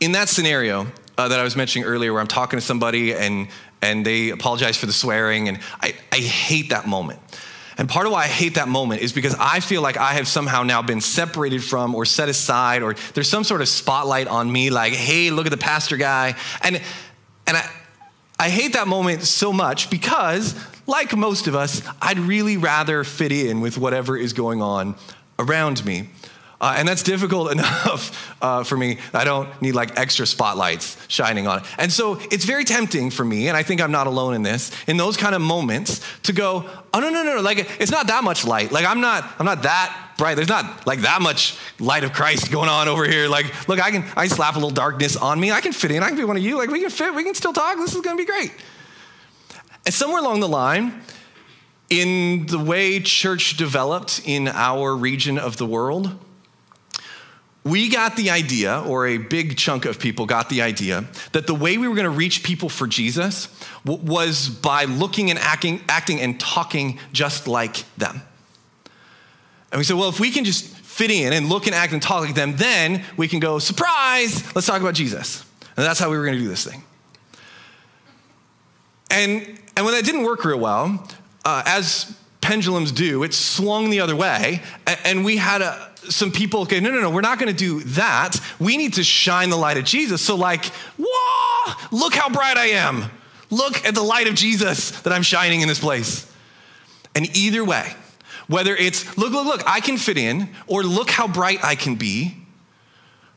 in 0.00 0.12
that 0.12 0.28
scenario 0.28 0.88
uh, 1.16 1.28
that 1.28 1.40
I 1.40 1.44
was 1.44 1.56
mentioning 1.56 1.86
earlier, 1.86 2.12
where 2.12 2.20
I'm 2.20 2.26
talking 2.26 2.58
to 2.58 2.64
somebody 2.64 3.14
and, 3.14 3.48
and 3.80 4.04
they 4.04 4.30
apologize 4.30 4.76
for 4.76 4.86
the 4.86 4.92
swearing, 4.92 5.48
and 5.48 5.60
I, 5.80 5.94
I 6.10 6.16
hate 6.16 6.70
that 6.70 6.86
moment. 6.86 7.20
And 7.78 7.88
part 7.88 8.06
of 8.06 8.12
why 8.12 8.24
I 8.24 8.28
hate 8.28 8.56
that 8.56 8.68
moment 8.68 9.00
is 9.00 9.12
because 9.12 9.34
I 9.38 9.60
feel 9.60 9.80
like 9.80 9.96
I 9.96 10.14
have 10.14 10.28
somehow 10.28 10.62
now 10.62 10.82
been 10.82 11.00
separated 11.00 11.64
from 11.64 11.94
or 11.94 12.04
set 12.04 12.28
aside, 12.28 12.82
or 12.82 12.94
there's 13.14 13.28
some 13.28 13.44
sort 13.44 13.62
of 13.62 13.68
spotlight 13.68 14.28
on 14.28 14.50
me, 14.52 14.68
like, 14.68 14.92
hey, 14.92 15.30
look 15.30 15.46
at 15.46 15.50
the 15.52 15.56
pastor 15.56 15.96
guy. 15.96 16.34
And, 16.62 16.82
and 17.46 17.56
I, 17.56 17.70
I 18.38 18.50
hate 18.50 18.74
that 18.74 18.88
moment 18.88 19.22
so 19.22 19.52
much 19.52 19.88
because, 19.88 20.54
like 20.86 21.16
most 21.16 21.46
of 21.46 21.54
us, 21.54 21.80
I'd 22.00 22.18
really 22.18 22.56
rather 22.56 23.04
fit 23.04 23.32
in 23.32 23.60
with 23.60 23.78
whatever 23.78 24.16
is 24.16 24.32
going 24.32 24.60
on 24.60 24.96
around 25.38 25.84
me. 25.84 26.08
Uh, 26.62 26.76
and 26.78 26.86
that's 26.86 27.02
difficult 27.02 27.50
enough 27.52 28.36
uh, 28.40 28.62
for 28.62 28.76
me. 28.76 28.98
I 29.12 29.24
don't 29.24 29.60
need 29.60 29.74
like 29.74 29.98
extra 29.98 30.26
spotlights 30.26 30.96
shining 31.08 31.48
on 31.48 31.58
it. 31.58 31.64
And 31.76 31.92
so 31.92 32.20
it's 32.30 32.44
very 32.44 32.64
tempting 32.64 33.10
for 33.10 33.24
me, 33.24 33.48
and 33.48 33.56
I 33.56 33.64
think 33.64 33.80
I'm 33.80 33.90
not 33.90 34.06
alone 34.06 34.34
in 34.34 34.42
this, 34.42 34.70
in 34.86 34.96
those 34.96 35.16
kind 35.16 35.34
of 35.34 35.42
moments 35.42 36.00
to 36.22 36.32
go, 36.32 36.64
oh, 36.94 37.00
no, 37.00 37.10
no, 37.10 37.24
no, 37.24 37.40
like 37.40 37.68
it's 37.80 37.90
not 37.90 38.06
that 38.06 38.22
much 38.22 38.46
light. 38.46 38.70
Like 38.70 38.86
I'm 38.86 39.00
not, 39.00 39.28
I'm 39.40 39.44
not 39.44 39.64
that 39.64 40.12
bright. 40.16 40.36
There's 40.36 40.48
not 40.48 40.86
like 40.86 41.00
that 41.00 41.20
much 41.20 41.58
light 41.80 42.04
of 42.04 42.12
Christ 42.12 42.52
going 42.52 42.68
on 42.68 42.86
over 42.86 43.04
here. 43.04 43.28
Like, 43.28 43.68
look, 43.68 43.84
I 43.84 43.90
can, 43.90 44.04
I 44.16 44.28
slap 44.28 44.54
a 44.54 44.58
little 44.58 44.70
darkness 44.70 45.16
on 45.16 45.40
me. 45.40 45.50
I 45.50 45.60
can 45.60 45.72
fit 45.72 45.90
in. 45.90 46.02
I 46.04 46.08
can 46.08 46.16
be 46.16 46.24
one 46.24 46.36
of 46.36 46.44
you. 46.44 46.56
Like 46.56 46.70
we 46.70 46.80
can 46.80 46.90
fit, 46.90 47.12
we 47.12 47.24
can 47.24 47.34
still 47.34 47.52
talk. 47.52 47.76
This 47.76 47.92
is 47.92 48.00
going 48.02 48.16
to 48.16 48.22
be 48.22 48.30
great. 48.30 48.52
And 49.84 49.92
somewhere 49.92 50.20
along 50.20 50.40
the 50.40 50.48
line, 50.48 51.02
in 51.90 52.46
the 52.46 52.58
way 52.58 53.00
church 53.00 53.56
developed 53.56 54.22
in 54.24 54.46
our 54.46 54.94
region 54.94 55.38
of 55.38 55.56
the 55.56 55.66
world, 55.66 56.16
we 57.64 57.88
got 57.88 58.16
the 58.16 58.30
idea, 58.30 58.80
or 58.80 59.06
a 59.06 59.18
big 59.18 59.56
chunk 59.56 59.84
of 59.84 60.00
people 60.00 60.26
got 60.26 60.48
the 60.48 60.62
idea, 60.62 61.04
that 61.30 61.46
the 61.46 61.54
way 61.54 61.78
we 61.78 61.86
were 61.86 61.94
going 61.94 62.04
to 62.04 62.10
reach 62.10 62.42
people 62.42 62.68
for 62.68 62.88
Jesus 62.88 63.48
was 63.84 64.48
by 64.48 64.84
looking 64.84 65.30
and 65.30 65.38
acting, 65.38 65.80
acting 65.88 66.20
and 66.20 66.40
talking 66.40 66.98
just 67.12 67.46
like 67.46 67.84
them. 67.96 68.20
And 69.70 69.78
we 69.78 69.84
said, 69.84 69.96
well, 69.96 70.08
if 70.08 70.18
we 70.18 70.30
can 70.30 70.44
just 70.44 70.66
fit 70.66 71.10
in 71.10 71.32
and 71.32 71.48
look 71.48 71.66
and 71.66 71.74
act 71.74 71.92
and 71.92 72.02
talk 72.02 72.22
like 72.22 72.34
them, 72.34 72.56
then 72.56 73.04
we 73.16 73.28
can 73.28 73.38
go, 73.38 73.58
surprise, 73.58 74.54
let's 74.54 74.66
talk 74.66 74.80
about 74.80 74.94
Jesus. 74.94 75.44
And 75.76 75.86
that's 75.86 76.00
how 76.00 76.10
we 76.10 76.18
were 76.18 76.24
going 76.24 76.36
to 76.36 76.42
do 76.42 76.48
this 76.48 76.66
thing. 76.66 76.82
And, 79.10 79.58
and 79.76 79.86
when 79.86 79.94
that 79.94 80.04
didn't 80.04 80.24
work 80.24 80.44
real 80.44 80.58
well, 80.58 81.06
uh, 81.44 81.62
as 81.64 82.16
pendulums 82.40 82.92
do, 82.92 83.22
it 83.22 83.32
swung 83.32 83.90
the 83.90 84.00
other 84.00 84.16
way, 84.16 84.62
and 85.04 85.24
we 85.24 85.36
had 85.36 85.62
a 85.62 85.91
some 86.08 86.32
people, 86.32 86.62
okay, 86.62 86.80
no, 86.80 86.90
no, 86.90 87.00
no, 87.00 87.10
we're 87.10 87.20
not 87.20 87.38
going 87.38 87.54
to 87.54 87.58
do 87.58 87.80
that. 87.94 88.40
We 88.58 88.76
need 88.76 88.94
to 88.94 89.04
shine 89.04 89.50
the 89.50 89.56
light 89.56 89.76
of 89.76 89.84
Jesus. 89.84 90.20
So, 90.20 90.34
like, 90.34 90.66
whoa, 90.98 91.74
look 91.90 92.14
how 92.14 92.28
bright 92.28 92.56
I 92.56 92.66
am. 92.68 93.04
Look 93.50 93.84
at 93.86 93.94
the 93.94 94.02
light 94.02 94.28
of 94.28 94.34
Jesus 94.34 94.90
that 95.02 95.12
I'm 95.12 95.22
shining 95.22 95.60
in 95.60 95.68
this 95.68 95.80
place. 95.80 96.30
And 97.14 97.36
either 97.36 97.64
way, 97.64 97.92
whether 98.48 98.74
it's 98.74 99.16
look, 99.16 99.32
look, 99.32 99.46
look, 99.46 99.62
I 99.66 99.80
can 99.80 99.96
fit 99.96 100.18
in, 100.18 100.48
or 100.66 100.82
look 100.82 101.10
how 101.10 101.28
bright 101.28 101.62
I 101.64 101.74
can 101.74 101.96
be, 101.96 102.36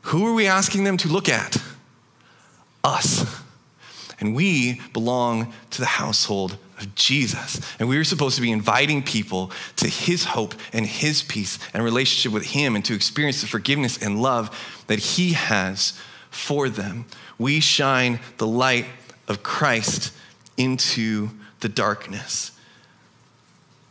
who 0.02 0.26
are 0.28 0.34
we 0.34 0.48
asking 0.48 0.84
them 0.84 0.98
to 0.98 1.08
look 1.08 1.30
at? 1.30 1.58
Us. 2.84 3.42
And 4.20 4.36
we 4.36 4.82
belong 4.94 5.54
to 5.72 5.82
the 5.82 5.88
household 5.88 6.58
of 6.80 6.96
Jesus. 6.96 7.62
And 7.80 7.88
we 7.88 7.98
were 7.98 8.04
supposed 8.04 8.36
to 8.36 8.42
be 8.42 8.52
inviting 8.52 9.04
people 9.04 9.52
to 9.78 9.88
his 9.88 10.26
hope 10.26 10.56
and 10.74 10.86
his 10.86 11.24
peace 11.24 11.60
and 11.74 11.84
relationship 11.84 12.32
with 12.32 12.46
him 12.48 12.76
and 12.76 12.84
to 12.86 12.94
experience 12.94 13.42
the 13.42 13.48
forgiveness 13.48 14.02
and 14.02 14.22
love 14.22 14.84
that 14.88 15.00
he 15.00 15.34
has 15.34 16.00
for 16.30 16.70
them. 16.70 17.06
We 17.38 17.60
shine 17.60 18.20
the 18.38 18.48
light 18.48 18.86
of 19.28 19.44
Christ 19.44 20.14
into 20.58 21.30
the 21.62 21.70
darkness. 21.70 22.52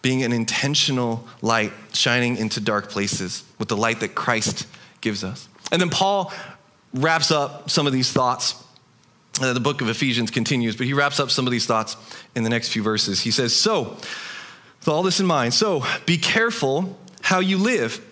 Being 0.02 0.22
an 0.22 0.32
intentional 0.32 1.26
light 1.40 1.72
shining 1.92 2.36
into 2.36 2.60
dark 2.60 2.90
places 2.90 3.44
with 3.58 3.68
the 3.68 3.76
light 3.76 4.00
that 4.00 4.14
Christ 4.14 4.66
gives 5.00 5.24
us. 5.24 5.48
And 5.72 5.80
then 5.80 5.90
Paul 5.90 6.32
wraps 6.92 7.30
up 7.30 7.70
some 7.70 7.86
of 7.86 7.92
these 7.92 8.12
thoughts 8.12 8.62
uh, 9.40 9.52
the 9.52 9.60
book 9.60 9.80
of 9.80 9.88
Ephesians 9.88 10.30
continues, 10.30 10.76
but 10.76 10.86
he 10.86 10.92
wraps 10.92 11.18
up 11.18 11.30
some 11.30 11.46
of 11.46 11.50
these 11.50 11.66
thoughts 11.66 11.96
in 12.34 12.44
the 12.44 12.50
next 12.50 12.68
few 12.68 12.82
verses. 12.82 13.20
He 13.20 13.30
says, 13.30 13.54
So, 13.54 13.96
with 14.80 14.88
all 14.88 15.02
this 15.02 15.20
in 15.20 15.26
mind, 15.26 15.54
so 15.54 15.84
be 16.06 16.18
careful 16.18 16.98
how 17.22 17.40
you 17.40 17.58
live. 17.58 18.04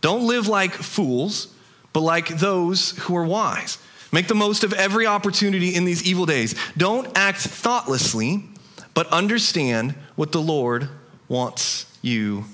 Don't 0.00 0.26
live 0.26 0.48
like 0.48 0.72
fools, 0.72 1.54
but 1.92 2.00
like 2.00 2.28
those 2.28 2.90
who 2.98 3.16
are 3.16 3.24
wise. 3.24 3.78
Make 4.10 4.28
the 4.28 4.34
most 4.34 4.62
of 4.62 4.74
every 4.74 5.06
opportunity 5.06 5.74
in 5.74 5.84
these 5.84 6.04
evil 6.04 6.26
days. 6.26 6.54
Don't 6.76 7.08
act 7.16 7.38
thoughtlessly, 7.38 8.44
but 8.92 9.06
understand 9.08 9.92
what 10.16 10.32
the 10.32 10.42
Lord 10.42 10.88
wants 11.28 11.86
you 12.02 12.44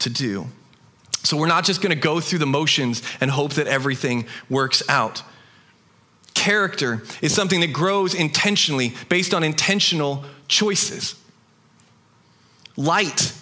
to 0.00 0.10
do. 0.10 0.46
So 1.22 1.36
we're 1.36 1.46
not 1.46 1.64
just 1.64 1.80
going 1.80 1.94
to 1.94 2.00
go 2.00 2.20
through 2.20 2.38
the 2.40 2.46
motions 2.46 3.02
and 3.20 3.30
hope 3.30 3.52
that 3.54 3.66
everything 3.66 4.26
works 4.48 4.82
out. 4.88 5.22
Character 6.38 7.02
is 7.20 7.34
something 7.34 7.58
that 7.62 7.72
grows 7.72 8.14
intentionally 8.14 8.94
based 9.08 9.34
on 9.34 9.42
intentional 9.42 10.22
choices. 10.46 11.16
Light. 12.76 13.32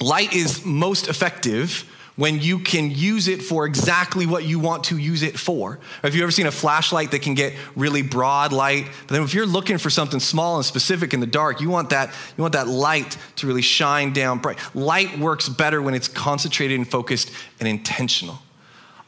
Light 0.00 0.32
is 0.34 0.64
most 0.64 1.06
effective 1.06 1.88
when 2.16 2.40
you 2.40 2.58
can 2.58 2.90
use 2.90 3.28
it 3.28 3.40
for 3.40 3.66
exactly 3.66 4.26
what 4.26 4.42
you 4.42 4.58
want 4.58 4.82
to 4.84 4.98
use 4.98 5.22
it 5.22 5.38
for. 5.38 5.78
Have 6.02 6.16
you 6.16 6.24
ever 6.24 6.32
seen 6.32 6.46
a 6.46 6.50
flashlight 6.50 7.12
that 7.12 7.22
can 7.22 7.34
get 7.34 7.54
really 7.76 8.02
broad 8.02 8.52
light? 8.52 8.88
But 9.06 9.14
then 9.14 9.22
if 9.22 9.32
you're 9.32 9.46
looking 9.46 9.78
for 9.78 9.88
something 9.88 10.18
small 10.18 10.56
and 10.56 10.64
specific 10.64 11.14
in 11.14 11.20
the 11.20 11.26
dark, 11.26 11.60
you 11.60 11.70
want 11.70 11.90
that, 11.90 12.08
you 12.36 12.42
want 12.42 12.54
that 12.54 12.66
light 12.66 13.16
to 13.36 13.46
really 13.46 13.62
shine 13.62 14.12
down 14.12 14.40
bright. 14.40 14.58
Light 14.74 15.20
works 15.20 15.48
better 15.48 15.80
when 15.80 15.94
it's 15.94 16.08
concentrated 16.08 16.76
and 16.76 16.88
focused 16.88 17.30
and 17.60 17.68
intentional. 17.68 18.40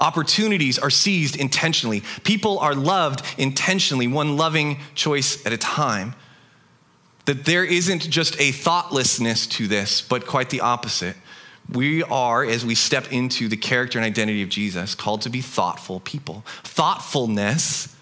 Opportunities 0.01 0.79
are 0.79 0.91
seized 0.91 1.37
intentionally. 1.37 2.03
People 2.23 2.59
are 2.59 2.75
loved 2.75 3.23
intentionally, 3.37 4.07
one 4.07 4.37
loving 4.37 4.79
choice 4.95 5.45
at 5.45 5.53
a 5.53 5.59
time. 5.59 6.15
That 7.25 7.45
there 7.45 7.65
isn't 7.65 8.09
just 8.09 8.41
a 8.41 8.53
thoughtlessness 8.53 9.47
to 9.49 9.67
this, 9.67 10.01
but 10.01 10.27
quite 10.27 10.51
the 10.51 10.61
opposite 10.61 11.17
we 11.71 12.03
are, 12.05 12.45
as 12.45 12.65
we 12.65 12.75
step 12.75 13.13
into 13.13 13.49
the 13.49 13.57
character 13.57 13.99
and 13.99 14.07
identity 14.07 14.43
of 14.43 14.49
Jesus, 14.49 14.95
called 14.95 15.23
to 15.23 15.31
be 15.31 15.43
thoughtful 15.43 16.01
people. 16.01 16.43
Thoughtfulness 16.65 17.95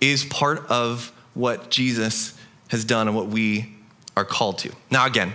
is 0.00 0.24
part 0.24 0.66
of 0.68 1.12
what 1.34 1.70
Jesus 1.70 2.38
has 2.68 2.84
done 2.84 3.06
and 3.08 3.16
what 3.16 3.26
we 3.26 3.76
are 4.16 4.24
called 4.24 4.58
to. 4.58 4.72
Now, 4.90 5.06
again, 5.06 5.34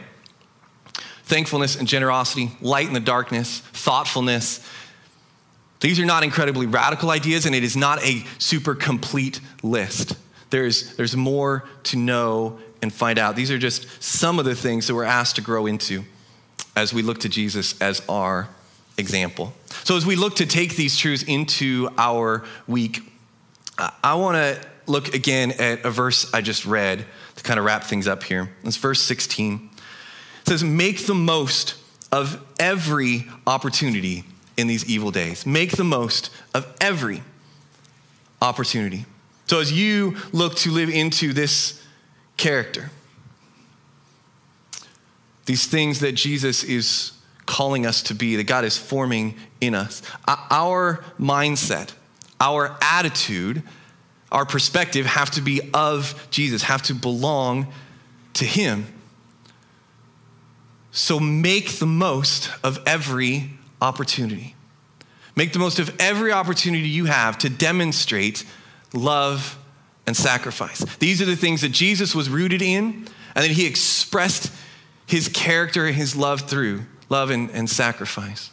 thankfulness 1.23 1.75
and 1.75 1.87
generosity, 1.87 2.51
light 2.61 2.87
in 2.87 2.93
the 2.93 2.99
darkness, 2.99 3.59
thoughtfulness. 3.59 4.67
These 5.83 5.99
are 5.99 6.05
not 6.05 6.23
incredibly 6.23 6.65
radical 6.65 7.11
ideas, 7.11 7.45
and 7.45 7.53
it 7.53 7.61
is 7.61 7.75
not 7.75 8.01
a 8.05 8.23
super 8.39 8.73
complete 8.73 9.41
list. 9.63 10.15
There's, 10.49 10.95
there's 10.95 11.13
more 11.17 11.65
to 11.83 11.97
know 11.97 12.59
and 12.81 12.91
find 12.91 13.19
out. 13.19 13.35
These 13.35 13.51
are 13.51 13.57
just 13.57 14.01
some 14.01 14.39
of 14.39 14.45
the 14.45 14.55
things 14.55 14.87
that 14.87 14.95
we're 14.95 15.03
asked 15.03 15.35
to 15.35 15.41
grow 15.41 15.65
into 15.65 16.05
as 16.73 16.93
we 16.93 17.01
look 17.01 17.19
to 17.19 17.29
Jesus 17.29 17.79
as 17.81 18.01
our 18.07 18.47
example. 18.97 19.51
So, 19.83 19.97
as 19.97 20.05
we 20.05 20.15
look 20.15 20.37
to 20.37 20.45
take 20.45 20.77
these 20.77 20.97
truths 20.97 21.23
into 21.23 21.89
our 21.97 22.45
week, 22.65 23.01
I 23.77 24.15
want 24.15 24.37
to 24.37 24.65
look 24.85 25.13
again 25.13 25.51
at 25.51 25.83
a 25.83 25.91
verse 25.91 26.33
I 26.33 26.39
just 26.39 26.65
read 26.65 27.05
to 27.35 27.43
kind 27.43 27.59
of 27.59 27.65
wrap 27.65 27.83
things 27.83 28.07
up 28.07 28.23
here. 28.23 28.49
It's 28.63 28.77
verse 28.77 29.01
16. 29.01 29.69
It 30.43 30.47
says, 30.47 30.63
Make 30.63 31.07
the 31.07 31.13
most 31.15 31.75
of 32.09 32.41
every 32.57 33.27
opportunity 33.45 34.23
in 34.57 34.67
these 34.67 34.85
evil 34.85 35.11
days. 35.11 35.45
Make 35.45 35.71
the 35.71 35.83
most 35.83 36.29
of 36.53 36.65
every 36.79 37.23
opportunity. 38.41 39.05
So, 39.47 39.59
as 39.59 39.71
you 39.71 40.17
look 40.31 40.55
to 40.57 40.71
live 40.71 40.89
into 40.89 41.33
this 41.33 41.81
character, 42.37 42.91
these 45.45 45.67
things 45.67 45.99
that 45.99 46.13
Jesus 46.13 46.63
is 46.63 47.11
calling 47.45 47.85
us 47.85 48.01
to 48.03 48.15
be, 48.15 48.37
that 48.37 48.45
God 48.45 48.63
is 48.63 48.77
forming 48.77 49.35
in 49.59 49.75
us. 49.75 50.01
Our 50.27 51.03
mindset, 51.19 51.91
our 52.39 52.77
attitude, 52.81 53.63
our 54.31 54.45
perspective 54.45 55.05
have 55.05 55.31
to 55.31 55.41
be 55.41 55.61
of 55.73 56.27
Jesus, 56.31 56.63
have 56.63 56.81
to 56.83 56.95
belong 56.95 57.67
to 58.35 58.45
Him. 58.45 58.87
So 60.91 61.19
make 61.19 61.79
the 61.79 61.85
most 61.85 62.49
of 62.63 62.79
every 62.85 63.49
opportunity. 63.83 64.55
Make 65.35 65.53
the 65.53 65.59
most 65.59 65.79
of 65.79 65.95
every 65.99 66.31
opportunity 66.31 66.87
you 66.87 67.05
have 67.05 67.37
to 67.39 67.49
demonstrate 67.49 68.45
love 68.93 69.57
and 70.05 70.15
sacrifice. 70.15 70.79
These 70.97 71.21
are 71.21 71.25
the 71.25 71.35
things 71.35 71.61
that 71.61 71.71
Jesus 71.71 72.15
was 72.15 72.29
rooted 72.29 72.61
in 72.61 73.07
and 73.35 73.43
that 73.43 73.51
He 73.51 73.65
expressed 73.65 74.51
his 75.05 75.27
character 75.27 75.85
and 75.85 75.95
his 75.95 76.15
love 76.15 76.41
through 76.41 76.81
love 77.09 77.29
and, 77.29 77.49
and 77.51 77.69
sacrifice. 77.69 78.49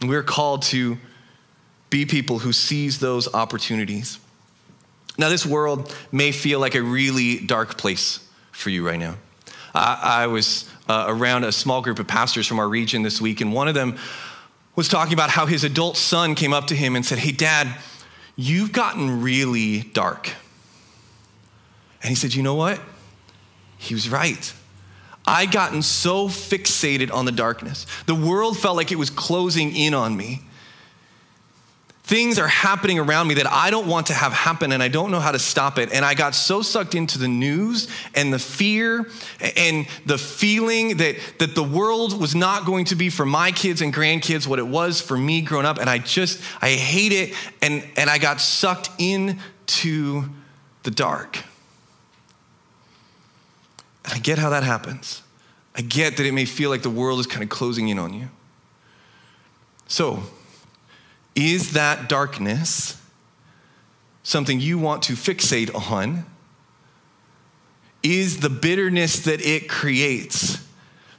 And 0.00 0.10
we're 0.10 0.22
called 0.22 0.62
to 0.62 0.98
be 1.88 2.04
people 2.04 2.40
who 2.40 2.52
seize 2.52 2.98
those 2.98 3.32
opportunities. 3.32 4.18
Now, 5.16 5.30
this 5.30 5.46
world 5.46 5.94
may 6.12 6.32
feel 6.32 6.60
like 6.60 6.74
a 6.74 6.82
really 6.82 7.38
dark 7.38 7.78
place 7.78 8.20
for 8.52 8.68
you 8.68 8.86
right 8.86 8.98
now. 8.98 9.16
I, 9.74 10.00
I 10.02 10.26
was 10.26 10.68
uh, 10.88 11.06
around 11.08 11.44
a 11.44 11.52
small 11.52 11.82
group 11.82 11.98
of 11.98 12.06
pastors 12.06 12.46
from 12.46 12.58
our 12.58 12.68
region 12.68 13.02
this 13.02 13.20
week, 13.20 13.40
and 13.40 13.52
one 13.52 13.68
of 13.68 13.74
them 13.74 13.96
was 14.74 14.88
talking 14.88 15.14
about 15.14 15.30
how 15.30 15.46
his 15.46 15.64
adult 15.64 15.96
son 15.96 16.34
came 16.34 16.52
up 16.52 16.66
to 16.68 16.74
him 16.74 16.94
and 16.94 17.04
said, 17.04 17.18
Hey, 17.18 17.32
dad, 17.32 17.68
you've 18.36 18.72
gotten 18.72 19.22
really 19.22 19.80
dark. 19.80 20.30
And 22.02 22.10
he 22.10 22.14
said, 22.14 22.34
You 22.34 22.42
know 22.42 22.54
what? 22.54 22.80
He 23.78 23.94
was 23.94 24.08
right. 24.08 24.52
I'd 25.26 25.50
gotten 25.50 25.82
so 25.82 26.28
fixated 26.28 27.12
on 27.12 27.24
the 27.24 27.32
darkness. 27.32 27.86
The 28.06 28.14
world 28.14 28.56
felt 28.56 28.76
like 28.76 28.92
it 28.92 28.96
was 28.96 29.10
closing 29.10 29.74
in 29.74 29.92
on 29.92 30.16
me. 30.16 30.42
Things 32.06 32.38
are 32.38 32.46
happening 32.46 33.00
around 33.00 33.26
me 33.26 33.34
that 33.34 33.50
I 33.50 33.68
don't 33.68 33.88
want 33.88 34.06
to 34.06 34.14
have 34.14 34.32
happen 34.32 34.70
and 34.70 34.80
I 34.80 34.86
don't 34.86 35.10
know 35.10 35.18
how 35.18 35.32
to 35.32 35.40
stop 35.40 35.76
it. 35.76 35.92
And 35.92 36.04
I 36.04 36.14
got 36.14 36.36
so 36.36 36.62
sucked 36.62 36.94
into 36.94 37.18
the 37.18 37.26
news 37.26 37.88
and 38.14 38.32
the 38.32 38.38
fear 38.38 39.10
and 39.56 39.88
the 40.04 40.16
feeling 40.16 40.98
that, 40.98 41.16
that 41.40 41.56
the 41.56 41.64
world 41.64 42.20
was 42.20 42.36
not 42.36 42.64
going 42.64 42.84
to 42.86 42.94
be 42.94 43.10
for 43.10 43.26
my 43.26 43.50
kids 43.50 43.82
and 43.82 43.92
grandkids 43.92 44.46
what 44.46 44.60
it 44.60 44.68
was 44.68 45.00
for 45.00 45.18
me 45.18 45.40
growing 45.40 45.66
up. 45.66 45.78
And 45.78 45.90
I 45.90 45.98
just, 45.98 46.40
I 46.62 46.74
hate 46.74 47.10
it. 47.10 47.34
And, 47.60 47.84
and 47.96 48.08
I 48.08 48.18
got 48.18 48.40
sucked 48.40 48.88
into 49.00 50.26
the 50.84 50.92
dark. 50.92 51.42
I 54.04 54.18
get 54.18 54.38
how 54.38 54.50
that 54.50 54.62
happens. 54.62 55.22
I 55.74 55.80
get 55.80 56.18
that 56.18 56.24
it 56.24 56.30
may 56.30 56.44
feel 56.44 56.70
like 56.70 56.82
the 56.82 56.88
world 56.88 57.18
is 57.18 57.26
kind 57.26 57.42
of 57.42 57.48
closing 57.48 57.88
in 57.88 57.98
on 57.98 58.14
you. 58.14 58.28
So, 59.88 60.22
is 61.36 61.72
that 61.72 62.08
darkness 62.08 63.00
something 64.22 64.58
you 64.58 64.78
want 64.78 65.04
to 65.04 65.12
fixate 65.12 65.72
on? 65.90 66.24
Is 68.02 68.40
the 68.40 68.50
bitterness 68.50 69.20
that 69.20 69.40
it 69.40 69.68
creates 69.68 70.66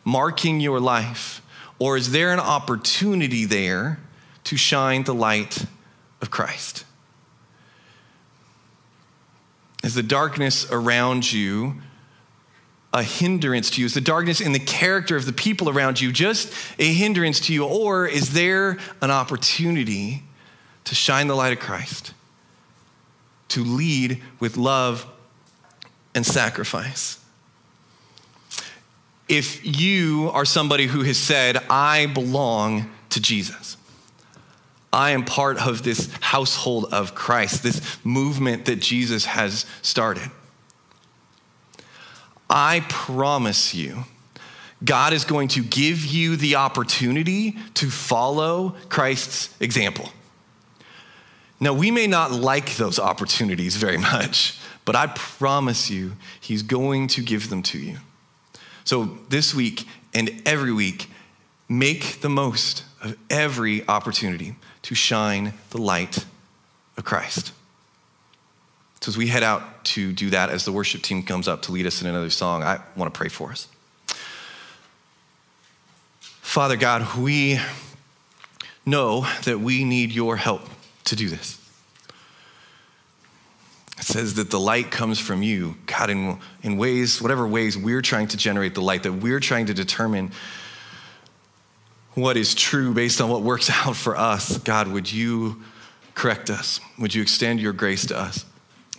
marking 0.04 0.60
your 0.60 0.80
life? 0.80 1.42
Or 1.80 1.96
is 1.96 2.12
there 2.12 2.34
an 2.34 2.40
opportunity 2.40 3.46
there 3.46 4.00
to 4.46 4.58
shine 4.58 5.04
the 5.04 5.14
light 5.14 5.66
of 6.22 6.32
Christ? 6.32 6.84
Is 9.84 9.94
the 9.94 10.04
darkness 10.04 10.70
around 10.72 11.32
you 11.32 11.76
a 12.98 13.04
hindrance 13.04 13.70
to 13.70 13.80
you? 13.80 13.86
Is 13.86 13.94
the 13.94 14.02
darkness 14.02 14.42
in 14.42 14.54
the 14.54 14.60
character 14.60 15.16
of 15.16 15.26
the 15.26 15.34
people 15.34 15.70
around 15.70 16.02
you 16.02 16.12
just 16.12 16.52
a 16.80 16.94
hindrance 16.94 17.40
to 17.42 17.54
you? 17.54 17.64
Or 17.64 18.08
is 18.08 18.34
there 18.34 18.80
an 19.02 19.12
opportunity 19.12 20.24
to 20.86 20.96
shine 20.96 21.28
the 21.28 21.36
light 21.36 21.54
of 21.54 21.60
Christ, 21.60 22.14
to 23.50 23.64
lead 23.64 24.22
with 24.40 24.58
love 24.58 25.06
and 26.16 26.26
sacrifice? 26.26 27.20
If 29.30 29.64
you 29.64 30.32
are 30.34 30.46
somebody 30.46 30.88
who 30.88 31.04
has 31.04 31.18
said, 31.18 31.58
I 31.70 32.08
belong 32.08 32.90
to 33.10 33.22
Jesus, 33.22 33.78
I 34.92 35.12
am 35.12 35.24
part 35.24 35.58
of 35.58 35.84
this 35.84 36.12
household 36.20 36.86
of 36.92 37.14
Christ, 37.14 37.62
this 37.62 38.04
movement 38.04 38.66
that 38.66 38.78
Jesus 38.80 39.26
has 39.26 39.68
started 39.84 40.32
I 42.50 42.86
promise 42.88 43.74
you, 43.74 44.06
God 44.84 45.14
is 45.14 45.26
going 45.26 45.48
to 45.50 45.64
give 45.64 46.06
you 46.06 46.36
the 46.36 46.56
opportunity 46.56 47.58
to 47.76 47.90
follow 47.90 48.76
Christ's 48.90 49.56
example. 49.60 50.10
Now, 51.60 51.74
we 51.74 51.90
may 51.90 52.06
not 52.06 52.32
like 52.32 52.76
those 52.76 53.00
opportunities 53.00 53.76
very 53.76 53.98
much, 54.14 54.60
but 54.86 54.96
I 54.96 55.08
promise 55.08 55.90
you, 55.90 56.14
He's 56.40 56.64
going 56.64 57.08
to 57.10 57.22
give 57.22 57.50
them 57.50 57.64
to 57.64 57.80
you. 57.80 57.98
So, 58.84 59.18
this 59.30 59.54
week 59.54 59.86
and 60.14 60.42
every 60.46 60.72
week, 60.72 61.10
make 61.68 62.22
the 62.22 62.30
most 62.30 62.84
of 63.02 63.18
every 63.30 63.88
opportunity 63.88 64.56
to 64.84 64.96
shine 64.96 65.54
the 65.72 65.78
light 65.80 66.26
of 66.96 67.04
Christ. 67.04 67.52
So, 69.02 69.10
as 69.10 69.18
we 69.18 69.28
head 69.28 69.44
out 69.44 69.86
to 69.86 70.12
do 70.12 70.30
that, 70.32 70.50
as 70.50 70.66
the 70.66 70.72
worship 70.72 71.02
team 71.02 71.24
comes 71.24 71.48
up 71.48 71.62
to 71.64 71.72
lead 71.72 71.86
us 71.86 72.02
in 72.02 72.08
another 72.08 72.30
song, 72.30 72.64
I 72.64 72.80
want 72.96 73.14
to 73.14 73.18
pray 73.18 73.30
for 73.30 73.52
us. 73.52 73.68
Father 76.42 76.76
God, 76.76 77.18
we, 77.18 77.60
know 78.88 79.28
that 79.44 79.60
we 79.60 79.84
need 79.84 80.12
your 80.12 80.38
help 80.38 80.62
to 81.04 81.16
do 81.16 81.30
this. 81.30 81.62
It 83.98 84.04
says 84.04 84.36
that 84.36 84.50
the 84.50 84.60
light 84.60 84.90
comes 84.90 85.20
from 85.20 85.44
you, 85.44 85.76
God, 85.86 86.10
in, 86.10 86.40
in 86.64 86.78
ways, 86.78 87.22
whatever 87.22 87.46
ways 87.46 87.78
we're 87.78 88.02
trying 88.02 88.28
to 88.30 88.38
generate 88.38 88.74
the 88.76 88.82
light, 88.82 89.04
that 89.04 89.12
we're 89.12 89.40
trying 89.40 89.66
to 89.66 89.74
determine 89.74 90.32
what 92.14 92.38
is 92.38 92.56
true 92.56 92.94
based 92.94 93.20
on 93.20 93.30
what 93.30 93.42
works 93.42 93.70
out 93.86 93.96
for 93.96 94.16
us. 94.16 94.58
God, 94.60 94.88
would 94.88 95.12
you 95.12 95.62
correct 96.16 96.50
us? 96.50 96.80
Would 96.98 97.14
you 97.14 97.22
extend 97.22 97.60
your 97.60 97.74
grace 97.74 98.06
to 98.08 98.18
us? 98.18 98.46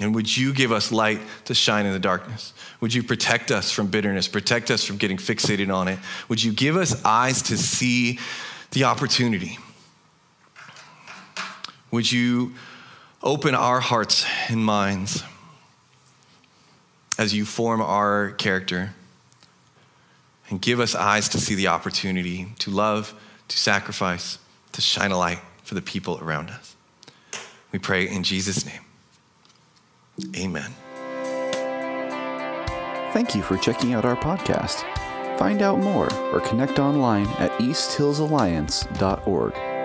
And 0.00 0.14
would 0.14 0.36
you 0.36 0.52
give 0.52 0.70
us 0.70 0.92
light 0.92 1.20
to 1.46 1.54
shine 1.54 1.84
in 1.84 1.92
the 1.92 1.98
darkness? 1.98 2.52
Would 2.80 2.94
you 2.94 3.02
protect 3.02 3.50
us 3.50 3.72
from 3.72 3.88
bitterness, 3.88 4.28
protect 4.28 4.70
us 4.70 4.84
from 4.84 4.96
getting 4.96 5.16
fixated 5.16 5.74
on 5.74 5.88
it? 5.88 5.98
Would 6.28 6.42
you 6.42 6.52
give 6.52 6.76
us 6.76 7.04
eyes 7.04 7.42
to 7.42 7.56
see 7.58 8.20
the 8.70 8.84
opportunity? 8.84 9.58
Would 11.90 12.10
you 12.10 12.54
open 13.22 13.54
our 13.54 13.80
hearts 13.80 14.24
and 14.48 14.64
minds 14.64 15.24
as 17.18 17.34
you 17.34 17.44
form 17.44 17.80
our 17.80 18.30
character 18.32 18.94
and 20.48 20.60
give 20.60 20.78
us 20.78 20.94
eyes 20.94 21.28
to 21.30 21.38
see 21.38 21.56
the 21.56 21.66
opportunity 21.66 22.46
to 22.60 22.70
love, 22.70 23.14
to 23.48 23.58
sacrifice, 23.58 24.38
to 24.72 24.80
shine 24.80 25.10
a 25.10 25.18
light 25.18 25.40
for 25.64 25.74
the 25.74 25.82
people 25.82 26.20
around 26.22 26.50
us? 26.50 26.76
We 27.72 27.80
pray 27.80 28.08
in 28.08 28.22
Jesus' 28.22 28.64
name. 28.64 28.80
Amen. 30.36 30.74
Thank 33.12 33.34
you 33.34 33.42
for 33.42 33.56
checking 33.56 33.94
out 33.94 34.04
our 34.04 34.16
podcast. 34.16 34.84
Find 35.38 35.62
out 35.62 35.78
more 35.78 36.12
or 36.32 36.40
connect 36.40 36.78
online 36.78 37.26
at 37.38 37.50
easthillsalliance.org. 37.60 39.77